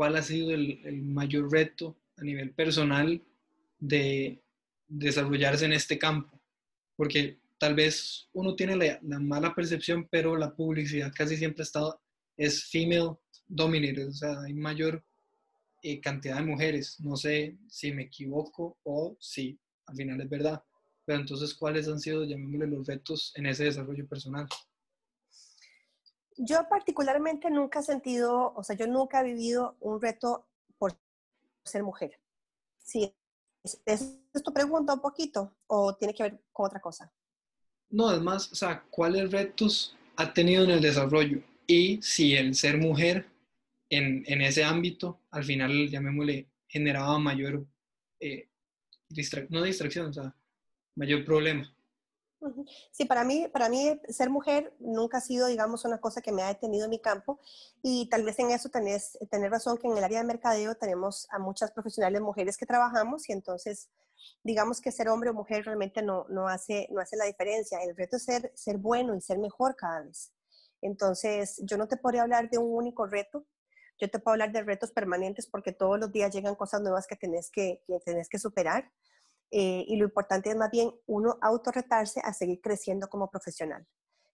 ¿cuál 0.00 0.16
ha 0.16 0.22
sido 0.22 0.50
el, 0.52 1.02
mayor 1.02 1.52
reto 1.52 1.94
a 2.16 2.24
nivel 2.24 2.52
personal 2.52 3.22
de 3.78 4.42
desarrollarse 4.88 5.66
en 5.66 5.74
este 5.74 5.98
campo? 5.98 6.40
Porque 6.96 7.38
tal 7.58 7.74
vez 7.74 8.26
uno 8.32 8.56
tiene 8.56 8.76
la, 8.76 9.20
mala 9.20 9.54
percepción, 9.54 10.08
pero 10.10 10.38
la 10.38 10.56
publicidad 10.56 11.12
casi 11.14 11.36
siempre 11.36 11.64
estado, 11.64 12.00
es 12.38 12.64
female 12.70 13.18
dominated, 13.46 14.08
o 14.08 14.14
sea, 14.14 14.40
hay 14.40 14.54
mayor 14.54 15.04
eh, 15.82 16.00
cantidad 16.00 16.36
de 16.36 16.46
mujeres. 16.46 16.98
No 17.00 17.14
sé 17.16 17.58
si 17.68 17.92
me 17.92 18.04
equivoco 18.04 18.78
o 18.84 19.18
si 19.20 19.58
al 19.84 19.96
final 19.96 20.18
es 20.22 20.30
verdad. 20.30 20.62
Pero 21.04 21.20
entonces, 21.20 21.52
¿cuáles 21.52 21.88
han 21.88 22.00
sido, 22.00 22.24
llamémosle, 22.24 22.68
los 22.68 22.86
retos 22.86 23.34
en 23.36 23.44
ese 23.44 23.64
desarrollo 23.64 24.08
personal? 24.08 24.46
Yo 26.42 26.66
particularmente 26.70 27.50
nunca 27.50 27.80
he 27.80 27.82
sentido, 27.82 28.54
o 28.56 28.62
sea, 28.62 28.74
yo 28.74 28.86
nunca 28.86 29.20
he 29.20 29.24
vivido 29.24 29.76
un 29.80 30.00
reto 30.00 30.48
por 30.78 30.98
ser 31.64 31.82
mujer. 31.82 32.18
Sí, 32.78 33.14
¿es, 33.62 33.82
es 33.84 34.42
tu 34.42 34.50
pregunta 34.50 34.94
un 34.94 35.00
poquito 35.00 35.54
o 35.66 35.94
tiene 35.96 36.14
que 36.14 36.22
ver 36.22 36.40
con 36.50 36.66
otra 36.66 36.80
cosa? 36.80 37.12
No, 37.90 38.08
además, 38.08 38.50
o 38.52 38.54
sea, 38.54 38.82
¿cuáles 38.88 39.30
retos 39.30 39.94
ha 40.16 40.32
tenido 40.32 40.64
en 40.64 40.70
el 40.70 40.80
desarrollo? 40.80 41.42
Y 41.66 42.00
si 42.00 42.34
el 42.34 42.54
ser 42.54 42.78
mujer 42.78 43.28
en, 43.90 44.24
en 44.26 44.40
ese 44.40 44.64
ámbito, 44.64 45.20
al 45.30 45.44
final, 45.44 45.90
llamémosle, 45.90 46.48
generaba 46.66 47.18
mayor, 47.18 47.66
eh, 48.18 48.48
no 49.50 49.62
distracción, 49.62 50.06
o 50.06 50.12
sea, 50.12 50.34
mayor 50.94 51.22
problema. 51.22 51.70
Sí, 52.90 53.04
para 53.04 53.24
mí, 53.24 53.48
para 53.48 53.68
mí 53.68 54.00
ser 54.08 54.30
mujer 54.30 54.74
nunca 54.78 55.18
ha 55.18 55.20
sido, 55.20 55.46
digamos, 55.46 55.84
una 55.84 56.00
cosa 56.00 56.22
que 56.22 56.32
me 56.32 56.42
ha 56.42 56.48
detenido 56.48 56.84
en 56.84 56.90
mi 56.90 56.98
campo 56.98 57.38
y 57.82 58.08
tal 58.08 58.24
vez 58.24 58.38
en 58.38 58.50
eso 58.50 58.70
tenés, 58.70 59.18
tener 59.30 59.50
razón 59.50 59.76
que 59.76 59.86
en 59.86 59.96
el 59.96 60.04
área 60.04 60.20
de 60.20 60.26
mercadeo 60.26 60.74
tenemos 60.74 61.28
a 61.30 61.38
muchas 61.38 61.70
profesionales 61.72 62.20
mujeres 62.22 62.56
que 62.56 62.66
trabajamos 62.66 63.28
y 63.28 63.32
entonces 63.32 63.90
digamos 64.42 64.80
que 64.80 64.92
ser 64.92 65.08
hombre 65.08 65.30
o 65.30 65.34
mujer 65.34 65.64
realmente 65.64 66.02
no, 66.02 66.26
no, 66.28 66.48
hace, 66.48 66.88
no 66.90 67.00
hace 67.00 67.16
la 67.16 67.26
diferencia. 67.26 67.82
El 67.82 67.96
reto 67.96 68.16
es 68.16 68.24
ser, 68.24 68.52
ser 68.54 68.78
bueno 68.78 69.14
y 69.14 69.20
ser 69.20 69.38
mejor 69.38 69.76
cada 69.76 70.02
vez. 70.02 70.32
Entonces, 70.82 71.60
yo 71.64 71.76
no 71.76 71.88
te 71.88 71.96
podría 71.96 72.22
hablar 72.22 72.48
de 72.48 72.58
un 72.58 72.74
único 72.74 73.06
reto, 73.06 73.46
yo 74.00 74.10
te 74.10 74.18
puedo 74.18 74.32
hablar 74.32 74.52
de 74.52 74.62
retos 74.62 74.92
permanentes 74.92 75.46
porque 75.46 75.72
todos 75.72 76.00
los 76.00 76.10
días 76.10 76.32
llegan 76.34 76.54
cosas 76.54 76.80
nuevas 76.80 77.06
que 77.06 77.16
tenés 77.16 77.50
que, 77.50 77.82
que, 77.86 78.00
tenés 78.00 78.28
que 78.30 78.38
superar. 78.38 78.90
Eh, 79.50 79.84
y 79.88 79.96
lo 79.96 80.04
importante 80.04 80.50
es 80.50 80.56
más 80.56 80.70
bien 80.70 80.92
uno 81.06 81.36
autorretarse 81.40 82.20
a 82.22 82.32
seguir 82.32 82.60
creciendo 82.60 83.08
como 83.08 83.28
profesional. 83.28 83.86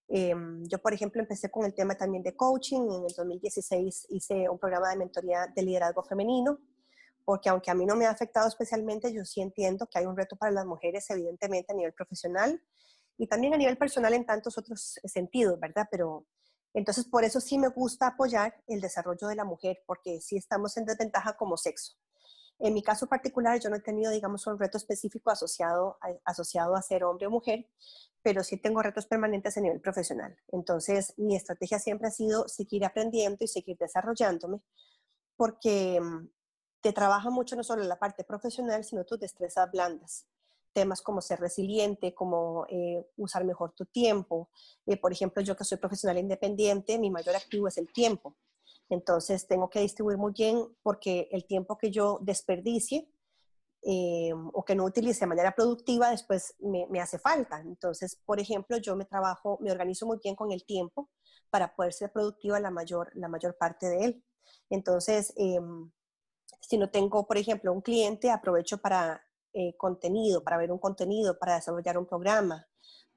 Em, 0.08 0.64
yo, 0.68 0.78
por 0.78 0.92
ejemplo, 0.92 1.20
empecé 1.20 1.50
con 1.50 1.64
el 1.64 1.74
tema 1.74 1.94
también 1.96 2.22
de 2.22 2.36
coaching. 2.36 2.82
En 2.82 3.04
el 3.06 3.14
2016 3.16 4.06
hice 4.10 4.48
un 4.48 4.58
programa 4.58 4.90
de 4.90 4.96
mentoría 4.96 5.46
de 5.54 5.62
liderazgo 5.62 6.02
femenino, 6.04 6.58
porque 7.24 7.48
aunque 7.48 7.70
a 7.70 7.74
mí 7.74 7.86
no 7.86 7.96
me 7.96 8.06
ha 8.06 8.10
afectado 8.10 8.46
especialmente, 8.46 9.12
yo 9.12 9.24
sí 9.24 9.40
entiendo 9.40 9.86
que 9.86 9.98
hay 9.98 10.06
un 10.06 10.16
reto 10.16 10.36
para 10.36 10.52
las 10.52 10.66
mujeres, 10.66 11.08
evidentemente, 11.10 11.72
a 11.72 11.76
nivel 11.76 11.92
profesional 11.92 12.62
y 13.18 13.26
también 13.26 13.54
a 13.54 13.56
nivel 13.56 13.78
personal 13.78 14.14
en 14.14 14.26
tantos 14.26 14.58
otros 14.58 15.00
sentidos, 15.04 15.58
¿verdad? 15.58 15.88
Pero 15.90 16.26
entonces, 16.74 17.06
por 17.06 17.24
eso 17.24 17.40
sí 17.40 17.58
me 17.58 17.68
gusta 17.68 18.08
apoyar 18.08 18.54
el 18.66 18.82
desarrollo 18.82 19.28
de 19.28 19.34
la 19.34 19.44
mujer, 19.44 19.82
porque 19.86 20.20
sí 20.20 20.36
estamos 20.36 20.76
en 20.76 20.84
desventaja 20.84 21.34
como 21.34 21.56
sexo. 21.56 21.96
En 22.58 22.72
mi 22.72 22.82
caso 22.82 23.06
particular, 23.06 23.60
yo 23.60 23.68
no 23.68 23.76
he 23.76 23.80
tenido, 23.80 24.10
digamos, 24.10 24.46
un 24.46 24.58
reto 24.58 24.78
específico 24.78 25.30
asociado 25.30 25.98
a, 26.00 26.08
asociado 26.24 26.74
a 26.74 26.82
ser 26.82 27.04
hombre 27.04 27.26
o 27.26 27.30
mujer, 27.30 27.68
pero 28.22 28.42
sí 28.42 28.56
tengo 28.56 28.82
retos 28.82 29.06
permanentes 29.06 29.56
a 29.56 29.60
nivel 29.60 29.80
profesional. 29.80 30.36
Entonces, 30.48 31.12
mi 31.18 31.36
estrategia 31.36 31.78
siempre 31.78 32.08
ha 32.08 32.10
sido 32.10 32.48
seguir 32.48 32.84
aprendiendo 32.84 33.44
y 33.44 33.48
seguir 33.48 33.76
desarrollándome, 33.76 34.60
porque 35.36 36.00
mm, 36.00 36.28
te 36.80 36.92
trabaja 36.92 37.30
mucho 37.30 37.56
no 37.56 37.62
solo 37.62 37.84
la 37.84 37.98
parte 37.98 38.24
profesional, 38.24 38.84
sino 38.84 39.04
tus 39.04 39.20
destrezas 39.20 39.70
blandas. 39.70 40.26
Temas 40.72 41.02
como 41.02 41.20
ser 41.20 41.40
resiliente, 41.40 42.14
como 42.14 42.66
eh, 42.68 43.06
usar 43.16 43.44
mejor 43.44 43.72
tu 43.72 43.84
tiempo. 43.86 44.50
Eh, 44.86 44.96
por 44.96 45.12
ejemplo, 45.12 45.42
yo 45.42 45.56
que 45.56 45.64
soy 45.64 45.78
profesional 45.78 46.18
independiente, 46.18 46.98
mi 46.98 47.10
mayor 47.10 47.36
activo 47.36 47.68
es 47.68 47.76
el 47.78 47.92
tiempo. 47.92 48.36
Entonces, 48.88 49.46
tengo 49.46 49.68
que 49.68 49.80
distribuir 49.80 50.16
muy 50.18 50.32
bien 50.32 50.64
porque 50.82 51.28
el 51.32 51.44
tiempo 51.46 51.76
que 51.76 51.90
yo 51.90 52.18
desperdicie 52.22 53.08
eh, 53.82 54.32
o 54.52 54.64
que 54.64 54.74
no 54.74 54.84
utilice 54.84 55.20
de 55.20 55.26
manera 55.26 55.54
productiva, 55.54 56.10
después 56.10 56.54
me, 56.58 57.00
hace 57.00 57.18
falta. 57.18 57.60
Entonces, 57.60 58.20
por 58.24 58.40
ejemplo, 58.40 58.76
yo 58.78 58.96
me 58.96 59.04
trabajo, 59.04 59.58
me 59.60 59.70
organizo 59.70 60.06
muy 60.06 60.18
bien 60.22 60.34
con 60.34 60.50
el 60.50 60.64
tiempo 60.64 61.08
para 61.50 61.74
poder 61.74 61.92
ser 61.92 62.10
productiva 62.12 62.58
la 62.58 62.70
mayor, 62.70 63.10
la 63.14 63.28
mayor 63.28 63.56
parte 63.56 63.88
de 63.88 64.04
él. 64.04 64.24
Entonces, 64.70 65.32
em, 65.36 65.90
si 66.60 66.78
no 66.78 66.90
tengo, 66.90 67.26
por 67.26 67.36
ejemplo, 67.38 67.72
un 67.72 67.80
cliente, 67.80 68.30
aprovecho 68.30 68.78
para 68.78 69.22
eh, 69.52 69.76
contenido, 69.76 70.42
para 70.42 70.56
ver 70.58 70.72
un 70.72 70.78
contenido, 70.78 71.38
para 71.38 71.54
desarrollar 71.54 71.96
un 71.96 72.06
programa, 72.06 72.66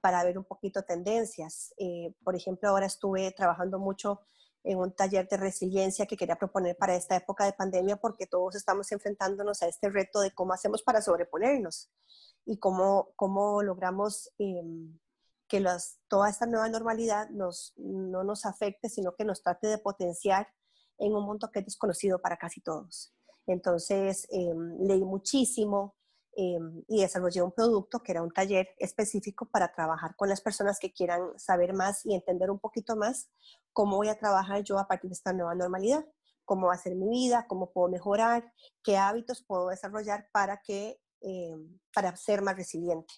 para 0.01 0.23
ver 0.23 0.37
un 0.37 0.45
poquito 0.45 0.83
tendencias. 0.83 1.73
Eh, 1.77 2.13
por 2.23 2.35
ejemplo, 2.35 2.69
ahora 2.69 2.85
estuve 2.85 3.31
trabajando 3.31 3.79
mucho 3.79 4.21
en 4.63 4.77
un 4.77 4.91
taller 4.91 5.27
de 5.27 5.37
resiliencia 5.37 6.05
que 6.05 6.17
quería 6.17 6.35
proponer 6.35 6.75
para 6.75 6.95
esta 6.95 7.15
época 7.15 7.45
de 7.45 7.53
pandemia 7.53 7.97
porque 7.97 8.27
todos 8.27 8.55
estamos 8.55 8.91
enfrentándonos 8.91 9.61
a 9.61 9.67
este 9.67 9.89
reto 9.89 10.19
de 10.19 10.31
cómo 10.31 10.53
hacemos 10.53 10.83
para 10.83 11.01
sobreponernos 11.01 11.89
y 12.45 12.57
cómo, 12.57 13.13
cómo 13.15 13.63
logramos 13.63 14.31
em, 14.37 14.99
que 15.47 15.59
las, 15.59 15.99
toda 16.07 16.29
esta 16.29 16.45
nueva 16.45 16.69
normalidad 16.69 17.29
nos, 17.29 17.73
no 17.77 18.23
nos 18.23 18.45
afecte, 18.45 18.89
sino 18.89 19.15
que 19.15 19.25
nos 19.25 19.41
trate 19.41 19.67
de 19.67 19.77
potenciar 19.77 20.47
en 20.97 21.15
un 21.15 21.25
mundo 21.25 21.49
que 21.51 21.59
es 21.59 21.65
desconocido 21.65 22.19
para 22.21 22.37
casi 22.37 22.61
todos. 22.61 23.13
Entonces, 23.47 24.27
em, 24.29 24.77
leí 24.79 25.03
muchísimo 25.03 25.95
em, 26.35 26.83
y 26.87 27.01
desarrollé 27.01 27.41
un 27.41 27.51
producto 27.51 28.01
que 28.01 28.11
era 28.11 28.21
un 28.21 28.31
taller 28.31 28.69
específico 28.77 29.45
para 29.49 29.71
trabajar 29.71 30.15
con 30.15 30.29
las 30.29 30.41
personas 30.41 30.79
que 30.79 30.91
quieran 30.93 31.37
saber 31.37 31.73
más 31.73 32.05
y 32.05 32.15
entender 32.15 32.51
un 32.51 32.59
poquito 32.59 32.95
más 32.95 33.29
cómo 33.73 33.97
voy 33.97 34.09
a 34.09 34.17
trabajar 34.17 34.63
yo 34.63 34.79
a 34.79 34.87
partir 34.87 35.09
de 35.09 35.15
esta 35.15 35.33
nueva 35.33 35.55
normalidad, 35.55 36.05
cómo 36.45 36.67
va 36.67 36.73
a 36.73 36.77
ser 36.77 36.95
mi 36.95 37.09
vida, 37.09 37.45
cómo 37.47 37.71
puedo 37.71 37.89
mejorar, 37.89 38.53
qué 38.83 38.97
hábitos 38.97 39.43
puedo 39.43 39.69
desarrollar 39.69 40.29
para, 40.31 40.61
que, 40.61 40.99
em, 41.21 41.79
para 41.93 42.15
ser 42.15 42.41
más 42.41 42.55
resiliente. 42.55 43.13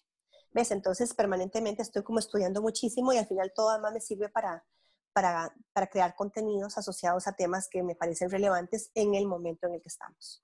¿Ves? 0.54 0.72
Entonces, 0.72 1.14
permanentemente 1.14 1.82
estoy 1.82 2.04
como 2.04 2.20
estudiando 2.20 2.62
muchísimo 2.62 3.14
y 3.14 3.18
al 3.18 3.26
final 3.26 3.54
todo 3.56 3.70
además 3.70 3.94
me 3.94 4.02
sirve 4.02 4.30
para 4.30 4.66
para, 5.14 5.54
para 5.74 5.88
crear 5.88 6.16
contenidos 6.16 6.78
asociados 6.78 7.28
a 7.28 7.34
temas 7.34 7.68
que 7.70 7.84
me 7.84 7.96
parecen 7.96 8.30
relevantes 8.30 8.92
en 8.96 9.16
el 9.16 9.28
momento 9.28 9.68
en 9.68 9.76
el 9.76 9.82
que 9.82 9.90
estamos. 9.90 10.44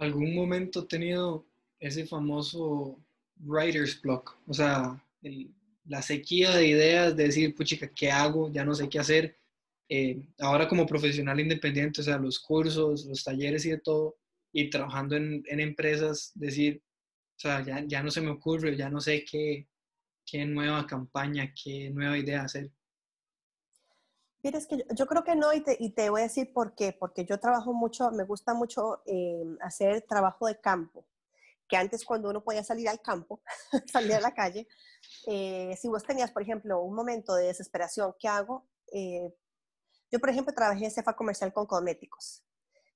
¿Algún 0.00 0.34
momento 0.34 0.86
tenido 0.86 1.46
ese 1.78 2.06
famoso 2.06 2.98
writer's 3.44 4.00
block? 4.00 4.36
O 4.48 4.54
sea, 4.54 5.00
la 5.84 6.02
sequía 6.02 6.56
de 6.56 6.68
ideas, 6.68 7.14
de 7.14 7.24
decir, 7.24 7.54
puchica, 7.54 7.86
¿qué 7.94 8.10
hago? 8.10 8.50
Ya 8.50 8.64
no 8.64 8.74
sé 8.74 8.88
qué 8.88 8.98
hacer. 8.98 9.36
Eh, 9.90 10.26
ahora 10.38 10.66
como 10.68 10.86
profesional 10.86 11.38
independiente, 11.38 12.00
o 12.00 12.04
sea, 12.04 12.16
los 12.16 12.40
cursos, 12.40 13.04
los 13.04 13.22
talleres 13.22 13.66
y 13.66 13.70
de 13.70 13.78
todo, 13.78 14.16
y 14.52 14.70
trabajando 14.70 15.16
en, 15.16 15.42
en 15.46 15.60
empresas, 15.60 16.32
decir, 16.34 16.82
o 17.36 17.40
sea, 17.40 17.62
ya, 17.62 17.84
ya, 17.86 18.02
no 18.02 18.10
se 18.10 18.22
me 18.22 18.30
ocurre, 18.30 18.76
ya 18.76 18.88
no 18.88 19.00
sé 19.00 19.24
qué, 19.30 19.68
qué 20.24 20.46
nueva 20.46 20.86
campaña, 20.86 21.52
qué 21.54 21.90
nueva 21.90 22.16
idea 22.16 22.42
hacer. 22.44 22.70
Mira, 24.42 24.58
que 24.66 24.84
yo, 24.94 25.06
creo 25.06 25.22
que 25.22 25.36
no 25.36 25.52
y 25.52 25.60
te, 25.60 25.76
y 25.78 25.90
te, 25.90 26.08
voy 26.08 26.22
a 26.22 26.24
decir 26.24 26.52
por 26.52 26.74
qué. 26.74 26.92
Porque 26.92 27.24
yo 27.24 27.38
trabajo 27.38 27.72
mucho, 27.72 28.10
me 28.10 28.24
gusta 28.24 28.54
mucho 28.54 29.02
eh, 29.06 29.44
hacer 29.60 30.02
trabajo 30.02 30.46
de 30.46 30.60
campo. 30.60 31.06
Que 31.68 31.76
antes 31.76 32.04
cuando 32.04 32.30
uno 32.30 32.42
podía 32.42 32.64
salir 32.64 32.88
al 32.88 33.00
campo, 33.00 33.40
salir 33.92 34.14
a 34.14 34.20
la 34.20 34.34
calle, 34.34 34.66
eh, 35.26 35.76
si 35.80 35.88
vos 35.88 36.02
tenías, 36.02 36.32
por 36.32 36.42
ejemplo, 36.42 36.80
un 36.82 36.94
momento 36.94 37.34
de 37.34 37.46
desesperación, 37.46 38.14
¿qué 38.18 38.28
hago? 38.28 38.66
Eh, 38.92 39.32
yo, 40.10 40.18
por 40.18 40.30
ejemplo, 40.30 40.52
trabajé 40.54 40.86
en 40.86 40.90
cefa 40.90 41.14
comercial 41.14 41.52
con 41.52 41.66
cosméticos. 41.66 42.42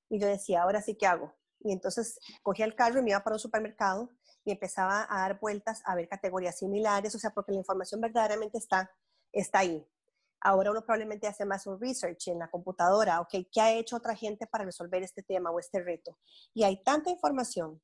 Y 0.09 0.19
yo 0.19 0.27
decía, 0.27 0.63
ahora 0.63 0.83
sí, 0.83 0.97
¿qué 0.97 1.07
hago? 1.07 1.35
Y 1.61 1.73
entonces 1.73 2.19
cogía 2.43 2.65
el 2.65 2.75
carro 2.75 2.99
y 2.99 3.03
me 3.03 3.11
iba 3.11 3.23
para 3.23 3.37
un 3.37 3.41
supermercado 3.41 4.11
y 4.45 4.53
empezaba 4.53 5.07
a 5.09 5.21
dar 5.21 5.41
vueltas 5.41 5.83
a 5.85 5.95
ver 5.95 6.09
categorías 6.09 6.59
similares, 6.59 7.15
o 7.15 7.19
sea, 7.19 7.31
porque 7.31 7.53
la 7.53 7.59
información 7.59 8.01
verdaderamente 8.01 8.59
está, 8.59 8.91
está 9.33 9.61
ahí. 9.61 9.87
Ahora 10.45 10.71
uno 10.71 10.83
probablemente 10.83 11.27
hace 11.27 11.47
más 11.47 11.67
un 11.67 11.81
research 11.81 12.29
en 12.29 12.39
la 12.39 12.51
computadora, 12.51 13.21
ok, 13.23 13.49
¿qué 13.51 13.61
ha 13.63 13.73
hecho 13.73 13.97
otra 13.97 14.15
gente 14.15 14.47
para 14.47 14.67
resolver 14.67 15.03
este 15.03 15.23
tema 15.23 15.51
o 15.51 15.59
este 15.59 15.83
reto? 15.83 16.19
Y 16.53 16.65
hay 16.65 16.83
tanta 16.83 17.09
información 17.09 17.81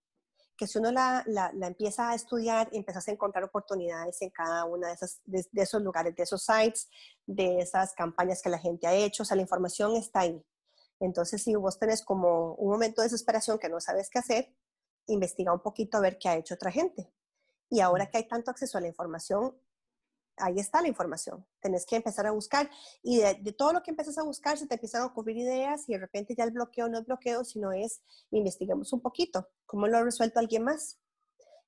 que 0.59 0.67
si 0.67 0.79
uno 0.79 0.93
la, 0.93 1.25
la, 1.27 1.67
empieza 1.67 2.11
a 2.11 2.15
estudiar, 2.15 2.69
empiezas 2.73 3.09
a 3.09 3.13
encontrar 3.13 3.45
oportunidades 3.45 4.21
en 4.21 4.29
cada 4.29 4.67
uno 4.67 4.87
de, 4.87 5.43
de, 5.51 5.63
esos 5.63 5.81
lugares, 5.81 6.15
de 6.15 6.23
esos 6.23 6.45
sites, 6.45 6.91
de 7.25 7.61
esas 7.61 7.95
campañas 7.95 8.43
que 8.43 8.51
la 8.51 8.59
gente 8.59 8.87
ha 8.87 8.93
hecho, 8.93 9.23
o 9.23 9.27
sea, 9.27 9.37
la 9.37 9.43
información 9.43 9.97
está 9.97 10.21
ahí. 10.21 10.45
Entonces, 11.01 11.43
si 11.43 11.55
vos 11.55 11.79
tenés 11.79 12.05
como 12.05 12.57
un 12.57 12.71
momento 12.71 13.01
de 13.01 13.07
desesperación 13.07 13.59
que 13.59 13.71
no 13.71 13.81
sabes 13.81 14.11
qué 14.11 14.19
hacer, 14.19 14.55
investiga 15.07 15.51
un 15.51 15.61
poquito 15.61 15.97
a 15.97 16.01
ver 16.01 16.19
qué 16.19 16.29
ha 16.29 16.37
hecho 16.37 16.57
otra 16.57 16.71
gente. 16.71 17.11
Y 17.71 17.81
ahora 17.81 18.11
que 18.11 18.19
hay 18.19 18.29
tanto 18.29 18.51
acceso 18.51 18.77
a 18.77 18.83
la 18.83 18.89
información, 18.89 19.57
ahí 20.41 20.59
está 20.59 20.83
la 20.83 20.89
información. 20.89 21.47
Tenés 21.61 21.87
que 21.87 21.97
empezar 21.97 22.27
a 22.27 22.31
buscar 22.31 22.71
y 23.03 23.19
de, 23.19 23.53
todo 23.53 23.73
lo 23.73 23.83
que 23.83 23.91
empiezas 23.91 24.19
a 24.19 24.23
buscar 24.23 24.59
se 24.59 24.67
te 24.67 24.75
empiezan 24.75 25.03
a 25.03 25.07
ocurrir 25.07 25.37
ideas 25.37 25.89
y 25.89 25.93
de 25.93 25.99
repente 25.99 26.35
ya 26.37 26.45
el 26.45 26.51
bloqueo 26.51 26.89
no 26.89 26.99
es 26.99 27.07
bloqueo, 27.07 27.45
sino 27.45 27.73
es 27.73 28.03
investiguemos 28.31 28.93
un 28.93 29.01
poquito 29.01 29.49
cómo 29.67 29.87
lo 29.87 29.99
ha 29.99 30.03
resuelto 30.03 30.39
alguien 30.39 30.65
más. 30.65 30.99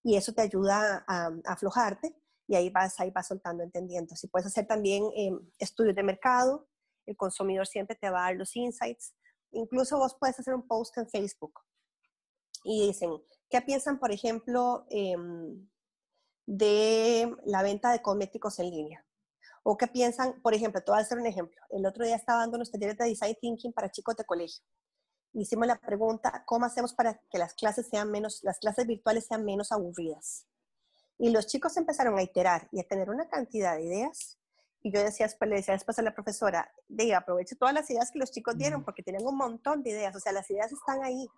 Y 0.02 0.16
eso 0.16 0.32
te 0.32 0.42
ayuda 0.42 1.04
a, 1.06 1.30
aflojarte 1.44 2.16
y 2.48 2.56
ahí 2.56 2.70
vas, 2.70 2.98
ahí 2.98 3.10
vas 3.10 3.28
soltando, 3.28 3.62
entendiendo. 3.62 4.16
Si 4.16 4.26
puedes 4.26 4.46
hacer 4.46 4.66
también 4.66 5.04
em, 5.14 5.38
estudios 5.58 5.94
de 5.94 6.02
mercado, 6.02 6.68
el 7.06 7.16
consumidor 7.16 7.66
siempre 7.66 7.96
te 7.96 8.10
va 8.10 8.20
a 8.20 8.30
dar 8.30 8.36
los 8.36 8.56
insights. 8.56 9.14
Incluso 9.52 9.98
vos 9.98 10.16
puedes 10.18 10.38
hacer 10.38 10.54
un 10.54 10.66
post 10.66 10.96
en 10.98 11.08
Facebook 11.08 11.60
y 12.64 12.86
dicen, 12.88 13.10
¿qué 13.48 13.60
piensan, 13.60 13.98
por 13.98 14.12
ejemplo, 14.12 14.86
eh, 14.90 15.16
de 16.46 17.34
la 17.44 17.62
venta 17.62 17.92
de 17.92 18.02
cosméticos 18.02 18.58
en 18.58 18.70
línea. 18.70 19.04
¿O 19.62 19.76
qué 19.76 19.86
piensan? 19.86 20.40
Por 20.42 20.54
ejemplo, 20.54 20.82
te 20.82 20.90
voy 20.90 20.98
a 20.98 21.02
hacer 21.02 21.18
un 21.18 21.26
ejemplo. 21.26 21.60
El 21.70 21.86
otro 21.86 22.04
día 22.04 22.16
estaba 22.16 22.40
dando 22.40 22.56
unos 22.56 22.70
talleres 22.70 22.98
de 22.98 23.04
Design 23.04 23.36
Thinking 23.40 23.72
para 23.72 23.90
chicos 23.90 24.16
de 24.16 24.24
colegio. 24.24 24.64
Hicimos 25.34 25.66
la 25.66 25.78
pregunta, 25.78 26.42
¿cómo 26.46 26.66
hacemos 26.66 26.92
para 26.92 27.18
que 27.30 27.38
las 27.38 27.54
clases 27.54 27.88
sean 27.88 28.10
menos, 28.10 28.40
las 28.42 28.58
clases 28.58 28.86
virtuales 28.86 29.26
sean 29.26 29.44
menos 29.44 29.70
aburridas? 29.72 30.46
Y 31.16 31.30
los 31.30 31.46
chicos 31.46 31.76
empezaron 31.76 32.18
a 32.18 32.22
iterar 32.22 32.68
y 32.72 32.80
a 32.80 32.88
tener 32.88 33.08
una 33.08 33.28
cantidad 33.28 33.76
de 33.76 33.84
ideas. 33.84 34.38
Y 34.82 34.92
yo 34.92 35.00
decía, 35.02 35.26
después, 35.26 35.48
le 35.48 35.56
decía 35.56 35.74
después 35.74 35.96
a 36.00 36.02
la 36.02 36.12
profesora, 36.12 36.70
de 36.88 37.14
aproveche 37.14 37.54
todas 37.54 37.72
las 37.72 37.88
ideas 37.88 38.10
que 38.10 38.18
los 38.18 38.32
chicos 38.32 38.58
dieron, 38.58 38.84
porque 38.84 39.04
tienen 39.04 39.24
un 39.24 39.36
montón 39.36 39.84
de 39.84 39.90
ideas. 39.90 40.16
O 40.16 40.20
sea, 40.20 40.32
las 40.32 40.50
ideas 40.50 40.72
están 40.72 41.04
ahí. 41.04 41.28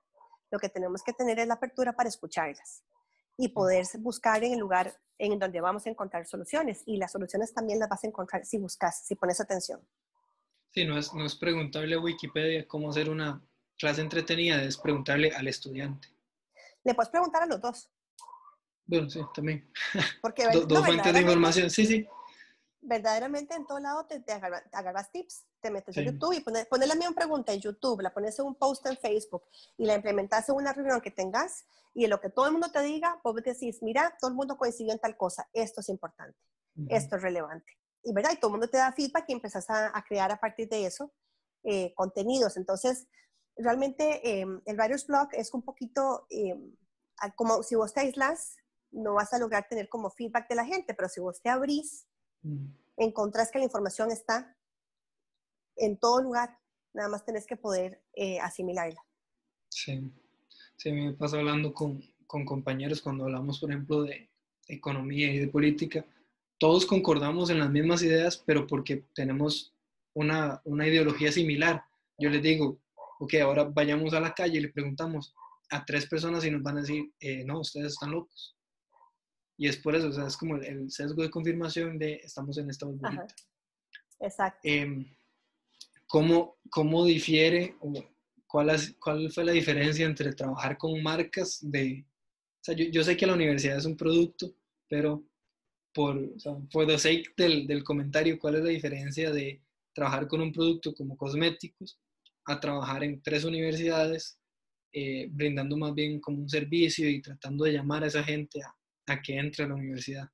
Lo 0.51 0.59
que 0.59 0.71
tenemos 0.71 1.03
que 1.03 1.13
tener 1.13 1.39
es 1.39 1.47
la 1.47 1.55
apertura 1.55 1.93
para 1.93 2.09
escucharlas 2.09 2.83
y 3.37 3.49
poder 3.49 3.87
buscar 3.99 4.43
en 4.45 4.55
el 4.55 4.61
lugar 4.61 4.99
en 5.19 5.39
donde 5.39 5.61
vamos 5.61 5.87
a 5.87 5.91
encontrar 5.91 6.27
soluciones. 6.27 6.83
Y 6.87 6.97
las 6.97 7.13
soluciones 7.13 7.53
también 7.53 7.79
las 7.79 7.89
vas 7.89 8.05
a 8.05 8.07
encontrar 8.07 8.45
si 8.45 8.59
buscas, 8.59 9.07
si 9.07 9.15
pones 9.15 9.41
atención. 9.41 9.81
Sí, 10.71 10.85
no 10.85 10.99
es, 10.99 11.13
no 11.15 11.25
es 11.25 11.37
preguntarle 11.37 11.95
a 11.95 12.01
Wikipedia 12.01 12.67
cómo 12.67 12.91
hacer 12.91 13.09
una 13.09 13.41
clase 13.79 14.01
entretenida, 14.01 14.63
es 14.63 14.77
preguntarle 14.77 15.31
al 15.31 15.47
estudiante. 15.47 16.09
Le 16.83 16.95
puedes 16.95 17.11
preguntar 17.11 17.43
a 17.45 17.47
los 17.47 17.61
dos. 17.61 17.91
Bueno, 18.87 19.09
sí, 19.09 19.21
también. 19.35 19.71
Porque, 20.21 20.47
dos 20.51 20.85
fuentes 20.85 21.13
de 21.13 21.21
información, 21.21 21.71
sí, 21.71 21.87
sí 21.87 22.09
verdaderamente 22.85 23.55
en 23.55 23.67
todo 23.67 23.81
lado 23.81 24.07
te, 24.07 24.23
agarras, 24.33 25.11
tips, 25.11 25.47
te 25.65 25.71
metes 25.71 25.97
en 25.97 26.05
YouTube 26.05 26.35
y 26.35 26.41
pones, 26.41 26.69
la 26.71 26.95
misma 26.95 27.15
pregunta 27.15 27.55
en 27.55 27.59
YouTube, 27.59 28.03
la 28.03 28.13
pones 28.13 28.39
en 28.39 28.45
un 28.45 28.55
post 28.55 28.85
en 28.85 28.99
Facebook 28.99 29.45
y 29.79 29.87
la 29.87 29.95
implementas 29.95 30.47
en 30.51 30.57
una 30.57 30.75
reunión 30.75 31.01
que 31.01 31.11
tengas 31.11 31.65
y 31.95 32.05
en 32.05 32.11
lo 32.11 32.21
que 32.21 32.29
todo 32.29 32.45
el 32.45 32.53
mundo 32.53 32.71
te 32.71 32.83
diga, 32.83 33.19
vos 33.25 33.35
decís, 33.37 33.83
mira, 33.83 34.15
todo 34.21 34.29
el 34.29 34.37
mundo 34.37 34.59
coincidió 34.59 34.93
en 34.93 34.99
tal 34.99 35.17
cosa, 35.17 35.49
esto 35.55 35.81
es 35.81 35.89
importante, 35.89 36.39
esto 36.91 37.17
es 37.17 37.23
relevante. 37.23 37.73
Y, 38.03 38.13
¿verdad? 38.13 38.33
y 38.35 38.37
todo 38.37 38.49
el 38.49 38.53
mundo 38.53 38.69
te 38.69 38.77
da 38.77 38.93
feedback 38.93 39.25
y 39.29 39.33
empezás 39.33 39.65
a, 39.71 40.05
crear 40.07 40.31
a 40.31 40.39
partir 40.39 40.69
de 40.69 40.85
eso 40.85 41.11
eh, 41.63 41.95
contenidos. 41.95 42.59
Entonces, 42.59 43.09
realmente 43.57 44.21
em, 44.41 44.61
el 44.67 44.77
Writer's 44.77 45.07
Blog 45.07 45.29
es 45.33 45.55
un 45.55 45.63
poquito 45.63 46.27
em, 46.29 46.77
como 47.37 47.63
si 47.63 47.75
vos 47.75 47.95
te 47.95 48.01
aislas, 48.01 48.57
no 48.91 49.15
vas 49.15 49.33
a 49.33 49.39
lograr 49.39 49.67
tener 49.67 49.89
como 49.89 50.11
feedback 50.11 50.47
de 50.47 50.57
la 50.57 50.67
gente, 50.67 50.93
pero 50.93 51.09
si 51.09 51.21
vos 51.21 51.41
te 51.41 51.49
abrís 51.49 52.07
encontrás 52.99 53.51
que 53.51 53.59
la 53.59 53.65
información 53.65 54.11
está 54.11 54.55
en 55.77 55.97
todo 55.99 56.23
lugar, 56.23 56.59
nada 56.93 57.09
más 57.09 57.25
tenés 57.25 57.47
que 57.47 57.57
poder 57.57 58.03
eh, 58.15 58.39
asimilarla. 58.41 59.01
Sí. 59.69 60.13
Sí, 60.77 60.93
me 60.93 61.13
pasa 61.13 61.39
hablando 61.39 61.73
con, 61.73 62.03
con 62.27 62.45
compañeros 62.45 63.01
cuando 63.01 63.25
hablamos, 63.25 63.61
por 63.61 63.71
ejemplo, 63.71 64.03
de 64.03 64.29
economía 64.69 65.33
y 65.33 65.39
de 65.39 65.49
política. 65.49 66.05
Todos 66.59 66.87
concordamos 66.87 67.51
en 67.51 67.59
las 67.59 67.71
mismas 67.71 68.03
ideas, 68.03 68.43
pero 68.45 68.67
porque 68.67 69.05
tenemos 69.15 69.75
una, 70.15 70.61
una 70.65 70.87
ideología 70.87 71.31
similar. 71.33 71.85
Yo 72.19 72.31
les 72.31 72.43
digo, 72.43 72.79
ok, 73.19 73.35
ahora 73.43 73.65
vayamos 73.65 74.15
a 74.15 74.21
la 74.21 74.35
calle 74.35 74.59
y 74.59 74.63
le 74.63 74.69
preguntamos 74.69 75.35
a 75.71 75.85
tres 75.85 76.07
personas 76.07 76.45
y 76.45 76.51
nos 76.51 76.63
van 76.63 76.79
a 76.79 76.81
decir, 76.81 77.13
eh, 77.21 77.45
no, 77.45 77.61
ustedes 77.61 77.93
están 77.93 78.13
locos. 78.13 78.57
Y 79.57 79.69
es 79.69 79.77
por 79.77 79.95
eso, 79.95 80.09
o 80.09 80.13
sea, 80.13 80.27
es 80.27 80.37
como 80.37 80.57
el, 80.57 80.91
sesgo 80.91 81.23
de 81.23 81.31
confirmación 81.31 81.99
de 81.99 82.15
estamos 82.15 82.59
en 82.59 82.71
esta 82.71 82.87
burbujita. 82.87 83.27
Exacto. 84.21 84.61
Eh, 84.65 85.07
¿cómo, 86.07 86.59
¿Cómo 86.71 87.05
difiere 87.05 87.77
o 87.81 87.93
cuál, 88.47 88.71
es, 88.71 88.97
cuál 88.99 89.31
fue 89.31 89.45
la 89.45 89.53
diferencia 89.53 90.07
entre 90.07 90.33
trabajar 90.33 90.79
con 90.79 91.03
marcas 91.03 91.59
de... 91.61 92.07
O 92.07 92.65
sea, 92.65 92.75
yo, 92.75 92.87
yo 92.87 93.05
sé 93.05 93.17
que 93.17 93.27
la 93.27 93.35
universidad 93.35 93.77
es 93.77 93.85
un 93.85 93.97
producto, 93.97 94.55
pero 94.89 95.25
por, 95.93 96.17
o 96.17 96.39
sea, 96.39 96.57
for 96.71 96.87
the 96.87 96.99
sake 96.99 97.35
del, 97.37 97.67
del 97.67 97.85
comentario, 97.85 98.39
¿cuál 98.39 98.57
es 98.57 98.65
la 98.65 98.71
diferencia 98.71 99.31
de 99.31 99.63
trabajar 99.95 100.27
con 100.27 100.41
un 100.41 100.53
producto 100.53 100.95
como 100.95 101.17
cosméticos 101.17 101.99
a 102.47 102.61
trabajar 102.61 103.05
en 103.05 103.23
tres 103.23 103.45
universidades, 103.45 104.39
eh, 104.93 105.29
brindando 105.31 105.77
más 105.77 105.95
bien 105.95 106.21
como 106.21 106.39
un 106.39 106.49
servicio 106.49 107.09
y 107.09 107.23
tratando 107.23 107.65
de 107.65 107.73
llamar 107.73 108.05
a 108.05 108.09
esa 108.09 108.25
gente 108.25 108.61
a, 108.63 108.75
a 109.13 109.23
que 109.23 109.39
entre 109.39 109.65
a 109.65 109.69
la 109.69 109.75
universidad? 109.75 110.29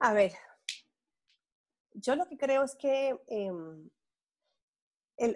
A 0.00 0.12
ver, 0.12 0.32
yo 1.96 2.16
lo 2.16 2.26
que 2.28 2.36
creo 2.36 2.62
es 2.62 2.74
que 2.74 3.18
em, 3.26 3.90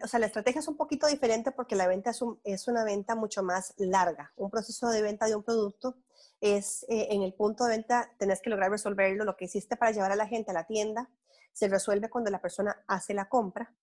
o 0.03 0.07
sea, 0.07 0.21
la 0.21 0.27
estrategia 0.27 0.61
es 0.61 0.69
un 0.69 0.77
poquito 0.77 1.07
diferente 1.07 1.53
porque 1.53 1.75
la 1.75 1.87
venta 1.87 2.11
es, 2.11 2.21
es, 2.45 2.69
una 2.69 2.85
venta 2.85 3.15
mucho 3.15 3.43
más 3.43 3.75
larga. 3.79 4.33
Un 4.37 4.51
proceso 4.51 4.89
de 4.91 5.03
venta 5.03 5.27
de 5.27 5.35
un 5.35 5.43
producto 5.43 5.97
es 6.41 6.85
eh, 6.89 7.09
en 7.11 7.23
el 7.23 7.33
punto 7.33 7.65
de 7.65 7.71
venta, 7.71 8.11
tenés 8.19 8.41
que 8.43 8.51
lograr 8.51 8.71
resolverlo. 8.71 9.25
Lo 9.25 9.37
que 9.37 9.47
hiciste 9.47 9.77
para 9.77 9.93
llevar 9.93 10.13
a 10.13 10.17
la 10.17 10.27
gente 10.27 10.51
a 10.51 10.55
la 10.55 10.67
tienda 10.67 11.11
se 11.53 11.69
resuelve 11.69 12.11
cuando 12.11 12.31
la 12.31 12.43
persona 12.43 12.77
hace 12.87 13.15
la 13.15 13.29
compra, 13.29 13.75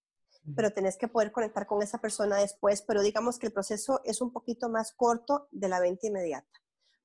pero 0.56 0.72
tenés 0.72 0.98
que 0.98 1.08
poder 1.08 1.32
conectar 1.32 1.66
con 1.66 1.82
esa 1.82 2.00
persona 2.00 2.38
después. 2.38 2.84
Pero 2.84 3.02
digamos 3.02 3.40
que 3.40 3.48
el 3.48 3.54
proceso 3.54 4.02
es 4.06 4.22
un 4.22 4.32
poquito 4.32 4.70
más 4.70 4.92
corto 4.94 5.48
de 5.52 5.68
la 5.68 5.80
venta 5.80 6.08
inmediata. 6.08 6.48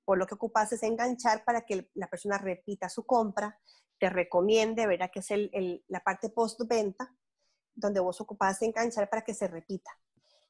Por 0.05 0.19
lo 0.19 0.27
que 0.27 0.35
ocupas 0.35 0.73
es 0.73 0.83
enganchar 0.83 1.45
para 1.45 1.62
que 1.62 1.91
la 1.95 2.09
persona 2.09 2.38
repita 2.38 2.88
su 2.88 3.05
compra, 3.05 3.59
te 3.99 4.11
recomiende, 4.11 4.87
verá 4.87 5.09
que 5.09 5.21
es 5.21 5.31
el, 5.31 5.85
la 5.88 6.01
parte 6.01 6.29
post-venta 6.29 7.15
donde 7.75 8.01
vos 8.01 8.21
ocupás 8.21 8.61
de 8.61 8.67
enganchar 8.67 9.09
para 9.09 9.23
que 9.23 9.35
se 9.35 9.49
repita. 9.49 9.91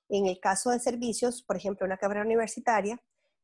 En 0.08 0.26
el 0.26 0.40
caso 0.40 0.70
de 0.70 0.80
servicios, 0.80 1.42
por 1.42 1.56
ejemplo, 1.56 1.86
una 1.86 1.96
carrera 1.96 2.24
universitaria, 2.24 3.00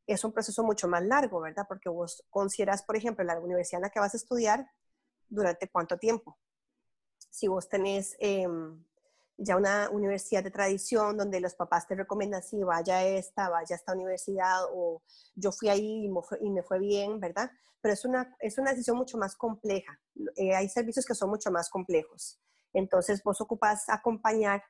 es 0.07 0.25
un 0.25 0.33
proceso 0.33 0.65
mucho 0.65 0.89
más 0.89 1.05
largo, 1.05 1.41
¿verdad? 1.41 1.67
Porque 1.69 1.89
vos 1.89 2.25
consideras, 2.31 2.83
por 2.83 2.97
ejemplo, 2.97 3.25
la 3.25 3.39
universidad 3.39 3.79
en 3.79 3.83
la 3.83 3.91
que 3.91 4.01
vas 4.01 4.15
a 4.15 4.17
estudiar, 4.17 4.67
durante 5.29 5.69
cuánto 5.69 5.99
tiempo. 5.99 6.39
Si 7.31 7.49
vos 7.49 7.69
tenés 7.69 8.17
em, 8.19 8.83
ya 9.39 9.57
una 9.57 9.89
universidad 9.91 10.43
de 10.43 10.51
tradición 10.51 11.17
donde 11.17 11.41
los 11.41 11.55
papás 11.55 11.87
te 11.87 11.95
recomiendan, 11.95 12.43
sí, 12.43 12.63
vaya 12.65 12.99
a 12.99 13.05
esta, 13.05 13.49
vaya 13.49 13.75
a 13.75 13.79
esta 13.79 13.95
universidad, 13.95 14.65
o 14.75 15.01
yo 15.37 15.53
fui 15.53 15.69
ahí 15.69 16.05
y 16.05 16.09
me 16.09 16.21
fue, 16.23 16.39
y 16.43 16.51
me 16.51 16.63
fue 16.63 16.81
bien, 16.81 17.21
¿verdad? 17.21 17.51
Pero 17.81 17.95
es 17.95 18.05
una, 18.05 18.37
es 18.41 18.59
una 18.59 18.73
decisión 18.73 18.97
mucho 18.97 19.17
más 19.17 19.37
compleja. 19.37 19.99
Eh, 20.37 20.55
hay 20.55 20.69
servicios 20.69 21.07
que 21.07 21.15
son 21.15 21.31
mucho 21.31 21.53
más 21.53 21.71
complejos. 21.71 22.41
Entonces 22.73 23.23
vos 23.23 23.41
ocupas 23.41 23.89
acompañar 23.89 24.63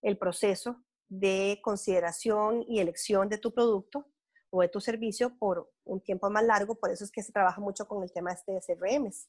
el 0.00 0.16
proceso 0.16 0.82
de 1.08 1.60
consideración 1.62 2.64
y 2.66 2.80
elección 2.80 3.28
de 3.28 3.38
tu 3.38 3.52
producto 3.52 4.06
o 4.50 4.62
de 4.62 4.68
tu 4.68 4.80
servicio 4.80 5.36
por 5.38 5.70
un 5.84 6.00
tiempo 6.00 6.30
más 6.30 6.44
largo, 6.44 6.74
por 6.74 6.90
eso 6.90 7.04
es 7.04 7.10
que 7.10 7.22
se 7.22 7.32
trabaja 7.32 7.60
mucho 7.60 7.86
con 7.86 8.02
el 8.02 8.12
tema 8.12 8.32
este 8.32 8.52
de 8.52 8.60
CRMs, 8.60 9.28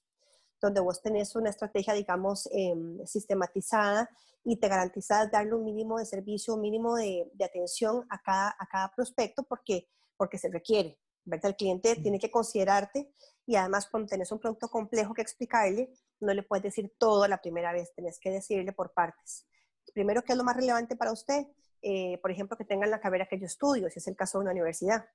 donde 0.61 0.81
vos 0.81 1.01
tenés 1.01 1.35
una 1.35 1.49
estrategia, 1.49 1.93
digamos, 1.93 2.49
em, 2.51 3.05
sistematizada 3.05 4.09
y 4.43 4.57
te 4.57 4.67
garantizas 4.67 5.29
darle 5.31 5.53
un 5.55 5.65
mínimo 5.65 5.99
de 5.99 6.05
servicio, 6.05 6.55
un 6.55 6.61
mínimo 6.61 6.95
de, 6.95 7.29
atención 7.43 8.05
a 8.09 8.21
cada, 8.21 8.55
a 8.57 8.67
cada 8.67 8.91
prospecto 8.95 9.43
porque, 9.43 9.87
porque 10.15 10.37
se 10.37 10.49
requiere, 10.49 10.99
¿verdad? 11.25 11.51
El 11.51 11.55
cliente 11.55 11.95
tiene 11.97 12.19
que 12.19 12.31
considerarte 12.31 13.11
y 13.45 13.55
además 13.55 13.87
cuando 13.89 14.07
tenés 14.07 14.31
un 14.31 14.39
producto 14.39 14.67
complejo 14.69 15.13
que 15.13 15.21
explicarle, 15.21 15.93
no 16.19 16.33
le 16.33 16.43
puedes 16.43 16.63
decir 16.63 16.93
todo 16.97 17.27
la 17.27 17.41
primera 17.41 17.71
vez, 17.71 17.93
tenés 17.93 18.19
que 18.19 18.31
decirle 18.31 18.73
por 18.73 18.93
partes. 18.93 19.45
Primero, 19.93 20.21
¿qué 20.23 20.33
es 20.33 20.37
lo 20.37 20.43
más 20.43 20.55
relevante 20.55 20.95
para 20.95 21.11
usted? 21.11 21.47
Eh, 21.81 22.17
por 22.21 22.31
ejemplo, 22.31 22.57
que 22.57 22.65
tengan 22.65 22.91
la 22.91 22.99
carrera 22.99 23.27
que 23.27 23.39
yo 23.39 23.45
estudio, 23.45 23.89
si 23.89 23.99
es 23.99 24.07
el 24.07 24.15
caso 24.15 24.37
de 24.37 24.43
una 24.43 24.51
universidad. 24.51 25.05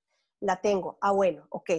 La 0.40 0.60
tengo. 0.60 0.98
Ah, 1.00 1.12
bueno, 1.12 1.46
ok. 1.50 1.70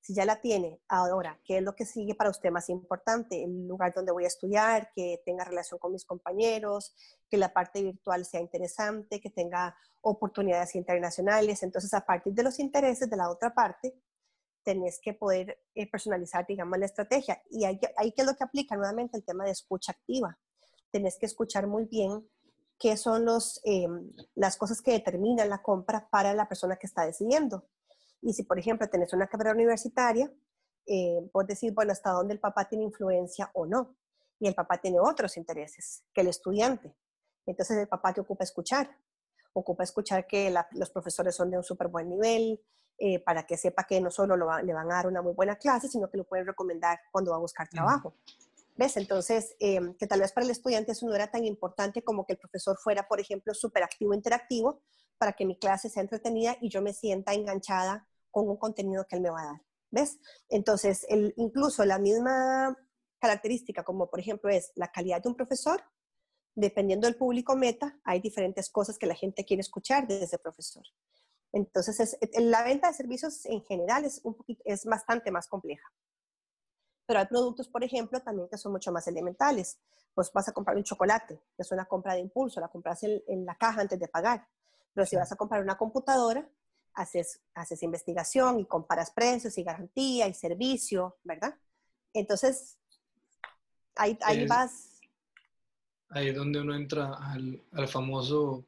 Si 0.00 0.14
ya 0.14 0.24
la 0.24 0.40
tiene, 0.40 0.80
ahora, 0.88 1.38
¿qué 1.44 1.58
es 1.58 1.62
lo 1.62 1.74
que 1.74 1.84
sigue 1.84 2.14
para 2.14 2.30
usted 2.30 2.50
más 2.50 2.68
importante? 2.70 3.44
El 3.44 3.66
lugar 3.66 3.92
donde 3.94 4.12
voy 4.12 4.24
a 4.24 4.28
estudiar, 4.28 4.90
que 4.94 5.20
tenga 5.24 5.44
relación 5.44 5.78
con 5.78 5.92
mis 5.92 6.04
compañeros, 6.04 6.94
que 7.28 7.36
la 7.36 7.52
parte 7.52 7.82
virtual 7.82 8.24
sea 8.24 8.40
interesante, 8.40 9.20
que 9.20 9.30
tenga 9.30 9.76
oportunidades 10.00 10.74
internacionales. 10.76 11.62
Entonces, 11.62 11.92
a 11.94 12.06
partir 12.06 12.32
de 12.32 12.42
los 12.42 12.58
intereses 12.58 13.10
de 13.10 13.16
la 13.16 13.28
otra 13.28 13.54
parte, 13.54 13.94
tenés 14.62 15.00
que 15.00 15.14
poder 15.14 15.58
eh, 15.74 15.90
personalizar, 15.90 16.46
digamos, 16.46 16.78
la 16.78 16.86
estrategia. 16.86 17.42
Y 17.50 17.64
ahí, 17.64 17.80
ahí 17.96 18.12
es 18.16 18.26
lo 18.26 18.34
que 18.34 18.44
aplica 18.44 18.76
nuevamente 18.76 19.16
el 19.16 19.24
tema 19.24 19.44
de 19.44 19.50
escucha 19.50 19.92
activa. 19.92 20.38
Tenés 20.90 21.18
que 21.18 21.26
escuchar 21.26 21.66
muy 21.66 21.86
bien 21.86 22.28
qué 22.78 22.96
son 22.96 23.24
los, 23.24 23.60
em, 23.64 24.12
las 24.34 24.56
cosas 24.56 24.80
que 24.80 24.92
determinan 24.92 25.48
la 25.48 25.62
compra 25.62 26.08
para 26.10 26.34
la 26.34 26.48
persona 26.48 26.76
que 26.76 26.86
está 26.86 27.04
decidiendo. 27.04 27.66
Y 28.20 28.32
si, 28.32 28.42
por 28.42 28.58
ejemplo, 28.58 28.88
tenés 28.88 29.12
una 29.12 29.26
carrera 29.26 29.52
universitaria, 29.52 30.32
eh, 30.86 31.28
puedes 31.32 31.48
decir, 31.48 31.72
bueno, 31.72 31.92
hasta 31.92 32.10
dónde 32.10 32.34
el 32.34 32.40
papá 32.40 32.68
tiene 32.68 32.84
influencia 32.84 33.50
o 33.54 33.66
no. 33.66 33.96
Y 34.40 34.48
el 34.48 34.54
papá 34.54 34.78
tiene 34.78 35.00
otros 35.00 35.36
intereses 35.36 36.04
que 36.12 36.22
el 36.22 36.28
estudiante. 36.28 36.94
Entonces 37.46 37.78
el 37.78 37.88
papá 37.88 38.12
te 38.12 38.20
ocupa 38.20 38.44
escuchar. 38.44 38.90
Ocupa 39.52 39.82
escuchar 39.82 40.26
que 40.26 40.54
los 40.72 40.90
profesores 40.90 41.34
son 41.34 41.50
de 41.50 41.56
un 41.56 41.64
súper 41.64 41.88
buen 41.88 42.08
nivel, 42.08 42.60
eh, 43.00 43.20
para 43.20 43.46
que 43.46 43.56
sepa 43.56 43.84
que 43.84 44.00
no 44.00 44.10
solo 44.10 44.36
le 44.36 44.72
van 44.72 44.90
a 44.90 44.94
dar 44.94 45.06
una 45.06 45.22
muy 45.22 45.32
buena 45.32 45.54
clase, 45.54 45.86
sino 45.86 46.10
que 46.10 46.18
lo 46.18 46.24
pueden 46.24 46.46
recomendar 46.46 46.98
cuando 47.12 47.30
va 47.30 47.36
a 47.36 47.40
buscar 47.40 47.68
trabajo. 47.68 48.14
¿Ves? 48.76 48.96
Entonces, 48.96 49.54
em, 49.60 49.94
que 49.94 50.08
tal 50.08 50.18
vez 50.18 50.32
para 50.32 50.44
el 50.44 50.50
estudiante 50.50 50.90
eso 50.90 51.06
no 51.06 51.14
era 51.14 51.30
tan 51.30 51.44
importante 51.44 52.02
como 52.02 52.26
que 52.26 52.32
el 52.32 52.40
profesor 52.40 52.76
fuera, 52.76 53.06
por 53.06 53.20
ejemplo, 53.20 53.54
súper 53.54 53.84
activo, 53.84 54.14
interactivo, 54.14 54.82
para 55.18 55.32
que 55.32 55.44
mi 55.44 55.58
clase 55.58 55.88
sea 55.88 56.02
entretenida 56.02 56.56
y 56.60 56.68
yo 56.70 56.80
me 56.80 56.92
sienta 56.92 57.34
enganchada 57.34 58.08
con 58.30 58.48
un 58.48 58.56
contenido 58.56 59.06
que 59.06 59.16
él 59.16 59.22
me 59.22 59.30
va 59.30 59.42
a 59.42 59.46
dar. 59.46 59.62
¿Ves? 59.90 60.18
Entonces, 60.48 61.06
el, 61.08 61.34
incluso 61.36 61.84
la 61.84 61.98
misma 61.98 62.76
característica, 63.18 63.84
como 63.84 64.08
por 64.08 64.20
ejemplo 64.20 64.50
es 64.50 64.70
la 64.74 64.88
calidad 64.92 65.22
de 65.22 65.28
un 65.28 65.34
profesor, 65.34 65.82
dependiendo 66.54 67.06
del 67.06 67.16
público 67.16 67.56
meta, 67.56 67.98
hay 68.04 68.20
diferentes 68.20 68.68
cosas 68.70 68.98
que 68.98 69.06
la 69.06 69.14
gente 69.14 69.44
quiere 69.44 69.60
escuchar 69.60 70.06
de 70.06 70.22
ese 70.22 70.38
profesor. 70.38 70.84
Entonces, 71.52 72.18
la 72.38 72.62
venta 72.62 72.88
de 72.88 72.94
servicios 72.94 73.46
en 73.46 73.62
general 73.64 74.04
es, 74.04 74.20
un 74.22 74.34
poquito, 74.34 74.62
es 74.66 74.84
bastante 74.84 75.30
más 75.30 75.48
compleja. 75.48 75.90
Pero 77.06 77.20
hay 77.20 77.26
productos, 77.26 77.68
por 77.68 77.82
ejemplo, 77.82 78.20
también 78.20 78.48
que 78.50 78.58
son 78.58 78.72
mucho 78.72 78.92
más 78.92 79.06
elementales. 79.06 79.78
Pues 80.14 80.30
vas 80.32 80.48
a 80.48 80.52
comprar 80.52 80.76
un 80.76 80.84
chocolate, 80.84 81.40
que 81.56 81.62
es 81.62 81.72
una 81.72 81.86
compra 81.86 82.14
de 82.14 82.20
impulso, 82.20 82.60
la 82.60 82.68
compras 82.68 83.02
en, 83.02 83.46
la 83.46 83.56
caja 83.56 83.80
antes 83.80 83.98
de 83.98 84.08
pagar. 84.08 84.46
Pero 84.92 85.06
si 85.06 85.16
vas 85.16 85.30
a 85.32 85.36
comprar 85.36 85.62
una 85.62 85.76
computadora, 85.76 86.48
haces, 86.94 87.40
haces 87.54 87.82
investigación 87.82 88.60
y 88.60 88.64
comparas 88.64 89.10
precios 89.10 89.56
y 89.58 89.62
garantía 89.62 90.26
y 90.28 90.34
servicio, 90.34 91.18
¿verdad? 91.24 91.54
Entonces, 92.12 92.78
ahí, 93.94 94.18
ahí 94.22 94.46
vas. 94.46 95.00
Ahí 96.10 96.28
es 96.28 96.36
donde 96.36 96.60
uno 96.60 96.74
entra 96.74 97.14
al, 97.14 97.62
al 97.72 97.88
famoso 97.88 98.64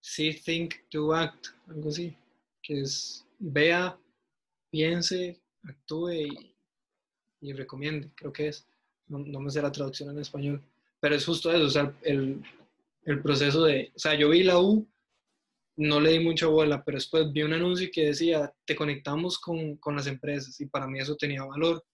see, 0.00 0.32
think, 0.32 0.74
do, 0.90 1.12
act, 1.12 1.48
algo 1.68 1.88
así 1.88 2.16
que 2.64 2.80
es 2.80 3.24
vea, 3.38 3.96
piense, 4.70 5.38
actúe 5.62 6.12
y, 7.40 7.52
recomiende, 7.52 8.10
creo 8.14 8.32
que 8.32 8.48
es. 8.48 8.66
No, 9.06 9.18
me 9.18 9.50
sé 9.50 9.60
la 9.60 9.70
traducción 9.70 10.08
en 10.10 10.18
español, 10.18 10.62
pero 10.98 11.14
es 11.14 11.26
justo 11.26 11.52
eso, 11.52 11.66
o 11.66 11.70
sea, 11.70 11.94
el, 12.02 12.42
el 13.04 13.20
proceso 13.20 13.64
de, 13.64 13.92
o 13.94 13.98
sea, 13.98 14.14
yo 14.14 14.30
vi 14.30 14.42
la 14.42 14.58
U, 14.58 14.88
no 15.76 16.00
le 16.00 16.12
di 16.12 16.20
mucha 16.20 16.46
bola, 16.46 16.84
pero 16.84 16.96
después 16.96 17.32
vi 17.32 17.42
un 17.42 17.52
anuncio 17.52 17.88
que 17.92 18.06
decía, 18.06 18.52
te 18.64 18.76
conectamos 18.76 19.38
con, 19.38 19.76
con 19.76 19.96
las 19.96 20.06
empresas 20.06 20.60
y 20.60 20.66
para 20.66 20.86
mí 20.86 21.00
eso 21.00 21.16
tenía 21.16 21.44
valor. 21.44 21.84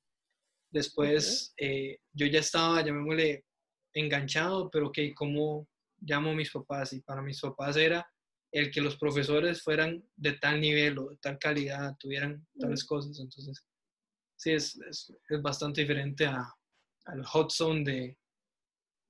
Después 0.70 1.54
eh, 1.56 1.98
yo 2.12 2.26
ya 2.26 2.40
estaba, 2.40 2.84
llamémosle, 2.84 3.44
enganchado, 3.94 4.70
pero 4.70 4.92
que 4.92 5.14
¿cómo 5.14 5.66
llamo 6.00 6.30
a 6.30 6.34
mis 6.34 6.50
papás? 6.50 6.92
Y 6.92 7.00
para 7.00 7.22
mis 7.22 7.40
papás 7.40 7.76
era, 7.76 8.06
el 8.52 8.70
que 8.70 8.80
los 8.80 8.96
profesores 8.96 9.62
fueran 9.62 10.04
de 10.16 10.32
tal 10.34 10.60
nivel 10.60 10.98
o 10.98 11.10
de 11.10 11.16
tal 11.18 11.38
calidad, 11.38 11.96
tuvieran 11.98 12.46
tales 12.58 12.84
cosas. 12.84 13.18
Entonces, 13.20 13.64
sí, 14.36 14.52
es, 14.52 14.78
es, 14.88 15.12
bastante 15.40 15.82
diferente 15.82 16.26
a, 16.26 16.52
al 17.06 17.24
hot 17.24 17.50
zone 17.50 17.84
de, 17.84 18.18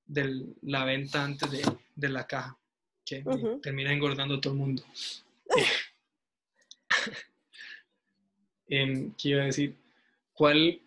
de 0.05 0.47
la 0.63 0.85
venta 0.85 1.25
antes 1.25 1.51
de, 1.51 1.63
de 1.95 2.09
la 2.09 2.27
caja, 2.27 2.60
que 3.05 3.25
termina 3.63 3.93
engordando 3.93 4.37
a 4.37 4.41
todo 4.41 4.53
el 4.53 4.59
mundo. 4.59 4.83
eh, 8.69 9.11
¿qué 9.17 9.29
iba 9.29 9.43
a 9.43 9.47
decir? 9.47 9.77
¿Cuál, 10.33 10.81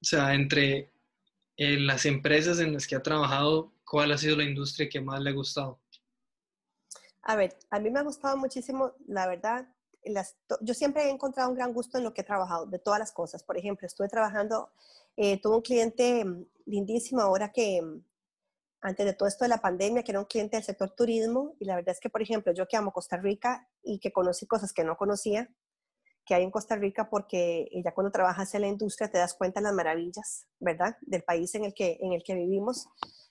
o 0.00 0.04
sea, 0.04 0.34
entre 0.34 0.90
eh, 1.56 1.78
las 1.78 2.06
empresas 2.06 2.60
en 2.60 2.72
las 2.72 2.86
que 2.86 2.96
ha 2.96 3.02
trabajado, 3.02 3.72
cuál 3.84 4.12
ha 4.12 4.18
sido 4.18 4.36
la 4.36 4.44
industria 4.44 4.88
que 4.88 5.00
más 5.00 5.20
le 5.20 5.30
ha 5.30 5.34
gustado? 5.34 5.78
A 7.22 7.36
ver, 7.36 7.56
a 7.70 7.78
mí 7.78 7.90
me 7.90 7.98
ha 7.98 8.02
gustado 8.02 8.36
muchísimo, 8.36 8.94
la 9.06 9.26
verdad, 9.26 9.68
yo 10.60 10.74
siempre 10.74 11.04
he 11.04 11.10
encontrado 11.10 11.50
un 11.50 11.56
gran 11.56 11.72
gusto 11.72 11.98
en 11.98 12.04
lo 12.04 12.14
que 12.14 12.22
he 12.22 12.24
trabajado, 12.24 12.66
de 12.66 12.78
todas 12.78 12.98
las 12.98 13.12
cosas. 13.12 13.42
Por 13.42 13.56
ejemplo, 13.56 13.86
estuve 13.86 14.08
trabajando, 14.08 14.70
eh, 15.16 15.40
tuve 15.40 15.56
un 15.56 15.62
cliente 15.62 16.24
mm, 16.24 16.46
lindísimo 16.66 17.20
ahora 17.20 17.52
que, 17.52 17.82
mm, 17.82 18.02
antes 18.80 19.04
de 19.04 19.12
todo 19.12 19.28
esto 19.28 19.44
de 19.44 19.48
la 19.48 19.60
pandemia, 19.60 20.02
que 20.02 20.12
era 20.12 20.20
un 20.20 20.26
cliente 20.26 20.56
del 20.56 20.64
sector 20.64 20.90
turismo, 20.94 21.56
y 21.58 21.64
la 21.64 21.76
verdad 21.76 21.94
es 21.94 22.00
que, 22.00 22.10
por 22.10 22.22
ejemplo, 22.22 22.52
yo 22.52 22.66
que 22.66 22.76
amo 22.76 22.92
Costa 22.92 23.16
Rica 23.16 23.68
y 23.82 23.98
que 23.98 24.12
conocí 24.12 24.46
cosas 24.46 24.72
que 24.72 24.84
no 24.84 24.96
conocía, 24.96 25.48
que 26.24 26.34
hay 26.34 26.42
en 26.42 26.50
Costa 26.50 26.76
Rica, 26.76 27.08
porque 27.08 27.68
ya 27.82 27.94
cuando 27.94 28.12
trabajas 28.12 28.54
en 28.54 28.60
la 28.60 28.68
industria 28.68 29.10
te 29.10 29.16
das 29.16 29.34
cuenta 29.34 29.60
de 29.60 29.64
las 29.64 29.72
maravillas, 29.72 30.46
¿verdad?, 30.60 30.96
del 31.00 31.22
país 31.22 31.54
en 31.54 31.64
el 31.64 31.72
que, 31.74 31.98
en 32.00 32.12
el 32.12 32.22
que 32.22 32.34
vivimos. 32.34 32.86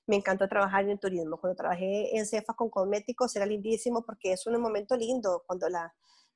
Me 0.08 0.16
encantó 0.16 0.48
trabajar 0.48 0.86
en 0.86 0.92
el 0.92 1.00
turismo. 1.00 1.38
Cuando 1.40 1.56
trabajé 1.56 2.18
en 2.18 2.26
Cefa 2.26 2.54
con 2.56 2.70
cosméticos 2.70 3.36
era 3.36 3.46
lindísimo 3.46 4.04
porque 4.04 4.32
es 4.32 4.48
un 4.48 4.60
momento 4.60 4.96
lindo 4.96 5.44
cuando 5.46 5.70
la, 5.70 5.94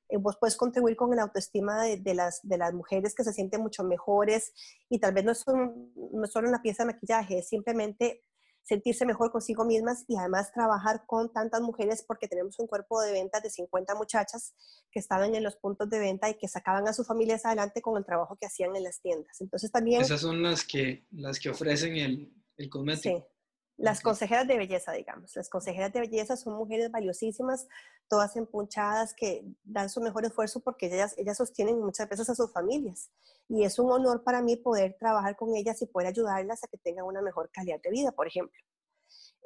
eh, 0.08 0.18
vos 0.18 0.36
puedes 0.38 0.56
contribuir 0.56 0.94
con 0.94 1.14
la 1.16 1.22
autoestima 1.22 1.84
de, 1.84 2.14
las, 2.14 2.40
de 2.42 2.58
las 2.58 2.74
mujeres 2.74 3.14
que 3.14 3.24
se 3.24 3.32
sienten 3.32 3.62
mucho 3.62 3.82
mejores 3.82 4.52
y 4.88 5.00
tal 5.00 5.14
vez 5.14 5.24
no 5.24 5.32
es, 5.32 5.44
no 5.46 6.26
solo 6.26 6.48
una 6.48 6.60
pieza 6.60 6.84
de 6.84 6.92
maquillaje, 6.92 7.38
es 7.38 7.48
simplemente 7.48 8.22
sentirse 8.62 9.04
mejor 9.04 9.30
consigo 9.32 9.64
mismas 9.64 10.04
y 10.08 10.16
además 10.16 10.52
trabajar 10.52 11.04
con 11.06 11.32
tantas 11.32 11.60
mujeres 11.60 12.04
porque 12.06 12.28
tenemos 12.28 12.58
un 12.58 12.66
cuerpo 12.66 13.00
de 13.00 13.12
ventas 13.12 13.42
de 13.42 13.50
50 13.50 13.94
muchachas 13.94 14.54
que 14.90 15.00
estaban 15.00 15.34
en 15.34 15.42
los 15.42 15.56
puntos 15.56 15.90
de 15.90 15.98
venta 15.98 16.30
y 16.30 16.34
que 16.34 16.48
sacaban 16.48 16.86
a 16.86 16.92
sus 16.92 17.06
familias 17.06 17.44
adelante 17.44 17.82
con 17.82 17.96
el 17.96 18.04
trabajo 18.04 18.36
que 18.40 18.46
hacían 18.46 18.76
en 18.76 18.84
las 18.84 19.00
tiendas. 19.00 19.40
Entonces 19.40 19.70
también... 19.70 20.02
Esas 20.02 20.20
son 20.20 20.42
las 20.42 20.64
que, 20.64 21.06
las 21.10 21.38
que 21.40 21.50
ofrecen 21.50 21.96
el, 21.96 22.32
el 22.56 22.70
cosmético. 22.70 23.18
Sí. 23.18 23.31
Las 23.82 24.00
consejeras 24.00 24.46
de 24.46 24.56
belleza, 24.56 24.92
digamos. 24.92 25.34
Las 25.34 25.50
consejeras 25.50 25.92
de 25.92 25.98
belleza 25.98 26.36
son 26.36 26.54
mujeres 26.54 26.88
valiosísimas, 26.92 27.66
todas 28.08 28.36
empunchadas, 28.36 29.12
que 29.12 29.44
dan 29.64 29.90
su 29.90 30.00
mejor 30.00 30.24
esfuerzo 30.24 30.60
porque 30.60 30.86
ellas, 30.86 31.16
ellas 31.18 31.36
sostienen 31.36 31.80
muchas 31.80 32.08
veces 32.08 32.30
a 32.30 32.36
sus 32.36 32.52
familias. 32.52 33.10
Y 33.48 33.64
es 33.64 33.80
un 33.80 33.90
honor 33.90 34.22
para 34.22 34.40
mí 34.40 34.56
poder 34.56 34.96
trabajar 35.00 35.34
con 35.34 35.56
ellas 35.56 35.82
y 35.82 35.86
poder 35.86 36.06
ayudarlas 36.06 36.62
a 36.62 36.68
que 36.68 36.78
tengan 36.78 37.06
una 37.06 37.22
mejor 37.22 37.50
calidad 37.50 37.80
de 37.82 37.90
vida, 37.90 38.12
por 38.12 38.28
ejemplo. 38.28 38.56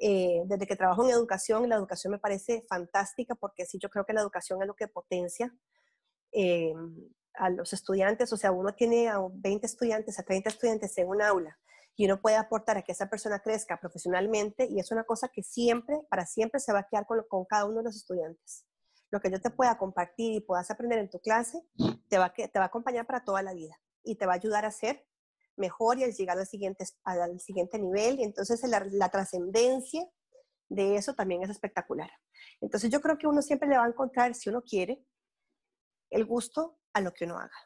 Eh, 0.02 0.42
desde 0.44 0.66
que 0.66 0.76
trabajo 0.76 1.02
en 1.02 1.12
educación, 1.12 1.66
la 1.66 1.76
educación 1.76 2.10
me 2.10 2.18
parece 2.18 2.66
fantástica 2.68 3.34
porque 3.36 3.64
sí, 3.64 3.78
yo 3.80 3.88
creo 3.88 4.04
que 4.04 4.12
la 4.12 4.20
educación 4.20 4.60
es 4.60 4.68
lo 4.68 4.74
que 4.74 4.86
potencia 4.86 5.50
eh, 6.32 6.74
a 7.36 7.48
los 7.48 7.72
estudiantes. 7.72 8.30
O 8.34 8.36
sea, 8.36 8.52
uno 8.52 8.74
tiene 8.74 9.08
a 9.08 9.18
20 9.32 9.64
estudiantes, 9.64 10.18
a 10.18 10.24
30 10.24 10.50
estudiantes 10.50 10.98
en 10.98 11.08
un 11.08 11.22
aula 11.22 11.58
y 11.96 12.04
uno 12.04 12.20
puede 12.20 12.36
aportar 12.36 12.76
a 12.76 12.82
que 12.82 12.92
esa 12.92 13.08
persona 13.08 13.40
crezca 13.40 13.80
profesionalmente 13.80 14.66
y 14.66 14.78
es 14.78 14.92
una 14.92 15.04
cosa 15.04 15.28
que 15.28 15.42
siempre, 15.42 15.98
para 16.10 16.26
siempre 16.26 16.60
se 16.60 16.72
va 16.72 16.80
a 16.80 16.86
quedar 16.86 17.06
con, 17.06 17.44
cada 17.46 17.64
uno 17.64 17.78
de 17.78 17.84
los 17.84 17.96
estudiantes. 17.96 18.66
Lo 19.10 19.20
que 19.20 19.30
yo 19.30 19.40
te 19.40 19.50
pueda 19.50 19.78
compartir 19.78 20.32
y 20.32 20.40
puedas 20.40 20.70
aprender 20.70 20.98
en 20.98 21.08
tu 21.08 21.20
clase 21.20 21.62
te 22.08 22.18
va, 22.18 22.32
te 22.32 22.58
va 22.58 22.64
a 22.64 22.68
acompañar 22.68 23.06
para 23.06 23.24
toda 23.24 23.42
la 23.42 23.54
vida 23.54 23.80
y 24.04 24.16
te 24.16 24.26
va 24.26 24.32
a 24.32 24.36
ayudar 24.36 24.66
a 24.66 24.70
ser 24.70 25.06
mejor 25.56 25.98
y 25.98 26.04
a 26.04 26.08
llegar 26.08 26.38
al 26.38 26.46
siguiente, 26.46 26.84
al 27.04 27.40
siguiente 27.40 27.78
nivel. 27.78 28.20
Y 28.20 28.24
entonces 28.24 28.62
la, 28.68 28.86
la 28.90 29.08
trascendencia 29.08 30.06
de 30.68 30.96
eso 30.96 31.14
también 31.14 31.42
es 31.42 31.50
espectacular. 31.50 32.10
Entonces 32.60 32.90
yo 32.90 33.00
creo 33.00 33.16
que 33.16 33.26
uno 33.26 33.40
siempre 33.40 33.68
le 33.68 33.78
va 33.78 33.84
a 33.84 33.88
encontrar, 33.88 34.34
si 34.34 34.50
uno 34.50 34.62
quiere, 34.62 35.02
el 36.10 36.26
gusto 36.26 36.78
a 36.92 37.00
lo 37.00 37.12
que 37.12 37.24
uno 37.24 37.38
haga. 37.38 37.56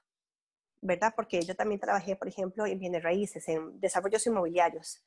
¿Verdad? 0.81 1.13
Porque 1.15 1.43
yo 1.43 1.55
también 1.55 1.81
trabajé, 1.81 2.17
por 2.17 2.29
ejemplo, 2.29 2.67
en 2.67 2.79
bienes 2.79 3.03
raíces, 3.03 3.49
en 3.49 3.79
desarrollos 3.81 4.27
inmobiliarios. 4.27 5.03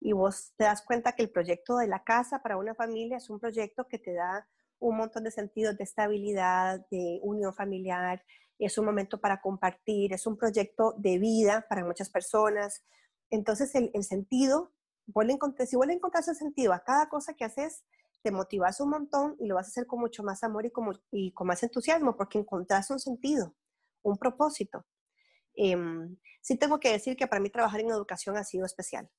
Y 0.00 0.12
vos 0.12 0.52
te 0.56 0.64
das 0.64 0.82
cuenta 0.82 1.12
que 1.12 1.22
el 1.22 1.30
proyecto 1.30 1.78
de 1.78 1.88
la 1.88 2.04
casa 2.04 2.40
para 2.42 2.56
una 2.56 2.74
familia 2.74 3.16
es 3.16 3.30
un 3.30 3.40
proyecto 3.40 3.88
que 3.88 3.98
te 3.98 4.14
da 4.14 4.46
un 4.78 4.96
montón 4.96 5.24
de 5.24 5.30
sentidos 5.30 5.76
de 5.76 5.84
estabilidad, 5.84 6.86
de 6.90 7.18
unión 7.22 7.54
familiar, 7.54 8.22
es 8.58 8.78
un 8.78 8.86
momento 8.86 9.20
para 9.20 9.40
compartir, 9.40 10.12
es 10.12 10.26
un 10.26 10.36
proyecto 10.36 10.94
de 10.98 11.18
vida 11.18 11.66
para 11.68 11.84
muchas 11.84 12.10
personas. 12.10 12.82
Entonces, 13.30 13.74
el, 13.74 14.04
sentido, 14.04 14.72
si 15.06 15.12
vuelve 15.12 15.92
a 15.92 15.96
encontrar 15.96 16.22
ese 16.22 16.34
sentido 16.34 16.72
a 16.72 16.82
cada 16.82 17.08
cosa 17.08 17.34
que 17.34 17.44
haces, 17.44 17.84
te 18.22 18.30
motivas 18.30 18.80
un 18.80 18.90
montón 18.90 19.36
y 19.38 19.46
lo 19.46 19.54
vas 19.54 19.66
a 19.66 19.70
hacer 19.70 19.86
con 19.86 20.00
mucho 20.00 20.22
más 20.22 20.42
amor 20.42 20.66
y, 20.66 20.70
como, 20.70 20.92
y 21.10 21.32
con 21.32 21.46
más 21.46 21.62
entusiasmo, 21.62 22.16
porque 22.16 22.38
encontrás 22.38 22.90
un 22.90 22.98
sentido, 22.98 23.54
un 24.02 24.16
propósito. 24.16 24.84
Em, 25.56 26.16
sí 26.40 26.56
tengo 26.56 26.78
que 26.78 26.92
decir 26.92 27.16
que 27.16 27.26
para 27.26 27.40
mí 27.40 27.50
trabajar 27.50 27.80
en 27.80 27.90
educación 27.90 28.36
ha 28.36 28.44
sido 28.44 28.66
especial. 28.66 29.10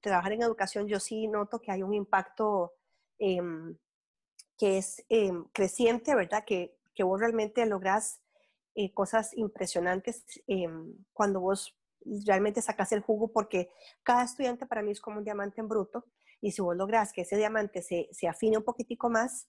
Trabajar 0.00 0.32
en 0.32 0.42
educación 0.42 0.86
yo 0.86 1.00
sí 1.00 1.26
noto 1.26 1.60
que 1.60 1.72
hay 1.72 1.82
un 1.82 1.94
impacto 1.94 2.74
em, 3.18 3.76
que 4.58 4.78
es 4.78 5.04
em, 5.08 5.44
creciente, 5.52 6.14
¿verdad? 6.14 6.44
Que, 6.44 6.78
que, 6.94 7.02
vos 7.02 7.18
realmente 7.18 7.64
lográs 7.66 8.20
eh, 8.74 8.92
cosas 8.92 9.36
impresionantes 9.36 10.24
cuando 11.12 11.40
vos 11.40 11.76
realmente 12.26 12.60
sacas 12.60 12.92
el 12.92 13.00
jugo, 13.00 13.32
porque 13.32 13.70
cada 14.02 14.24
estudiante 14.24 14.66
para 14.66 14.82
mí 14.82 14.92
es 14.92 15.00
como 15.00 15.18
un 15.18 15.24
diamante 15.24 15.60
en 15.60 15.68
bruto, 15.68 16.04
y 16.40 16.52
si 16.52 16.60
vos 16.60 16.76
lográs 16.76 17.12
que 17.12 17.22
ese 17.22 17.36
diamante 17.36 17.82
se, 17.82 18.08
se 18.12 18.28
afine 18.28 18.58
un 18.58 18.64
poquitico 18.64 19.08
más, 19.08 19.48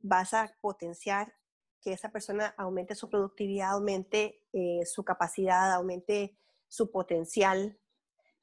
vas 0.00 0.34
a 0.34 0.52
potenciar 0.60 1.32
que 1.82 1.92
esa 1.92 2.10
persona 2.10 2.54
aumente 2.56 2.94
su 2.94 3.10
productividad, 3.10 3.72
aumente 3.72 4.40
eh, 4.52 4.86
su 4.86 5.04
capacidad, 5.04 5.72
aumente 5.72 6.36
su 6.68 6.90
potencial. 6.90 7.78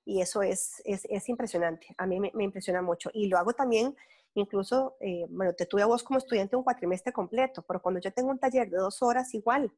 Y 0.06 0.21
eso 0.21 0.43
es, 0.43 0.82
es, 0.86 1.06
es 1.10 1.30
impresionante. 1.30 1.88
A 1.97 2.06
mí 2.06 2.19
me, 2.19 2.32
impresiona 2.43 2.82
mucho. 2.82 3.10
Y 3.13 3.28
lo 3.28 3.38
hago 3.38 3.54
también, 3.54 3.95
incluso, 4.34 4.97
eh, 4.99 5.25
bueno, 5.30 5.54
te 5.54 5.65
tuve 5.65 5.82
a 5.82 5.86
vos 5.86 6.04
como 6.04 6.19
estudiante 6.19 6.56
un 6.56 6.63
cuatrimestre 6.63 7.13
completo, 7.13 7.63
pero 7.67 7.82
cuando 7.82 8.02
yo 8.02 8.12
tengo 8.12 8.30
un 8.30 8.39
taller 8.39 8.69
de 8.69 8.78
dos 8.78 9.02
horas, 9.02 9.34
igual. 9.34 9.73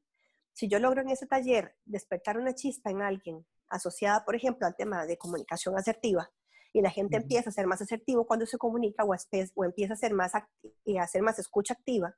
Si 0.54 0.68
yo 0.68 0.80
logro 0.80 1.02
en 1.02 1.10
ese 1.10 1.28
taller 1.28 1.76
despertar 1.86 2.38
una 2.38 2.56
chispa 2.56 2.90
en 2.90 3.02
alguien 3.02 3.46
asociada, 3.70 4.26
por 4.26 4.36
ejemplo, 4.36 4.68
al 4.68 4.76
tema 4.76 5.06
de 5.06 5.18
comunicación 5.18 5.78
asertiva, 5.78 6.30
y 6.74 6.82
la 6.82 6.90
gente 6.90 7.18
empieza 7.18 7.50
a 7.50 7.54
ser 7.54 7.68
más 7.68 7.82
asertivo 7.82 8.26
cuando 8.26 8.46
se 8.46 8.58
comunica 8.58 9.04
o, 9.04 9.14
o 9.56 9.66
empieza 9.66 9.94
a 9.94 9.98
ser 9.98 10.14
más, 10.14 10.36
a 10.36 10.48
hacer 11.02 11.22
más 11.22 11.38
escucha 11.38 11.74
activa, 11.74 12.16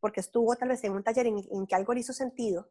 porque 0.00 0.20
estuvo 0.20 0.54
tal 0.56 0.68
vez 0.68 0.82
en 0.84 0.92
un 0.92 1.02
taller 1.02 1.26
en, 1.26 1.66
que 1.66 1.74
algo 1.74 1.94
le 1.94 2.00
hizo 2.00 2.12
sentido, 2.12 2.70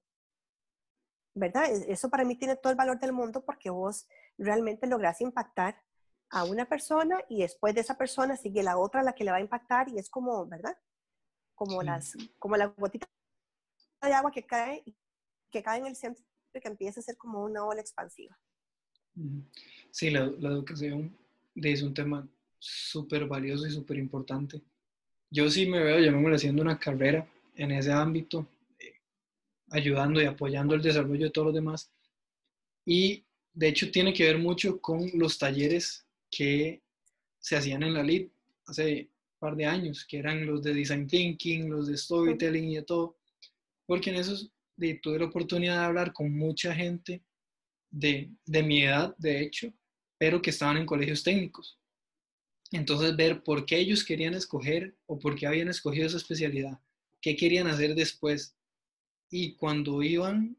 ¿verdad? 1.34 1.66
Eso 1.88 2.10
para 2.10 2.24
mí 2.24 2.36
tiene 2.36 2.56
todo 2.56 2.72
el 2.72 2.78
valor 2.78 3.00
del 3.00 3.14
mundo 3.14 3.44
porque 3.46 3.70
vos 3.70 4.08
realmente 4.38 4.88
lográs 4.88 5.22
impactar 5.22 5.82
a 6.30 6.44
una 6.44 6.68
persona 6.68 7.20
y 7.30 7.42
después 7.42 7.74
de 7.76 7.82
esa 7.82 7.98
persona 7.98 8.36
sigue 8.36 8.64
la 8.64 8.78
otra 8.78 9.04
la 9.04 9.14
que 9.14 9.24
le 9.24 9.32
va 9.32 9.38
a 9.38 9.42
impactar 9.42 9.90
y 9.90 9.98
es 9.98 10.10
como, 10.10 10.46
¿verdad? 10.46 10.78
Como, 11.56 11.82
las, 11.82 12.14
como 12.38 12.56
la 12.56 12.68
gotita 12.68 13.08
de 14.02 14.14
agua 14.14 14.32
que 14.32 14.46
cae, 14.46 14.84
que 15.50 15.64
cae 15.64 15.80
en 15.80 15.88
el 15.88 15.96
centro 15.96 16.24
y 16.54 16.60
que 16.60 16.68
empieza 16.68 17.00
a 17.00 17.04
ser 17.04 17.18
como 17.18 17.44
una 17.44 17.66
ola 17.66 17.82
expansiva. 17.82 18.38
Sí, 19.92 20.12
la, 20.12 20.28
la 20.40 20.50
educación 20.50 21.18
es 21.56 21.82
un 21.82 21.94
tema 21.94 22.28
súper 22.60 23.26
valioso 23.26 23.66
y 23.66 23.72
súper 23.72 23.98
importante 23.98 24.62
yo 25.30 25.50
sí 25.50 25.66
me 25.66 25.84
veo, 25.84 26.00
llamémosle, 26.00 26.36
haciendo 26.36 26.62
una 26.62 26.80
carrera 26.80 27.28
en 27.56 27.72
ese 27.72 27.92
ámbito, 27.92 28.48
eh, 28.80 28.94
ayudando 29.70 30.22
y 30.22 30.26
apoyando 30.26 30.76
el 30.76 30.82
desarrollo 30.82 31.26
de 31.26 31.32
todos 31.32 31.48
los 31.48 31.56
demás. 31.56 31.92
Y 32.86 33.26
de 33.54 33.68
hecho 33.68 33.92
tiene 33.92 34.14
que 34.14 34.26
ver 34.26 34.38
mucho 34.38 34.80
con 34.80 35.10
los 35.14 35.38
talleres 35.38 36.06
que 36.30 36.82
se 37.40 37.56
hacían 37.56 37.84
en 37.84 37.94
la 37.94 38.04
LID 38.04 38.28
hace 38.68 39.10
un 39.34 39.40
par 39.40 39.56
de 39.56 39.66
años, 39.66 40.06
que 40.06 40.18
eran 40.18 40.46
los 40.46 40.64
de 40.64 40.74
Design 40.74 41.08
Thinking, 41.08 41.70
los 41.70 41.88
de 41.88 41.98
Storytelling 41.98 42.70
y 42.70 42.76
de 42.76 42.84
todo, 42.84 43.18
porque 43.86 44.10
en 44.10 44.18
esos 44.18 44.52
tuve 45.02 45.20
la 45.20 45.26
oportunidad 45.26 45.80
de 45.80 45.86
hablar 45.86 46.14
con 46.14 46.36
mucha 46.38 46.74
gente 46.74 47.24
de, 47.90 48.30
de 48.46 48.64
mi 48.64 48.84
edad, 48.84 49.16
de 49.18 49.42
hecho, 49.42 49.74
pero 50.18 50.42
que 50.42 50.52
estaban 50.52 50.78
en 50.78 50.86
colegios 50.86 51.24
técnicos. 51.24 51.80
Entonces, 52.72 53.16
ver 53.16 53.44
por 53.44 53.66
qué 53.66 53.78
ellos 53.78 54.04
querían 54.04 54.34
escoger 54.34 54.96
o 55.06 55.20
por 55.20 55.36
qué 55.36 55.48
habían 55.48 55.70
escogido 55.70 56.08
esa 56.08 56.18
especialidad, 56.18 56.80
qué 57.22 57.36
querían 57.36 57.68
hacer 57.68 57.96
después. 57.96 58.56
Y 59.30 59.56
cuando 59.56 60.04
iban 60.04 60.58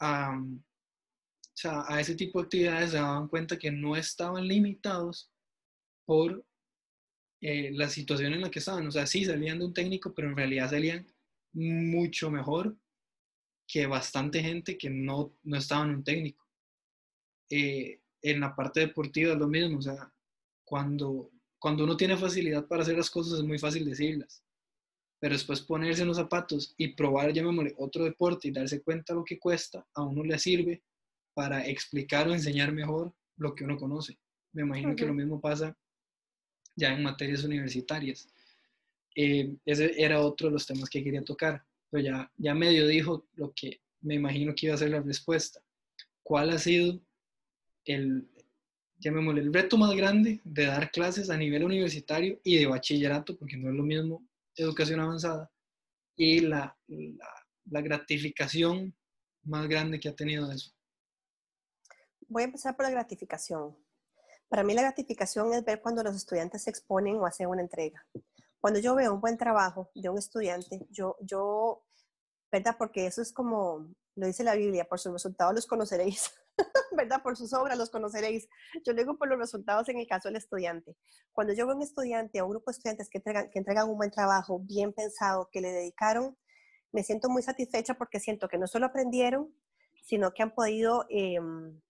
a, 0.00 0.40
a 1.64 2.00
ese 2.00 2.14
tipo 2.14 2.40
de 2.40 2.44
actividades, 2.44 2.90
se 2.90 2.96
daban 2.96 3.28
cuenta 3.28 3.58
que 3.58 3.70
no 3.70 3.96
estaban 3.96 4.46
limitados 4.46 5.30
por 6.04 6.44
eh, 7.40 7.70
la 7.72 7.88
situación 7.88 8.32
en 8.32 8.40
la 8.40 8.50
que 8.50 8.58
estaban. 8.58 8.86
O 8.86 8.90
sea, 8.90 9.06
sí 9.06 9.24
salían 9.24 9.58
de 9.58 9.66
un 9.66 9.74
técnico, 9.74 10.14
pero 10.14 10.28
en 10.28 10.36
realidad 10.36 10.70
salían 10.70 11.06
mucho 11.52 12.30
mejor 12.30 12.76
que 13.66 13.86
bastante 13.86 14.42
gente 14.42 14.78
que 14.78 14.90
no, 14.90 15.32
no 15.42 15.56
estaba 15.56 15.84
en 15.84 15.90
un 15.90 16.04
técnico. 16.04 16.46
Eh, 17.50 18.00
en 18.22 18.40
la 18.40 18.54
parte 18.54 18.80
deportiva 18.80 19.32
es 19.32 19.38
lo 19.38 19.48
mismo, 19.48 19.78
o 19.78 19.82
sea, 19.82 20.12
cuando 20.64 21.30
cuando 21.66 21.82
uno 21.82 21.96
tiene 21.96 22.16
facilidad 22.16 22.64
para 22.68 22.82
hacer 22.82 22.96
las 22.96 23.10
cosas 23.10 23.40
es 23.40 23.44
muy 23.44 23.58
fácil 23.58 23.84
decirlas. 23.84 24.40
pero 25.18 25.32
después 25.32 25.62
ponerse 25.62 26.02
en 26.02 26.06
los 26.06 26.16
zapatos 26.16 26.72
y 26.76 26.94
probar, 26.94 27.32
llamémosle, 27.32 27.74
otro 27.76 28.04
deporte 28.04 28.46
y 28.46 28.52
darse 28.52 28.82
cuenta 28.82 29.14
lo 29.14 29.24
que 29.24 29.40
cuesta, 29.40 29.84
a 29.92 30.04
uno 30.04 30.22
le 30.22 30.38
sirve 30.38 30.84
para 31.34 31.66
explicar 31.66 32.28
o 32.28 32.32
enseñar 32.32 32.70
mejor 32.70 33.12
lo 33.36 33.52
que 33.52 33.64
uno 33.64 33.76
conoce. 33.76 34.16
Me 34.52 34.62
imagino 34.62 34.94
que 34.94 35.06
lo 35.06 35.12
mismo 35.12 35.40
pasa 35.40 35.76
ya 36.76 36.94
en 36.94 37.02
materias 37.02 37.42
universitarias. 37.42 38.28
Eh, 39.16 39.56
ese 39.64 40.00
era 40.00 40.20
otro 40.20 40.46
de 40.46 40.52
los 40.52 40.66
temas 40.68 40.88
que 40.88 41.02
quería 41.02 41.24
tocar, 41.24 41.64
pero 41.90 42.04
ya, 42.04 42.32
ya 42.36 42.54
medio 42.54 42.86
dijo 42.86 43.26
lo 43.34 43.52
que 43.52 43.80
me 44.02 44.14
imagino 44.14 44.54
que 44.54 44.66
iba 44.66 44.76
a 44.76 44.78
ser 44.78 44.90
la 44.90 45.00
respuesta. 45.00 45.60
¿Cuál 46.22 46.50
ha 46.50 46.58
sido 46.58 47.00
el, 47.86 48.28
llamémosle, 48.98 49.40
el 49.40 49.52
reto 49.52 49.76
más 49.76 49.94
grande 49.94 50.40
de 50.44 50.66
dar 50.66 50.90
clases 50.90 51.30
a 51.30 51.36
nivel 51.36 51.64
universitario 51.64 52.40
y 52.42 52.58
de 52.58 52.66
bachillerato, 52.66 53.36
porque 53.38 53.56
no 53.56 53.68
es 53.68 53.74
lo 53.74 53.82
mismo 53.82 54.26
educación 54.54 55.00
avanzada, 55.00 55.50
y 56.16 56.40
la, 56.40 56.76
la, 56.86 57.80
gratificación 57.82 58.96
más 59.42 59.68
grande 59.68 60.00
que 60.00 60.08
ha 60.08 60.14
tenido 60.14 60.50
eso? 60.50 60.72
Voy 62.28 62.42
a 62.42 62.46
empezar 62.46 62.74
por 62.74 62.86
la 62.86 62.90
gratificación. 62.90 63.76
Para 64.48 64.64
mí 64.64 64.72
la 64.72 64.82
gratificación 64.82 65.52
es 65.52 65.64
ver 65.64 65.82
cuando 65.82 66.02
los 66.02 66.16
estudiantes 66.16 66.62
se 66.62 66.70
exponen 66.70 67.16
o 67.16 67.26
hacen 67.26 67.48
una 67.48 67.60
entrega. 67.60 68.06
Cuando 68.60 68.80
yo 68.80 68.94
veo 68.94 69.12
un 69.12 69.20
buen 69.20 69.36
trabajo 69.36 69.90
de 69.94 70.08
un 70.08 70.18
estudiante, 70.18 70.86
yo, 70.90 71.16
yo, 71.20 71.84
¿verdad? 72.50 72.76
Porque 72.78 73.06
eso 73.06 73.20
es 73.20 73.32
como 73.32 73.94
lo 74.16 74.26
dice 74.26 74.42
la 74.42 74.54
Biblia, 74.54 74.86
por 74.86 74.98
sus 74.98 75.12
resultados 75.12 75.54
los 75.54 75.66
conoceréis. 75.66 76.32
¿verdad? 76.92 77.22
Por 77.22 77.36
sus 77.36 77.52
obras 77.52 77.78
los 77.78 77.90
conoceréis. 77.90 78.48
Yo 78.84 78.92
lo 78.92 78.98
digo 78.98 79.18
por 79.18 79.28
los 79.28 79.38
resultados 79.38 79.88
en 79.88 79.98
el 79.98 80.06
caso 80.06 80.28
del 80.28 80.36
estudiante. 80.36 80.96
Cuando 81.32 81.52
yo 81.52 81.66
veo 81.66 81.76
un 81.76 81.82
estudiante 81.82 82.40
o 82.40 82.46
un 82.46 82.50
grupo 82.52 82.70
de 82.70 82.76
estudiantes 82.76 83.08
que 83.10 83.18
entregan, 83.18 83.50
que 83.50 83.58
entregan 83.58 83.88
un 83.88 83.96
buen 83.96 84.10
trabajo, 84.10 84.60
bien 84.60 84.92
pensado, 84.92 85.48
que 85.52 85.60
le 85.60 85.70
dedicaron, 85.70 86.36
me 86.92 87.02
siento 87.02 87.28
muy 87.28 87.42
satisfecha 87.42 87.94
porque 87.94 88.20
siento 88.20 88.48
que 88.48 88.58
no 88.58 88.66
solo 88.66 88.86
aprendieron, 88.86 89.54
sino 90.02 90.32
que 90.32 90.42
han 90.42 90.54
podido 90.54 91.04
em, 91.10 91.80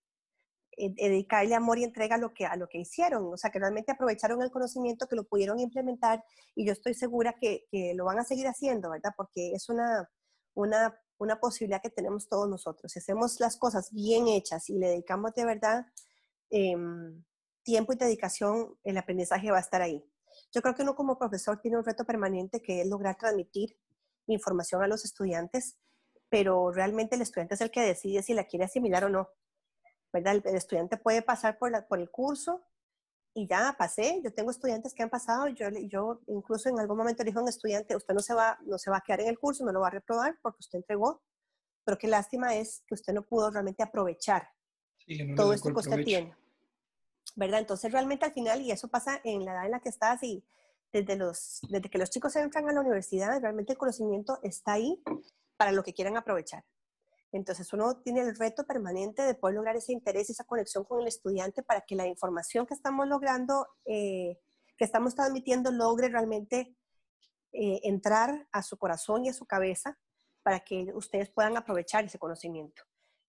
e, 0.77 0.91
dedicarle 0.91 1.55
amor 1.55 1.79
y 1.79 1.85
entrega 1.85 2.17
a 2.17 2.19
lo, 2.19 2.35
que, 2.35 2.47
a 2.47 2.57
lo 2.57 2.69
que 2.69 2.79
hicieron. 2.79 3.33
O 3.33 3.37
sea, 3.37 3.51
que 3.51 3.59
realmente 3.59 3.93
aprovecharon 3.93 4.43
el 4.43 4.51
conocimiento, 4.51 5.07
que 5.07 5.17
lo 5.17 5.25
pudieron 5.25 5.61
implementar 5.61 6.25
y 6.55 6.67
yo 6.67 6.73
estoy 6.73 6.95
segura 6.95 7.35
que, 7.41 7.67
que 7.71 7.95
lo 7.95 8.05
van 8.05 8.19
a 8.19 8.25
seguir 8.25 8.47
haciendo, 8.49 8.91
¿verdad? 8.91 9.13
Porque 9.17 9.53
es 9.53 9.69
una, 9.69 10.11
una 10.55 10.99
una 11.19 11.41
posibilidad 11.41 11.83
que 11.83 11.91
tenemos 11.91 12.29
todos 12.29 12.49
nosotros. 12.49 12.93
Si 12.93 12.99
hacemos 12.99 13.41
las 13.41 13.57
cosas 13.57 13.91
bien 13.93 14.29
hechas 14.29 14.69
y 14.69 14.79
le 14.79 14.89
dedicamos 14.89 15.35
de 15.35 15.45
verdad 15.45 15.87
em, 16.51 17.25
tiempo 17.63 17.93
y 17.93 17.97
dedicación, 17.97 18.79
el 18.85 18.97
aprendizaje 18.99 19.51
va 19.51 19.59
a 19.59 19.61
estar 19.61 19.83
ahí. 19.83 20.05
Yo 20.53 20.63
creo 20.63 20.75
que 20.75 20.83
uno 20.83 20.95
como 20.95 21.19
profesor 21.19 21.61
tiene 21.61 21.79
un 21.79 21.85
reto 21.85 22.05
permanente 22.05 22.63
que 22.63 22.83
es 22.83 22.89
lograr 22.89 23.17
transmitir 23.17 23.77
información 24.27 24.83
a 24.83 24.89
los 24.89 25.05
estudiantes, 25.05 25.79
pero 26.29 26.71
realmente 26.71 27.17
el 27.17 27.23
estudiante 27.23 27.55
es 27.55 27.61
el 27.61 27.71
que 27.71 27.81
decide 27.81 28.23
si 28.23 28.35
la 28.35 28.45
quiere 28.45 28.65
asimilar 28.65 29.05
o 29.05 29.09
no. 29.09 29.29
¿verdad? 30.13 30.37
El, 30.45 30.57
estudiante 30.57 30.97
puede 30.97 31.23
pasar 31.23 31.59
por, 31.59 31.71
la, 31.71 31.87
por 31.87 32.01
el 32.01 32.11
curso 32.11 32.65
y 33.37 33.47
ya 33.47 33.75
pasé. 33.79 34.21
Yo 34.25 34.33
tengo 34.33 34.51
estudiantes 34.51 34.95
que 34.95 35.03
han 35.03 35.11
pasado, 35.11 35.47
yo, 35.49 35.69
yo 35.69 36.23
incluso 36.27 36.71
en 36.71 36.81
algún 36.81 36.97
momento 36.97 37.23
le 37.23 37.29
dije 37.29 37.39
a 37.39 37.43
un 37.43 37.49
estudiante, 37.49 37.95
usted 37.95 38.15
no 38.15 38.21
se, 38.21 38.33
va, 38.33 38.59
no 38.65 38.79
se 38.79 38.91
va 38.91 38.97
a 38.97 39.01
quedar 39.03 39.21
en 39.21 39.29
el 39.29 39.39
curso, 39.39 39.63
no 39.65 39.73
lo 39.73 39.81
va 39.81 39.89
a 39.89 39.91
reprobar 39.91 40.39
porque 40.41 40.61
usted 40.61 40.79
entregó, 40.79 41.23
pero 41.85 41.99
qué 41.99 42.09
lástima 42.09 42.57
es 42.57 42.83
que 42.87 42.95
usted 42.95 43.13
no 43.13 43.23
pudo 43.23 43.51
realmente 43.51 43.83
aprovechar 43.83 44.49
todo 45.37 45.53
esto 45.53 45.71
que 45.71 45.81
usted 45.81 46.03
tiene. 46.03 46.35
¿Verdad? 47.35 47.61
Entonces 47.61 47.93
realmente 47.93 48.25
al 48.25 48.33
final, 48.33 48.63
y 48.63 48.71
eso 48.71 48.89
pasa 48.89 49.21
en 49.23 49.45
la 49.45 49.53
edad 49.53 49.67
en 49.67 49.73
la 49.73 49.81
que 49.81 49.91
estás 49.91 50.23
y 50.23 50.43
desde, 50.91 51.17
los, 51.17 51.61
desde 51.69 51.91
que 51.91 51.99
los 51.99 52.09
chicos 52.09 52.35
entran 52.37 52.67
a 52.71 52.73
la 52.73 52.81
universidad, 52.81 53.39
realmente 53.39 53.73
el 53.73 53.79
conocimiento 53.79 54.39
está 54.43 54.73
ahí 54.73 55.03
para 55.59 55.73
lo 55.73 55.83
que 55.83 55.93
quieran 55.93 56.17
aprovechar. 56.17 56.65
Entonces 57.33 57.73
uno 57.73 58.01
tiene 58.03 58.21
el 58.21 58.37
reto 58.37 58.67
permanente 58.67 59.23
de 59.23 59.35
poder 59.35 59.57
lograr 59.57 59.77
ese 59.77 59.93
interés, 59.93 60.31
esa 60.31 60.45
conexión 60.45 60.85
con 60.85 61.01
el 61.01 61.09
estudiante 61.09 61.63
para 61.63 61.81
que 61.83 61.97
la 61.97 62.07
información 62.07 62.67
que 62.67 62.75
estamos 62.75 63.07
logrando, 63.09 63.67
eh, 63.85 64.39
que 64.77 64.85
estamos 64.85 65.15
transmitiendo, 65.15 65.71
logre 65.71 66.09
realmente 66.09 66.77
eh, 67.53 67.81
entrar 67.85 68.47
a 68.53 68.63
su 68.63 68.77
corazón 68.77 69.25
y 69.25 69.31
a 69.31 69.33
su 69.33 69.47
cabeza 69.47 69.99
para 70.43 70.61
que 70.61 70.93
ustedes 70.95 71.31
puedan 71.31 71.57
aprovechar 71.57 72.05
ese 72.05 72.19
conocimiento. 72.19 72.83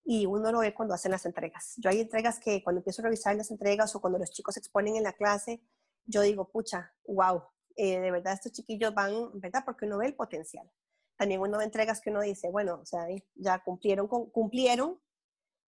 Y 0.04 0.26
uno 0.26 0.52
lo 0.52 0.60
ve 0.60 0.74
cuando 0.74 0.94
hacen 0.94 1.12
las 1.12 1.26
entregas. 1.26 1.74
Yo 1.78 1.90
hay 1.90 2.00
entregas 2.00 2.40
que 2.40 2.64
cuando 2.64 2.80
empiezo 2.80 3.02
a 3.02 3.06
revisar 3.06 3.36
las 3.36 3.52
entregas 3.52 3.94
o 3.96 4.00
cuando 4.00 4.20
los 4.20 4.32
chicos 4.32 4.56
exponen 4.56 4.96
en 4.96 5.04
la 5.04 5.14
clase, 5.14 5.62
yo 6.06 6.22
digo, 6.22 6.48
pucha, 6.50 6.94
wow, 7.06 7.44
eh, 7.76 8.00
de 8.00 8.12
verdad 8.12 8.34
estos 8.34 8.54
chiquillos 8.54 8.94
van, 8.94 9.32
¿verdad? 9.40 9.64
Porque 9.66 9.86
uno 9.86 9.98
ve 9.98 10.06
el 10.06 10.16
potencial 10.16 10.72
también 11.18 11.42
uno 11.42 11.58
ve 11.58 11.66
entregas 11.66 12.00
que 12.00 12.12
uno 12.12 12.22
dice, 12.22 12.50
bueno, 12.50 12.80
o 12.82 12.86
sea, 12.86 13.08
ya 13.36 13.64
cumplieron, 13.64 14.08
cumplieron, 14.08 15.00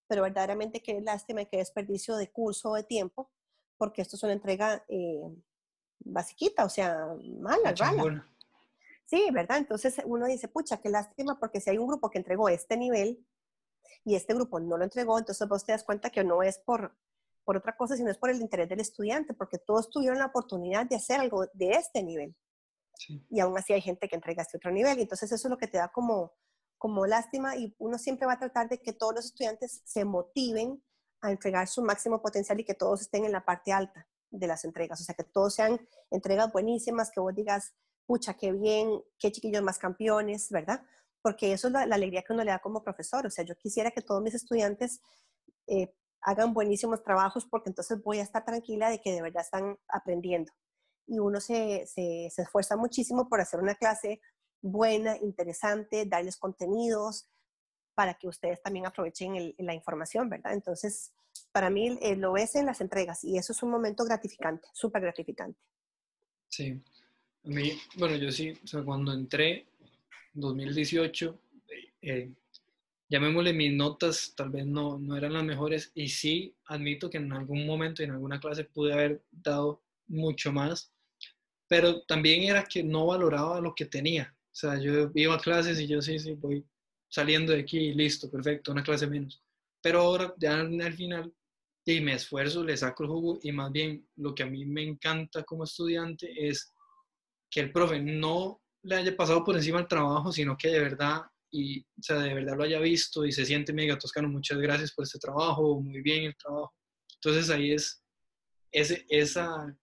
pero 0.07 0.21
verdaderamente 0.21 0.81
qué 0.81 1.01
lástima 1.01 1.41
y 1.41 1.47
qué 1.47 1.57
desperdicio 1.57 2.15
de 2.15 2.31
curso 2.31 2.71
o 2.71 2.75
de 2.75 2.83
tiempo, 2.83 3.31
porque 3.77 4.01
esto 4.01 4.15
es 4.15 4.23
una 4.23 4.33
entrega 4.33 4.83
eh, 4.87 5.21
basiquita, 5.99 6.65
o 6.65 6.69
sea, 6.69 7.07
mala, 7.39 7.73
mala. 7.79 8.25
Sí, 9.05 9.27
¿verdad? 9.31 9.57
Entonces 9.57 9.99
uno 10.05 10.27
dice, 10.27 10.47
pucha, 10.47 10.77
qué 10.77 10.89
lástima, 10.89 11.39
porque 11.39 11.59
si 11.59 11.71
hay 11.71 11.79
un 11.79 11.87
grupo 11.87 12.11
que 12.11 12.19
entregó 12.19 12.47
este 12.47 12.77
nivel 12.77 13.25
y 14.05 14.15
este 14.15 14.35
grupo 14.35 14.59
no 14.59 14.77
lo 14.77 14.83
entregó, 14.83 15.17
entonces 15.17 15.47
vos 15.47 15.65
te 15.65 15.71
das 15.71 15.83
cuenta 15.83 16.11
que 16.11 16.23
no 16.23 16.43
es 16.43 16.59
por, 16.59 16.95
por 17.43 17.57
otra 17.57 17.75
cosa, 17.75 17.97
sino 17.97 18.11
es 18.11 18.17
por 18.17 18.29
el 18.29 18.39
interés 18.39 18.69
del 18.69 18.81
estudiante, 18.81 19.33
porque 19.33 19.57
todos 19.57 19.89
tuvieron 19.89 20.19
la 20.19 20.27
oportunidad 20.27 20.85
de 20.85 20.97
hacer 20.97 21.19
algo 21.19 21.47
de 21.53 21.71
este 21.71 22.03
nivel. 22.03 22.35
Y 23.07 23.39
aún 23.39 23.57
así 23.57 23.73
hay 23.73 23.81
gente 23.81 24.07
que 24.07 24.15
entrega 24.15 24.43
este 24.43 24.57
otro 24.57 24.71
nivel. 24.71 24.99
Entonces 24.99 25.31
eso 25.31 25.47
es 25.47 25.49
lo 25.49 25.57
que 25.57 25.67
te 25.67 25.77
da 25.77 25.89
como, 25.89 26.33
como 26.77 27.05
lástima 27.05 27.55
y 27.55 27.75
uno 27.79 27.97
siempre 27.97 28.25
va 28.25 28.33
a 28.33 28.39
tratar 28.39 28.69
de 28.69 28.81
que 28.81 28.93
todos 28.93 29.15
los 29.15 29.25
estudiantes 29.25 29.81
se 29.85 30.05
motiven 30.05 30.83
a 31.21 31.31
entregar 31.31 31.67
su 31.67 31.83
máximo 31.83 32.21
potencial 32.21 32.59
y 32.59 32.63
que 32.63 32.73
todos 32.73 33.01
estén 33.01 33.25
en 33.25 33.31
la 33.31 33.45
parte 33.45 33.71
alta 33.71 34.07
de 34.29 34.47
las 34.47 34.63
entregas. 34.65 35.01
O 35.01 35.03
sea, 35.03 35.15
que 35.15 35.23
todos 35.23 35.55
sean 35.55 35.79
entregas 36.11 36.51
buenísimas, 36.51 37.11
que 37.11 37.19
vos 37.19 37.35
digas, 37.35 37.73
pucha, 38.05 38.35
qué 38.35 38.51
bien, 38.51 39.01
qué 39.17 39.31
chiquillos 39.31 39.63
más 39.63 39.77
campeones, 39.77 40.49
¿verdad? 40.49 40.83
Porque 41.21 41.51
eso 41.51 41.67
es 41.67 41.73
la, 41.73 41.81
alegría 41.81 42.23
que 42.23 42.33
uno 42.33 42.43
le 42.43 42.51
da 42.51 42.59
como 42.59 42.83
profesor. 42.83 43.25
O 43.25 43.29
sea, 43.29 43.43
yo 43.43 43.55
quisiera 43.57 43.91
que 43.91 44.01
todos 44.01 44.21
mis 44.21 44.33
estudiantes 44.33 45.01
eh, 45.67 45.93
hagan 46.21 46.53
buenísimos 46.53 47.03
trabajos 47.03 47.45
porque 47.45 47.69
entonces 47.69 48.01
voy 48.01 48.19
a 48.19 48.23
estar 48.23 48.45
tranquila 48.45 48.89
de 48.89 49.01
que 49.01 49.11
de 49.11 49.21
verdad 49.21 49.43
están 49.43 49.77
aprendiendo 49.87 50.51
y 51.09 51.19
uno 51.19 51.39
se, 51.39 51.85
se, 51.87 52.27
esfuerza 52.27 52.77
muchísimo 52.77 53.27
por 53.27 53.41
hacer 53.41 53.59
una 53.59 53.75
clase 53.75 54.21
buena, 54.61 55.17
interesante, 55.17 56.05
darles 56.05 56.37
contenidos 56.37 57.27
para 57.95 58.13
que 58.13 58.27
ustedes 58.27 58.61
también 58.61 58.85
aprovechen 58.85 59.53
la 59.57 59.73
información, 59.73 60.29
¿verdad? 60.29 60.53
Entonces, 60.53 61.13
para 61.51 61.69
mí 61.69 61.97
eh, 62.01 62.15
lo 62.15 62.33
ves 62.33 62.55
en 62.55 62.65
las 62.65 62.81
entregas 62.81 63.23
y 63.23 63.37
eso 63.37 63.53
es 63.53 63.63
un 63.63 63.71
momento 63.71 64.05
gratificante, 64.05 64.67
súper 64.73 65.01
gratificante. 65.01 65.59
Sí, 66.47 66.81
a 67.43 67.49
mí, 67.49 67.73
bueno, 67.97 68.15
yo 68.15 68.31
sí, 68.31 68.53
o 68.63 68.67
sea, 68.67 68.83
cuando 68.83 69.13
entré, 69.13 69.67
2018, 70.33 71.39
eh, 72.01 72.31
llamémosle 73.09 73.53
mis 73.53 73.73
notas, 73.73 74.33
tal 74.35 74.49
vez 74.49 74.65
no, 74.65 74.99
no 74.99 75.17
eran 75.17 75.33
las 75.33 75.43
mejores 75.43 75.91
y 75.95 76.07
sí 76.07 76.55
admito 76.65 77.09
que 77.09 77.17
en 77.17 77.33
algún 77.33 77.65
momento, 77.65 78.03
en 78.03 78.11
alguna 78.11 78.39
clase 78.39 78.63
pude 78.63 78.93
haber 78.93 79.23
dado 79.31 79.81
mucho 80.07 80.51
más, 80.51 80.91
pero 81.69 82.01
también 82.01 82.43
era 82.43 82.63
que 82.63 82.83
no 82.83 83.05
valoraba 83.05 83.61
lo 83.61 83.73
que 83.75 83.85
tenía. 83.85 84.35
O 84.35 84.55
sea, 84.55 84.77
yo 84.79 85.11
iba 85.13 85.35
a 85.35 85.39
clases 85.39 85.79
y 85.79 85.87
yo 85.87 86.01
sí, 86.01 86.17
sí, 86.19 86.33
voy 86.33 86.65
saliendo 87.07 87.53
de 87.53 87.61
aquí, 87.61 87.93
listo, 87.93 88.29
perfecto, 88.29 88.71
una 88.71 88.83
clase 88.83 89.07
menos. 89.07 89.41
Pero 89.81 90.01
ahora, 90.01 90.33
ya 90.37 90.59
al 90.59 90.93
final, 90.93 91.33
y 91.85 92.01
me 92.01 92.13
esfuerzo, 92.13 92.63
le 92.63 92.75
saco 92.75 93.03
el 93.03 93.09
jugo 93.09 93.39
y 93.41 93.51
más 93.51 93.71
bien 93.71 94.07
lo 94.17 94.35
que 94.35 94.43
a 94.43 94.47
mí 94.47 94.65
me 94.65 94.83
encanta 94.83 95.43
como 95.43 95.63
estudiante 95.63 96.31
es 96.35 96.73
que 97.49 97.61
el 97.61 97.71
profe 97.71 97.99
no 97.99 98.61
le 98.83 98.95
haya 98.95 99.15
pasado 99.15 99.43
por 99.43 99.55
encima 99.55 99.79
el 99.79 99.87
trabajo, 99.87 100.31
sino 100.31 100.57
que 100.57 100.69
de 100.69 100.79
verdad, 100.79 101.21
y, 101.51 101.81
o 101.81 102.01
sea, 102.01 102.17
de 102.17 102.33
verdad 102.33 102.57
lo 102.57 102.63
haya 102.63 102.79
visto 102.79 103.25
y 103.25 103.31
se 103.31 103.45
siente 103.45 103.73
mega 103.73 103.97
toscano, 103.97 104.27
muchas 104.27 104.57
gracias 104.59 104.91
por 104.91 105.03
este 105.03 105.19
trabajo, 105.19 105.81
muy 105.81 106.01
bien 106.01 106.25
el 106.25 106.35
trabajo. 106.35 106.73
Entonces 107.15 107.49
ahí 107.49 107.73
es 107.73 108.03
ese, 108.71 109.05
esa 109.09 109.75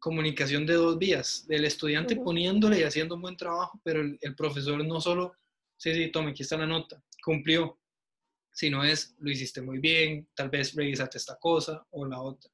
comunicación 0.00 0.66
de 0.66 0.74
dos 0.74 0.98
vías, 0.98 1.46
del 1.46 1.64
estudiante 1.66 2.16
poniéndole 2.16 2.80
y 2.80 2.82
haciendo 2.82 3.14
un 3.14 3.22
buen 3.22 3.36
trabajo, 3.36 3.80
pero 3.84 4.00
el, 4.00 4.34
profesor 4.34 4.84
no 4.84 5.00
solo, 5.00 5.34
sí, 5.76 5.94
sí, 5.94 6.10
tome, 6.10 6.30
aquí 6.30 6.42
está 6.42 6.56
la 6.56 6.66
nota, 6.66 7.02
cumplió, 7.22 7.78
sino 8.50 8.82
es, 8.82 9.14
lo 9.18 9.30
hiciste 9.30 9.60
muy 9.60 9.78
bien, 9.78 10.26
tal 10.34 10.48
vez 10.48 10.74
revisaste 10.74 11.18
esta 11.18 11.36
cosa 11.36 11.86
o 11.90 12.06
la 12.06 12.20
otra. 12.20 12.50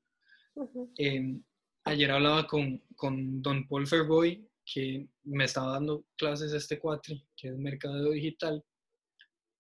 Em, 0.97 1.43
ayer 1.85 2.11
hablaba 2.11 2.47
con, 2.47 2.83
con 2.97 3.41
don 3.41 3.67
Paul 3.69 3.87
Fairboy, 3.87 4.47
que 4.65 5.09
me 5.23 5.45
estaba 5.45 5.73
dando 5.73 6.05
clases 6.17 6.53
este 6.53 6.79
cuatri, 6.79 7.25
que 7.37 7.49
es 7.49 7.57
mercadeo 7.57 8.11
digital, 8.11 8.63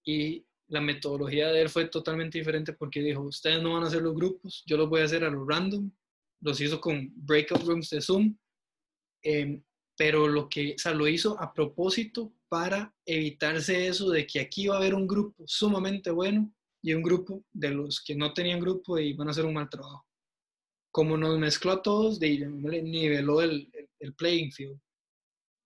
y 0.04 0.44
la 0.68 0.80
metodología 0.80 1.48
de 1.48 1.62
él 1.62 1.68
fue 1.68 1.86
totalmente 1.86 2.38
diferente 2.38 2.72
porque 2.72 3.00
dijo, 3.00 3.22
ustedes 3.22 3.62
no 3.62 3.74
van 3.74 3.84
a 3.84 3.86
hacer 3.86 4.02
los 4.02 4.14
grupos, 4.14 4.64
yo 4.66 4.76
los 4.76 4.88
voy 4.88 5.02
a 5.02 5.04
hacer 5.04 5.22
a 5.22 5.30
lo 5.30 5.46
random, 5.46 5.90
los 6.40 6.60
hizo 6.60 6.80
con 6.80 7.10
breakout 7.14 7.62
rooms 7.62 7.90
de 7.90 8.00
Zoom. 8.00 8.36
Em, 9.22 9.62
pero 9.96 10.28
lo 10.28 10.48
que, 10.48 10.74
o 10.74 10.78
sea, 10.78 10.92
lo 10.92 11.08
hizo 11.08 11.40
a 11.40 11.52
propósito 11.52 12.32
para 12.48 12.94
evitarse 13.06 13.88
eso 13.88 14.10
de 14.10 14.26
que 14.26 14.40
aquí 14.40 14.66
va 14.66 14.74
a 14.74 14.78
haber 14.78 14.94
un 14.94 15.06
grupo 15.06 15.44
sumamente 15.46 16.10
bueno 16.10 16.52
y 16.82 16.94
un 16.94 17.02
grupo 17.02 17.44
de 17.52 17.70
los 17.70 18.02
que 18.02 18.14
no 18.14 18.32
tenían 18.32 18.60
grupo 18.60 18.98
y 18.98 19.14
van 19.14 19.28
a 19.28 19.30
hacer 19.30 19.44
un 19.44 19.54
mal 19.54 19.68
trabajo. 19.68 20.06
Como 20.92 21.16
nos 21.16 21.38
mezcló 21.38 21.72
a 21.72 21.82
todos, 21.82 22.20
niveló 22.20 23.42
el, 23.42 23.70
el, 23.98 24.14
playing 24.14 24.52
field. 24.52 24.78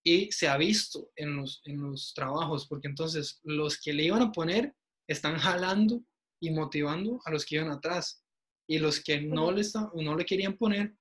Y 0.04 0.32
se 0.32 0.48
ha 0.48 0.56
visto 0.56 1.10
en 1.14 1.36
los, 1.36 1.60
en 1.64 1.82
los 1.82 2.14
trabajos, 2.14 2.66
porque 2.66 2.88
entonces 2.88 3.38
los 3.42 3.78
que 3.78 3.92
le 3.92 4.04
iban 4.04 4.22
a 4.22 4.32
poner 4.32 4.74
están 5.06 5.36
jalando 5.36 6.02
y 6.40 6.50
motivando 6.50 7.20
a 7.24 7.30
los 7.30 7.44
que 7.44 7.56
iban 7.56 7.70
atrás. 7.70 8.24
Y 8.70 8.78
los 8.78 9.02
que 9.02 9.20
no 9.20 9.50
le, 9.50 9.62
no 9.94 10.14
le 10.14 10.24
querían 10.24 10.56
poner, 10.56 10.94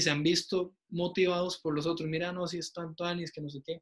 se 0.00 0.10
han 0.10 0.24
visto 0.24 0.74
motivados 0.88 1.60
por 1.60 1.72
los 1.72 1.86
otros. 1.86 2.08
Mira, 2.08 2.32
no, 2.32 2.48
si 2.48 2.58
es 2.58 2.72
tanto 2.72 3.04
anis, 3.04 3.30
que 3.30 3.40
no 3.40 3.48
sé 3.48 3.62
qué. 3.64 3.80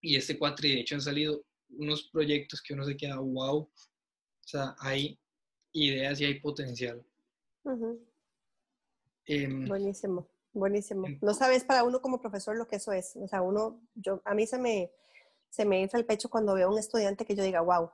Y 0.00 0.16
este 0.16 0.38
cuatri, 0.38 0.74
de 0.74 0.80
hecho, 0.80 0.94
han 0.94 1.02
salido 1.02 1.44
unos 1.70 2.08
proyectos 2.10 2.62
que 2.62 2.72
uno 2.72 2.84
se 2.84 2.96
queda, 2.96 3.18
wow. 3.18 3.58
O 3.58 3.70
sea, 4.46 4.74
hay 4.78 5.18
ideas 5.72 6.20
y 6.22 6.24
hay 6.24 6.40
potencial. 6.40 7.04
Em, 9.26 9.66
buenísimo, 9.66 10.26
buenísimo. 10.54 11.06
Em, 11.06 11.18
no 11.20 11.34
sabes 11.34 11.64
para 11.64 11.84
uno 11.84 12.00
como 12.00 12.18
profesor 12.18 12.56
lo 12.56 12.66
que 12.66 12.76
eso 12.76 12.92
es. 12.92 13.14
O 13.16 13.28
sea, 13.28 13.42
uno, 13.42 13.82
yo, 13.94 14.22
a 14.24 14.34
mí 14.34 14.46
se 14.46 14.58
me, 14.58 14.90
se 15.50 15.66
me 15.66 15.82
entra 15.82 15.98
el 15.98 16.06
pecho 16.06 16.30
cuando 16.30 16.54
veo 16.54 16.68
a 16.68 16.72
un 16.72 16.78
estudiante 16.78 17.26
que 17.26 17.34
yo 17.34 17.42
diga, 17.42 17.60
wow. 17.60 17.90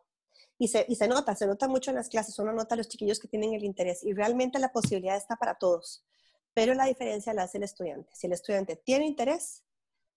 Y 0.64 0.68
se, 0.68 0.86
y 0.88 0.94
se 0.94 1.06
nota, 1.08 1.36
se 1.36 1.46
nota 1.46 1.68
mucho 1.68 1.90
en 1.90 1.96
las 1.96 2.08
clases, 2.08 2.38
uno 2.38 2.50
nota 2.50 2.74
a 2.74 2.78
los 2.78 2.88
chiquillos 2.88 3.18
que 3.18 3.28
tienen 3.28 3.52
el 3.52 3.64
interés 3.64 4.02
y 4.02 4.14
realmente 4.14 4.58
la 4.58 4.72
posibilidad 4.72 5.14
está 5.14 5.36
para 5.36 5.56
todos. 5.56 6.06
Pero 6.54 6.72
la 6.72 6.86
diferencia 6.86 7.34
la 7.34 7.42
hace 7.42 7.58
el 7.58 7.64
estudiante. 7.64 8.08
Si 8.14 8.28
el 8.28 8.32
estudiante 8.32 8.74
tiene 8.74 9.04
interés, 9.04 9.62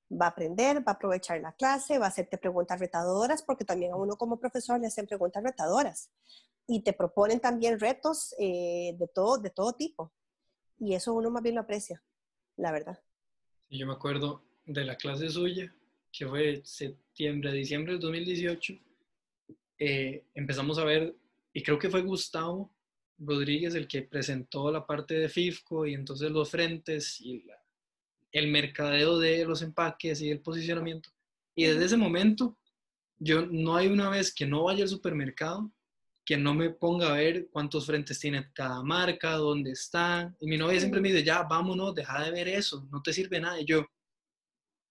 va 0.09 0.27
a 0.27 0.29
aprender, 0.29 0.77
va 0.77 0.93
a 0.93 0.95
aprovechar 0.95 1.41
la 1.41 1.51
clase, 1.51 1.99
va 1.99 2.05
a 2.05 2.07
hacerte 2.07 2.37
preguntas 2.37 2.79
retadoras, 2.79 3.43
porque 3.43 3.65
también 3.65 3.91
a 3.91 3.97
uno 3.97 4.15
como 4.15 4.39
profesor 4.39 4.79
le 4.79 4.87
hacen 4.87 5.05
preguntas 5.05 5.43
retadoras. 5.43 6.11
Y 6.65 6.81
te 6.81 6.93
proponen 6.93 7.41
también 7.41 7.77
retos 7.77 8.33
eh, 8.39 8.95
de, 8.97 9.07
todo, 9.09 9.39
de 9.39 9.49
todo 9.49 9.73
tipo. 9.73 10.13
Y 10.79 10.93
eso 10.93 11.13
uno 11.13 11.29
más 11.29 11.43
bien 11.43 11.55
lo 11.55 11.61
aprecia, 11.61 12.01
la 12.55 12.71
verdad. 12.71 12.97
Yo 13.69 13.85
me 13.85 13.91
acuerdo 13.91 14.45
de 14.65 14.85
la 14.85 14.95
clase 14.95 15.29
suya, 15.29 15.75
que 16.09 16.25
fue 16.25 16.61
septiembre, 16.63 17.51
diciembre 17.51 17.91
del 17.91 18.01
2018. 18.01 18.86
Eh, 19.79 20.23
empezamos 20.33 20.77
a 20.77 20.83
ver, 20.83 21.15
y 21.53 21.63
creo 21.63 21.79
que 21.79 21.89
fue 21.89 22.01
Gustavo, 22.01 22.73
Rodríguez 23.19 23.73
el 23.75 23.87
que 23.87 24.03
presentó 24.03 24.71
la 24.71 24.85
parte 24.85 25.15
de 25.15 25.29
FIFCO 25.29 25.87
y 25.87 25.95
entonces 25.95 26.29
los 26.31 26.49
frentes 26.49 27.19
y 27.19 27.45
el 28.31 28.49
mercadeo 28.49 29.17
de 29.17 29.43
los 29.45 29.61
empaques 29.61 30.21
y 30.21 30.29
el 30.29 30.39
posicionamiento. 30.41 31.09
Y 31.55 31.65
desde 31.65 31.85
ese 31.85 31.97
momento, 31.97 32.57
yo 33.17 33.45
no 33.47 33.75
hay 33.75 33.87
una 33.87 34.09
vez 34.09 34.33
que 34.33 34.45
no 34.45 34.65
vaya 34.65 34.83
al 34.83 34.89
supermercado 34.89 35.71
que 36.27 36.35
no 36.35 36.53
me 36.53 36.71
ponga 36.71 37.07
a 37.07 37.13
ver 37.13 37.47
cuántos 37.49 37.85
frentes 37.85 38.19
tiene 38.19 38.51
cada 38.51 38.83
marca, 38.83 39.31
dónde 39.37 39.71
están. 39.71 40.35
Y 40.41 40.47
mi 40.47 40.57
novia 40.57 40.77
siempre 40.77 40.99
me 40.99 41.07
dice, 41.07 41.23
ya, 41.23 41.43
vámonos, 41.43 41.95
deja 41.95 42.21
de 42.21 42.31
ver 42.31 42.49
eso, 42.49 42.85
no 42.91 43.01
te 43.01 43.13
sirve 43.13 43.39
nada. 43.39 43.61
Y 43.61 43.63
yo, 43.63 43.85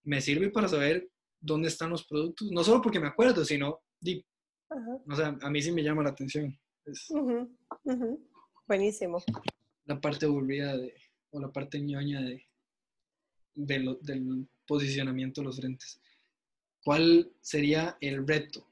me 0.05 0.23
sirve 0.23 0.49
para 0.49 0.67
saber 0.67 1.11
dónde 1.39 1.69
están 1.69 1.91
los 1.91 2.07
productos, 2.07 2.51
no 2.51 2.65
solo 2.65 2.81
porque 2.81 2.99
me 2.99 3.09
acuerdo, 3.09 3.45
sino, 3.45 3.83
o 4.69 5.17
sea, 5.17 5.37
a 5.41 5.51
mí 5.51 5.63
sí 5.63 5.73
me 5.73 5.83
llama 5.83 6.03
la 6.03 6.11
atención. 6.11 6.59
Buenísimo. 8.67 9.23
La 9.85 10.01
parte 10.01 10.27
aburrida 10.27 10.77
de, 10.77 10.95
o 11.31 11.41
la 11.41 11.53
parte 11.53 11.81
ñoña 11.81 12.21
de, 12.21 12.45
del 13.55 14.49
posicionamiento 14.67 15.41
de 15.41 15.47
los 15.47 15.57
frentes. 15.57 16.01
¿Cuál 16.85 17.33
sería 17.41 17.97
el 18.01 18.27
reto 18.27 18.67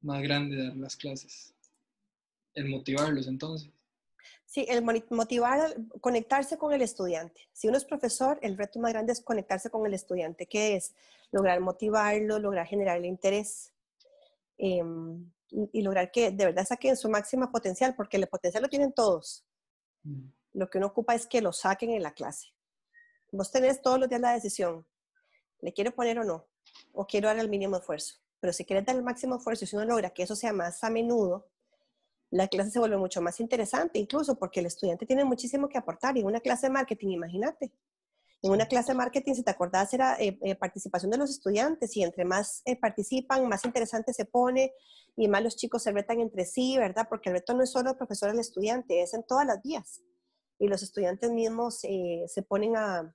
más 0.00 0.22
grande 0.22 0.56
de 0.56 0.68
dar 0.68 0.76
las 0.76 0.96
clases? 0.96 1.54
El 2.54 2.68
motivarlos 2.68 3.26
entonces. 3.26 3.70
Sí, 4.44 4.66
el 4.68 4.82
motivar, 5.10 5.76
conectarse 6.00 6.56
con 6.56 6.72
el 6.72 6.80
estudiante. 6.80 7.48
Si 7.52 7.68
uno 7.68 7.76
es 7.76 7.84
profesor, 7.84 8.38
el 8.42 8.56
reto 8.56 8.80
más 8.80 8.92
grande 8.92 9.12
es 9.12 9.20
conectarse 9.20 9.70
con 9.70 9.86
el 9.86 9.92
estudiante, 9.92 10.46
que 10.46 10.74
es 10.76 10.94
lograr 11.30 11.60
motivarlo, 11.60 12.38
lograr 12.38 12.66
generar 12.66 12.96
el 12.96 13.04
interés. 13.04 13.72
Em, 14.58 15.30
y, 15.50 15.82
lograr 15.82 16.10
que 16.10 16.30
de 16.30 16.44
verdad 16.44 16.66
saquen 16.66 16.96
su 16.96 17.08
máxima 17.08 17.50
potencial, 17.50 17.94
porque 17.94 18.16
el 18.16 18.26
potencial 18.26 18.62
lo 18.62 18.68
tienen 18.68 18.92
todos. 18.92 19.46
Mm. 20.02 20.28
Lo 20.54 20.68
que 20.68 20.78
uno 20.78 20.88
ocupa 20.88 21.14
es 21.14 21.26
que 21.26 21.40
lo 21.40 21.52
saquen 21.52 21.90
en 21.90 22.02
la 22.02 22.12
clase. 22.12 22.48
Vos 23.30 23.50
tenés 23.50 23.80
todos 23.80 23.98
los 23.98 24.08
días 24.08 24.20
la 24.20 24.32
decisión, 24.32 24.86
¿le 25.60 25.72
quiero 25.72 25.94
poner 25.94 26.18
o 26.18 26.24
no? 26.24 26.46
¿O 26.92 27.06
quiero 27.06 27.28
dar 27.28 27.38
el 27.38 27.48
mínimo 27.48 27.76
esfuerzo? 27.76 28.16
Pero 28.40 28.52
si 28.52 28.64
quieres 28.64 28.84
dar 28.84 28.96
el 28.96 29.02
máximo 29.02 29.36
esfuerzo 29.36 29.64
y 29.64 29.68
si 29.68 29.76
uno 29.76 29.84
logra 29.84 30.10
que 30.10 30.22
eso 30.22 30.34
sea 30.34 30.52
más 30.52 30.82
a 30.84 30.90
menudo, 30.90 31.48
la 32.30 32.48
clase 32.48 32.70
se 32.70 32.78
vuelve 32.78 32.96
mucho 32.96 33.22
más 33.22 33.40
interesante, 33.40 33.98
incluso 33.98 34.38
porque 34.38 34.60
el 34.60 34.66
estudiante 34.66 35.06
tiene 35.06 35.24
muchísimo 35.24 35.68
que 35.68 35.78
aportar. 35.78 36.16
Y 36.16 36.20
en 36.20 36.26
una 36.26 36.40
clase 36.40 36.66
de 36.66 36.72
marketing, 36.72 37.08
imagínate, 37.08 37.72
en 38.42 38.52
una 38.52 38.66
clase 38.66 38.92
de 38.92 38.98
marketing, 38.98 39.34
si 39.34 39.42
te 39.42 39.50
acordás, 39.50 39.92
era 39.92 40.16
eh, 40.20 40.38
eh, 40.42 40.54
participación 40.54 41.10
de 41.10 41.18
los 41.18 41.30
estudiantes 41.30 41.96
y 41.96 42.04
entre 42.04 42.24
más 42.24 42.62
eh, 42.64 42.76
participan, 42.76 43.48
más 43.48 43.64
interesante 43.64 44.12
se 44.12 44.26
pone 44.26 44.72
y 45.16 45.26
más 45.26 45.42
los 45.42 45.56
chicos 45.56 45.82
se 45.82 45.90
retan 45.90 46.20
entre 46.20 46.44
sí, 46.44 46.78
¿verdad? 46.78 47.06
Porque 47.08 47.30
el 47.30 47.36
reto 47.36 47.54
no 47.54 47.64
es 47.64 47.70
solo 47.70 47.90
el 47.90 47.96
profesor 47.96 48.30
al 48.30 48.38
estudiante, 48.38 49.02
es 49.02 49.14
en 49.14 49.24
todas 49.24 49.44
las 49.44 49.60
vías. 49.62 50.02
Y 50.60 50.68
los 50.68 50.82
estudiantes 50.82 51.30
mismos 51.30 51.80
se 51.80 52.42
ponen 52.42 52.76
a, 52.76 53.14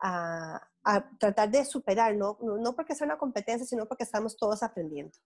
a, 0.00 1.10
tratar 1.18 1.50
de 1.50 1.64
superar, 1.64 2.16
¿no? 2.16 2.36
no 2.40 2.74
porque 2.74 2.94
sea 2.94 3.04
una 3.04 3.18
competencia, 3.18 3.66
sino 3.66 3.86
porque 3.86 4.04
estamos 4.04 4.36
todos 4.36 4.62
aprendiendo. 4.62 5.16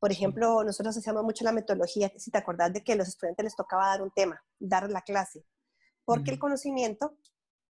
Por 0.00 0.12
ejemplo, 0.12 0.62
nosotros 0.64 0.96
hacíamos 0.96 1.22
mucho 1.24 1.44
la 1.44 1.52
metodología, 1.52 2.12
si 2.16 2.30
te 2.30 2.38
acordás 2.38 2.72
de 2.72 2.82
que 2.82 2.92
a 2.92 2.96
los 2.96 3.08
estudiantes 3.08 3.44
les 3.44 3.56
tocaba 3.56 3.88
dar 3.88 4.02
un 4.02 4.10
tema, 4.10 4.42
dar 4.58 4.90
la 4.90 5.02
clase, 5.02 5.44
porque 6.04 6.30
el 6.32 6.38
conocimiento 6.38 7.16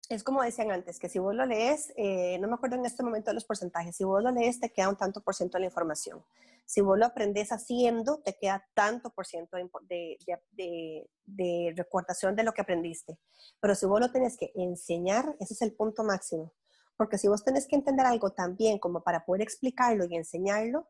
es 0.09 0.25
como 0.25 0.43
decían 0.43 0.71
antes, 0.71 0.99
que 0.99 1.09
si 1.09 1.19
vos 1.19 1.35
lo 1.35 1.45
lees, 1.45 1.93
eh, 1.97 2.39
no 2.39 2.49
me 2.49 2.55
acuerdo 2.55 2.77
en 2.77 2.87
este 2.87 3.03
momento 3.03 3.31
de 3.31 3.35
los 3.35 3.45
porcentajes, 3.45 3.95
si 3.95 4.05
vos 4.05 4.23
lo 4.23 4.31
lees 4.31 4.59
te 4.59 4.73
queda 4.73 4.89
un 4.89 4.97
tanto 4.97 5.21
por 5.21 5.35
ciento 5.35 5.59
de 5.59 5.61
la 5.61 5.67
información. 5.67 6.25
Si 6.65 6.81
vos 6.81 6.99
lo 6.99 7.07
aprendes 7.07 7.51
haciendo, 7.51 8.19
te 8.19 8.37
queda 8.37 8.67
tanto 8.75 9.11
por 9.11 9.27
ciento 9.27 9.57
de, 9.57 10.19
de, 10.53 11.11
de, 11.25 11.75
recordación 11.77 12.37
de 12.37 12.43
lo 12.43 12.53
que 12.53 12.61
aprendiste. 12.61 13.19
Pero 13.61 13.75
si 13.75 13.87
vos 13.87 14.01
lo 14.01 14.11
tenés 14.11 14.37
que 14.37 14.53
enseñar, 14.55 15.35
ese 15.41 15.55
es 15.55 15.63
el 15.63 15.73
punto 15.73 16.05
máximo. 16.05 16.53
Porque 16.97 17.17
si 17.17 17.27
vos 17.27 17.43
tenés 17.43 17.67
que 17.67 17.77
entender 17.77 18.05
algo 18.05 18.31
tan 18.33 18.57
bien 18.57 18.79
como 18.79 19.03
para 19.03 19.25
poder 19.25 19.43
explicarlo 19.43 20.05
y 20.05 20.17
enseñarlo, 20.17 20.89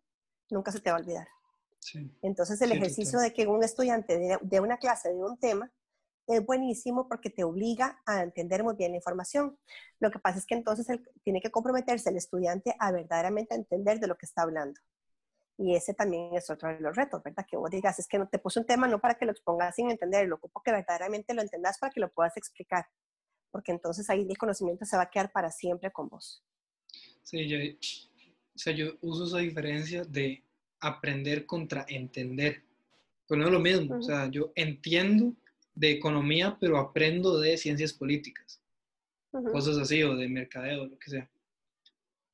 nunca 0.51 0.73
se 0.73 0.81
te 0.81 0.91
va 0.91 0.97
a 0.97 1.01
olvidar. 1.01 1.29
Entonces 2.23 2.61
el 2.61 2.73
ejercicio 2.73 3.21
de 3.21 3.33
que 3.33 3.47
un 3.47 3.63
estudiante 3.63 4.39
de 4.41 4.61
una 4.61 4.79
clase 4.79 5.11
de 5.11 5.23
un 5.23 5.39
tema 5.39 5.73
es 6.29 6.45
buenísimo 6.45 7.09
porque 7.09 7.31
te 7.31 7.43
obliga 7.43 8.01
a 8.07 8.23
entender 8.23 8.63
muy 8.63 8.75
bien 8.75 8.93
la 8.93 8.99
información. 8.99 9.59
Lo 9.99 10.11
que 10.11 10.19
pasa 10.19 10.39
es 10.39 10.47
que 10.47 10.55
entonces 10.55 10.87
tiene 11.25 11.41
que 11.41 11.51
comprometerse 11.51 12.11
el 12.11 12.17
estudiante 12.17 12.77
a 12.79 12.93
verdaderamente 12.93 13.55
entender 13.55 13.99
de 13.99 14.07
lo 14.07 14.17
que 14.17 14.27
está 14.27 14.43
hablando. 14.43 14.79
Y 15.57 15.75
ese 15.75 15.95
también 15.95 16.35
es 16.35 16.51
otro 16.51 16.69
de 16.69 16.79
los 16.81 16.95
retos, 16.95 17.23
¿verdad? 17.23 17.47
Que 17.49 17.57
vos 17.57 17.71
digas, 17.71 17.99
es 17.99 18.07
que 18.07 18.19
no 18.19 18.29
te 18.29 18.39
puse 18.39 18.61
un 18.61 18.67
tema 18.67 18.87
no 18.87 19.01
para 19.01 19.15
que 19.15 19.25
lo 19.25 19.33
expongas 19.33 19.75
sin 19.75 19.91
entender, 19.91 20.29
lo 20.29 20.37
ocupo 20.37 20.63
que 20.63 20.71
verdaderamente 20.71 21.35
lo 21.35 21.43
entendas 21.43 21.79
para 21.79 21.91
que 21.91 22.01
lo 22.01 22.13
puedas 22.13 22.37
explicar. 22.37 22.87
Porque 23.51 23.73
entonces 23.73 24.09
ahí 24.11 24.27
el 24.29 24.39
conocimiento 24.39 24.85
se 24.85 24.97
va 24.97 25.05
a 25.05 25.11
quedar 25.11 25.33
para 25.33 25.51
siempre 25.51 25.91
con 25.91 26.09
vos. 26.09 26.45
Sí, 27.23 27.49
yo, 27.49 27.59
o 27.59 28.59
sea, 28.59 28.75
yo 28.75 28.93
uso 29.01 29.25
esa 29.25 29.39
diferencia 29.39 30.05
de 30.05 30.45
aprender 30.79 31.47
contra 31.47 31.87
entender. 31.89 32.63
Pero 33.27 33.41
no 33.41 33.47
es 33.47 33.53
lo 33.53 33.61
mismo. 33.61 33.97
O 33.97 34.03
sea, 34.03 34.31
yo 34.31 34.53
entiendo 34.55 35.35
de 35.79 35.93
economía, 35.93 36.57
pero 36.61 36.77
aprendo 36.77 37.39
de 37.39 37.57
ciencias 37.57 37.93
políticas, 37.93 38.61
cosas 39.53 39.79
así, 39.79 40.03
o 40.03 40.17
de 40.17 40.29
mercadeo, 40.29 40.87
lo 40.87 40.99
que 40.99 41.11
sea. 41.11 41.31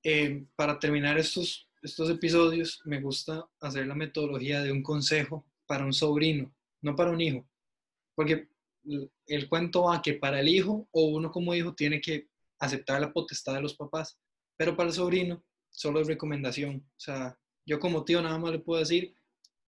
Eh, 0.02 0.46
para 0.56 0.78
terminar 0.78 1.18
estos, 1.18 1.68
estos 1.82 2.08
episodios, 2.08 2.80
me 2.86 3.02
gusta 3.02 3.46
hacer 3.60 3.86
la 3.86 3.94
metodología 3.94 4.62
de 4.62 4.72
un 4.72 4.82
consejo 4.82 5.44
para 5.66 5.84
un 5.84 5.92
sobrino, 5.92 6.54
no 6.80 6.96
para 6.96 7.10
un 7.10 7.20
hijo, 7.20 7.46
porque 8.14 8.48
el 9.26 9.48
cuento 9.48 9.84
va 9.84 10.00
que 10.00 10.14
para 10.14 10.40
el 10.40 10.48
hijo 10.48 10.88
o 10.90 11.08
uno 11.08 11.30
como 11.30 11.54
hijo 11.54 11.74
tiene 11.74 12.00
que 12.00 12.28
aceptar 12.58 12.98
la 12.98 13.12
potestad 13.12 13.54
de 13.54 13.62
los 13.62 13.74
papás, 13.74 14.18
pero 14.56 14.74
para 14.74 14.88
el 14.88 14.94
sobrino 14.94 15.44
solo 15.68 16.00
es 16.00 16.06
recomendación. 16.06 16.76
O 16.76 17.00
sea, 17.00 17.38
yo 17.66 17.78
como 17.78 18.04
tío 18.04 18.22
nada 18.22 18.38
más 18.38 18.52
le 18.52 18.58
puedo 18.58 18.80
decir, 18.80 19.14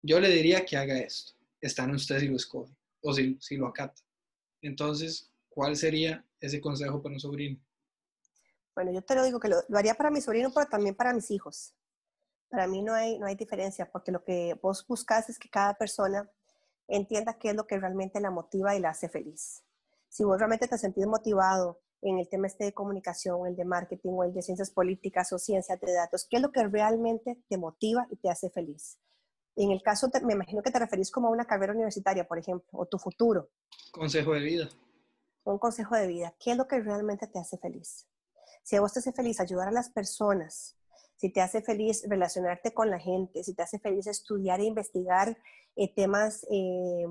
yo 0.03 0.21
le 0.21 0.29
diría 0.29 0.67
que 0.67 0.77
haga 0.77 0.99
esto, 0.99 1.33
está 1.59 1.85
en 1.85 1.93
usted 1.93 2.21
si 2.21 2.29
lo 2.29 2.37
escoge 2.37 2.75
o 3.03 3.13
si, 3.13 3.57
lo 3.57 3.67
acata. 3.67 4.01
Entonces, 4.61 5.33
¿cuál 5.49 5.77
sería 5.77 6.25
ese 6.41 6.61
consejo 6.61 7.03
para 7.03 7.15
un 7.15 7.21
sobrino? 7.21 7.61
Bueno, 8.75 8.93
yo 8.93 9.03
te 9.03 9.15
lo 9.15 9.25
digo 9.25 9.39
que 9.39 9.49
lo, 9.49 9.57
haría 9.75 9.95
para 9.95 10.11
mi 10.11 10.21
sobrino, 10.21 10.51
pero 10.55 10.67
también 10.67 10.95
para 10.95 11.13
mis 11.13 11.31
hijos. 11.31 11.75
Para 12.49 12.67
mí 12.67 12.83
no 12.83 12.95
hay, 12.95 13.19
no 13.19 13.27
hay 13.27 13.35
diferencia, 13.35 13.91
porque 13.91 14.13
lo 14.13 14.23
que 14.25 14.59
vos 14.63 14.87
buscas 14.87 15.29
es 15.29 15.39
que 15.39 15.49
cada 15.49 15.75
persona 15.75 16.31
entienda 16.89 17.39
qué 17.39 17.51
es 17.51 17.55
lo 17.55 17.67
que 17.67 17.79
realmente 17.79 18.21
la 18.21 18.31
motiva 18.31 18.77
y 18.77 18.81
la 18.81 18.91
hace 18.91 19.09
feliz. 19.09 19.63
Si 20.09 20.25
vos 20.25 20.39
realmente 20.39 20.69
te 20.69 20.79
sentís 20.79 21.07
motivado 21.07 21.81
en 22.03 22.19
el 22.19 22.29
tema 22.29 22.49
este 22.49 22.65
de 22.65 22.73
comunicación, 22.73 23.47
el 23.47 23.57
de 23.57 23.65
marketing 23.65 24.11
o 24.13 24.25
el 24.25 24.35
de 24.35 24.43
ciencias 24.43 24.71
políticas 24.71 25.33
o 25.33 25.39
ciencias 25.39 25.81
de 25.81 25.93
datos? 25.93 26.27
¿Qué 26.29 26.37
es 26.37 26.43
lo 26.43 26.53
que 26.53 26.67
realmente 26.67 27.39
te 27.49 27.57
motiva 27.57 28.07
y 28.11 28.17
te 28.17 28.29
hace 28.29 28.51
feliz? 28.51 28.99
En 29.57 29.71
el 29.71 29.83
caso, 29.83 30.11
me 30.25 30.33
imagino 30.33 30.63
que 30.63 30.71
te 30.71 30.79
referís 30.79 31.11
como 31.11 31.29
a 31.29 31.31
una 31.31 31.45
carrera 31.45 31.73
universitaria, 31.73 32.27
por 32.27 32.39
ejemplo, 32.39 32.69
o 32.73 32.87
tu 32.87 32.99
futuro. 32.99 33.51
Consejo 33.91 34.33
de 34.33 34.41
vida. 34.41 34.69
Un 35.45 35.59
consejo 35.59 35.95
de 35.97 36.07
vida. 36.07 36.35
¿Qué 36.39 36.53
es 36.53 36.57
lo 36.57 36.67
que 36.67 36.81
realmente 36.81 37.27
te 37.27 37.39
hace 37.39 37.59
feliz? 37.59 38.07
Si 38.63 38.77
a 38.77 38.81
vos 38.81 38.93
te 38.93 39.01
hace 39.01 39.13
feliz 39.13 39.41
ayudar 39.41 39.69
a 39.69 39.73
las 39.73 39.91
personas, 39.91 40.77
si 41.17 41.31
te 41.31 41.41
hace 41.41 41.63
feliz 41.63 42.03
relacionarte 42.09 42.73
con 42.73 42.91
la 42.91 42.99
gente, 42.99 43.45
si 43.45 43.55
te 43.55 43.63
hace 43.63 43.79
feliz 43.79 44.07
estudiar 44.07 44.61
e 44.61 44.65
investigar 44.65 45.37
eh, 45.77 45.95
temas 45.95 46.47
eh, 46.51 47.05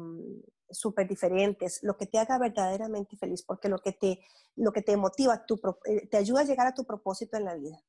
súper 0.69 1.07
diferentes, 1.07 1.79
lo 1.83 1.97
que 1.97 2.07
te 2.07 2.17
haga 2.19 2.37
verdaderamente 2.37 3.17
feliz, 3.17 3.43
porque 3.43 3.69
lo 3.69 3.79
que 3.79 3.93
te, 3.93 4.19
lo 4.55 4.71
que 4.71 4.81
te 4.81 4.97
motiva, 4.97 5.45
tu, 5.45 5.59
eh, 5.85 6.07
te 6.07 6.17
ayuda 6.17 6.41
a 6.41 6.45
llegar 6.45 6.67
a 6.67 6.73
tu 6.73 6.85
propósito 6.85 7.37
en 7.37 7.45
la 7.45 7.55
vida. 7.55 7.81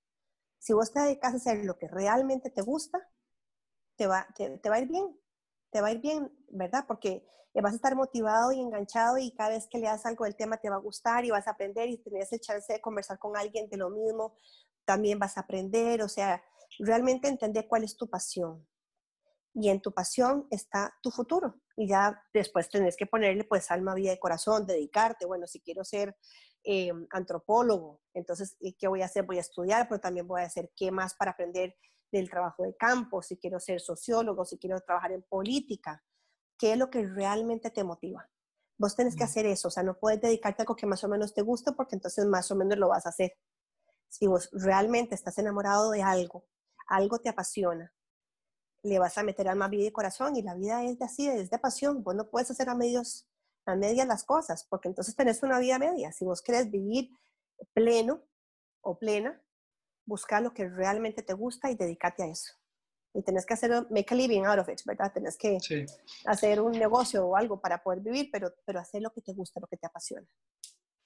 Si 0.59 0.73
vos 0.73 0.93
te 0.93 1.01
dedicas 1.01 1.35
a 1.35 1.37
hacer 1.37 1.65
lo 1.65 1.77
que 1.77 1.89
realmente 1.89 2.51
te 2.51 2.63
gusta, 2.63 2.99
te 4.03 4.09
va, 4.09 4.27
te, 4.35 4.69
va 4.69 4.75
a 4.75 4.81
ir 4.81 4.89
bien, 4.89 5.17
te 5.71 5.81
va 5.81 5.87
a 5.87 5.93
ir 5.93 6.01
bien, 6.01 6.29
¿verdad? 6.49 6.85
Porque 6.89 7.25
vas 7.55 7.73
a 7.73 7.77
estar 7.77 7.95
motivado 7.95 8.51
y 8.51 8.59
enganchado 8.59 9.17
y 9.17 9.31
cada 9.31 9.51
vez 9.51 9.69
que 9.71 9.79
le 9.79 9.87
das 9.87 10.05
algo 10.07 10.25
del 10.25 10.35
tema 10.35 10.57
te 10.57 10.69
va 10.69 10.75
a 10.75 10.81
gustar 10.81 11.25
y 11.25 11.31
vas 11.31 11.47
a 11.47 11.53
aprender 11.53 11.89
y 11.89 11.99
tenés 11.99 12.33
el 12.33 12.41
chance 12.41 12.73
de 12.73 12.81
conversar 12.81 13.21
con 13.21 13.37
alguien 13.37 13.69
de 13.69 13.77
lo 13.77 13.91
mismo, 13.91 14.37
también 14.85 15.21
vas 15.21 15.37
a 15.37 15.43
aprender, 15.43 16.03
o 16.03 16.09
sea, 16.09 16.43
realmente 16.81 17.29
entender 17.29 17.69
cuál 17.69 17.85
es 17.85 17.97
tu 17.97 18.11
pasión. 18.11 18.67
Y 19.55 19.69
en 19.69 19.81
tu 19.81 19.93
pasión 19.93 20.49
está 20.51 20.93
tu 21.01 21.13
futuro. 21.13 21.61
Y 21.77 21.87
ya 21.87 22.21
después 22.35 22.69
tenés 22.69 22.97
que 22.97 23.07
ponerle 23.07 23.45
pues 23.45 23.71
alma, 23.71 23.95
vida 23.95 24.13
y 24.13 24.19
corazón, 24.19 24.67
dedicarte. 24.67 25.27
Bueno, 25.27 25.47
si 25.47 25.61
quiero 25.61 25.85
ser 25.85 26.17
eh, 26.65 26.91
antropólogo, 27.11 28.01
entonces, 28.15 28.57
¿qué 28.81 28.89
voy 28.89 29.03
a 29.03 29.05
hacer? 29.05 29.25
Voy 29.25 29.37
a 29.37 29.43
estudiar, 29.43 29.87
pero 29.89 30.01
también 30.01 30.27
voy 30.27 30.41
a 30.41 30.47
hacer 30.47 30.73
qué 30.75 30.91
más 30.91 31.15
para 31.15 31.33
aprender 31.33 31.77
del 32.13 32.31
trabajo 32.31 32.63
de 32.63 32.77
campo, 32.77 33.23
si 33.23 33.39
quiero 33.39 33.59
ser 33.59 33.81
sociólogo, 33.81 34.45
si 34.45 34.59
quiero 34.59 34.79
trabajar 34.81 35.13
en 35.13 35.23
política. 35.23 36.05
¿Qué 36.59 36.73
es 36.73 36.79
lo 36.79 36.91
que 36.91 37.05
realmente 37.07 37.71
te 37.71 37.83
motiva? 37.83 38.29
Vos 38.79 38.95
tenés 38.95 39.17
que 39.17 39.25
hacer 39.25 39.47
eso, 39.47 39.69
o 39.69 39.71
sea, 39.71 39.83
no 39.83 39.99
puedes 39.99 40.21
dedicarte 40.21 40.63
a 40.63 40.65
algo 40.65 40.77
que 40.77 40.87
más 40.87 41.03
o 41.05 41.09
menos 41.09 41.35
te 41.35 41.43
guste 41.43 41.73
porque 41.73 41.97
entonces 41.97 42.27
más 42.27 42.51
o 42.51 42.57
menos 42.57 42.79
lo 42.79 42.89
vas 42.89 43.07
a 43.07 43.09
hacer. 43.09 43.33
Si 44.09 44.27
vos 44.27 44.51
realmente 44.53 45.15
estás 45.15 45.39
enamorado 45.39 45.91
de 45.91 46.03
algo, 46.03 46.45
algo 46.87 47.19
te 47.19 47.29
apasiona, 47.29 47.93
le 48.83 48.99
vas 48.99 49.17
a 49.17 49.23
meter 49.23 49.49
alma, 49.49 49.69
vida 49.69 49.87
y 49.87 49.93
corazón 49.93 50.37
y 50.37 50.43
la 50.43 50.55
vida 50.55 50.85
es 50.85 50.99
de 50.99 51.05
así, 51.05 51.29
es 51.29 51.51
de 51.51 51.59
pasión. 51.59 52.03
Vos 52.03 52.15
no 52.15 52.29
puedes 52.29 52.51
hacer 52.51 52.69
a 52.69 52.75
medios, 52.75 53.27
a 53.65 53.77
medias 53.77 54.07
las 54.07 54.25
cosas 54.25 54.67
porque 54.69 54.89
entonces 54.89 55.17
tenés 55.17 55.43
una 55.43 55.59
vida 55.59 55.79
media. 55.79 56.13
Si 56.13 56.25
vos 56.25 56.43
querés 56.43 56.71
vivir 56.71 57.11
pleno 57.73 58.23
o 58.81 58.99
plena, 58.99 59.41
busca 60.05 60.41
lo 60.41 60.53
que 60.53 60.69
realmente 60.69 61.23
te 61.23 61.33
gusta 61.33 61.71
y 61.71 61.75
dedícate 61.75 62.23
a 62.23 62.27
eso. 62.27 62.55
Y 63.15 63.23
tenés 63.23 63.45
que 63.45 63.55
hacer, 63.55 63.71
make 63.91 64.07
a 64.11 64.15
living 64.15 64.45
out 64.45 64.59
of 64.59 64.69
it, 64.69 64.81
¿verdad? 64.87 65.13
Tenés 65.13 65.37
que 65.37 65.59
hacer 66.25 66.61
un 66.61 66.73
negocio 66.73 67.27
o 67.27 67.37
algo 67.37 67.61
para 67.61 67.83
poder 67.83 68.01
vivir, 68.01 68.31
pero, 68.33 68.55
pero 68.65 68.81
hacer 68.81 69.03
lo 69.03 69.13
que 69.13 69.21
te 69.21 69.33
gusta, 69.35 69.61
lo 69.61 69.67
que 69.67 69.77
te 69.77 69.87
apasiona. 69.87 70.27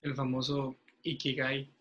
El 0.02 0.14
famoso 0.14 0.76
Ikigai. 1.02 1.74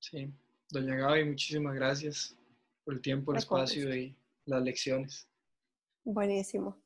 Sí, 0.00 0.30
doña 0.70 0.96
Gaby, 0.96 1.24
muchísimas 1.24 1.74
gracias 1.74 2.36
por 2.84 2.94
el 2.94 3.00
tiempo, 3.00 3.32
el 3.32 3.38
espacio 3.38 3.94
y 3.94 4.14
las 4.44 4.62
lecciones. 4.62 5.26
Buenísimo. 6.04 6.76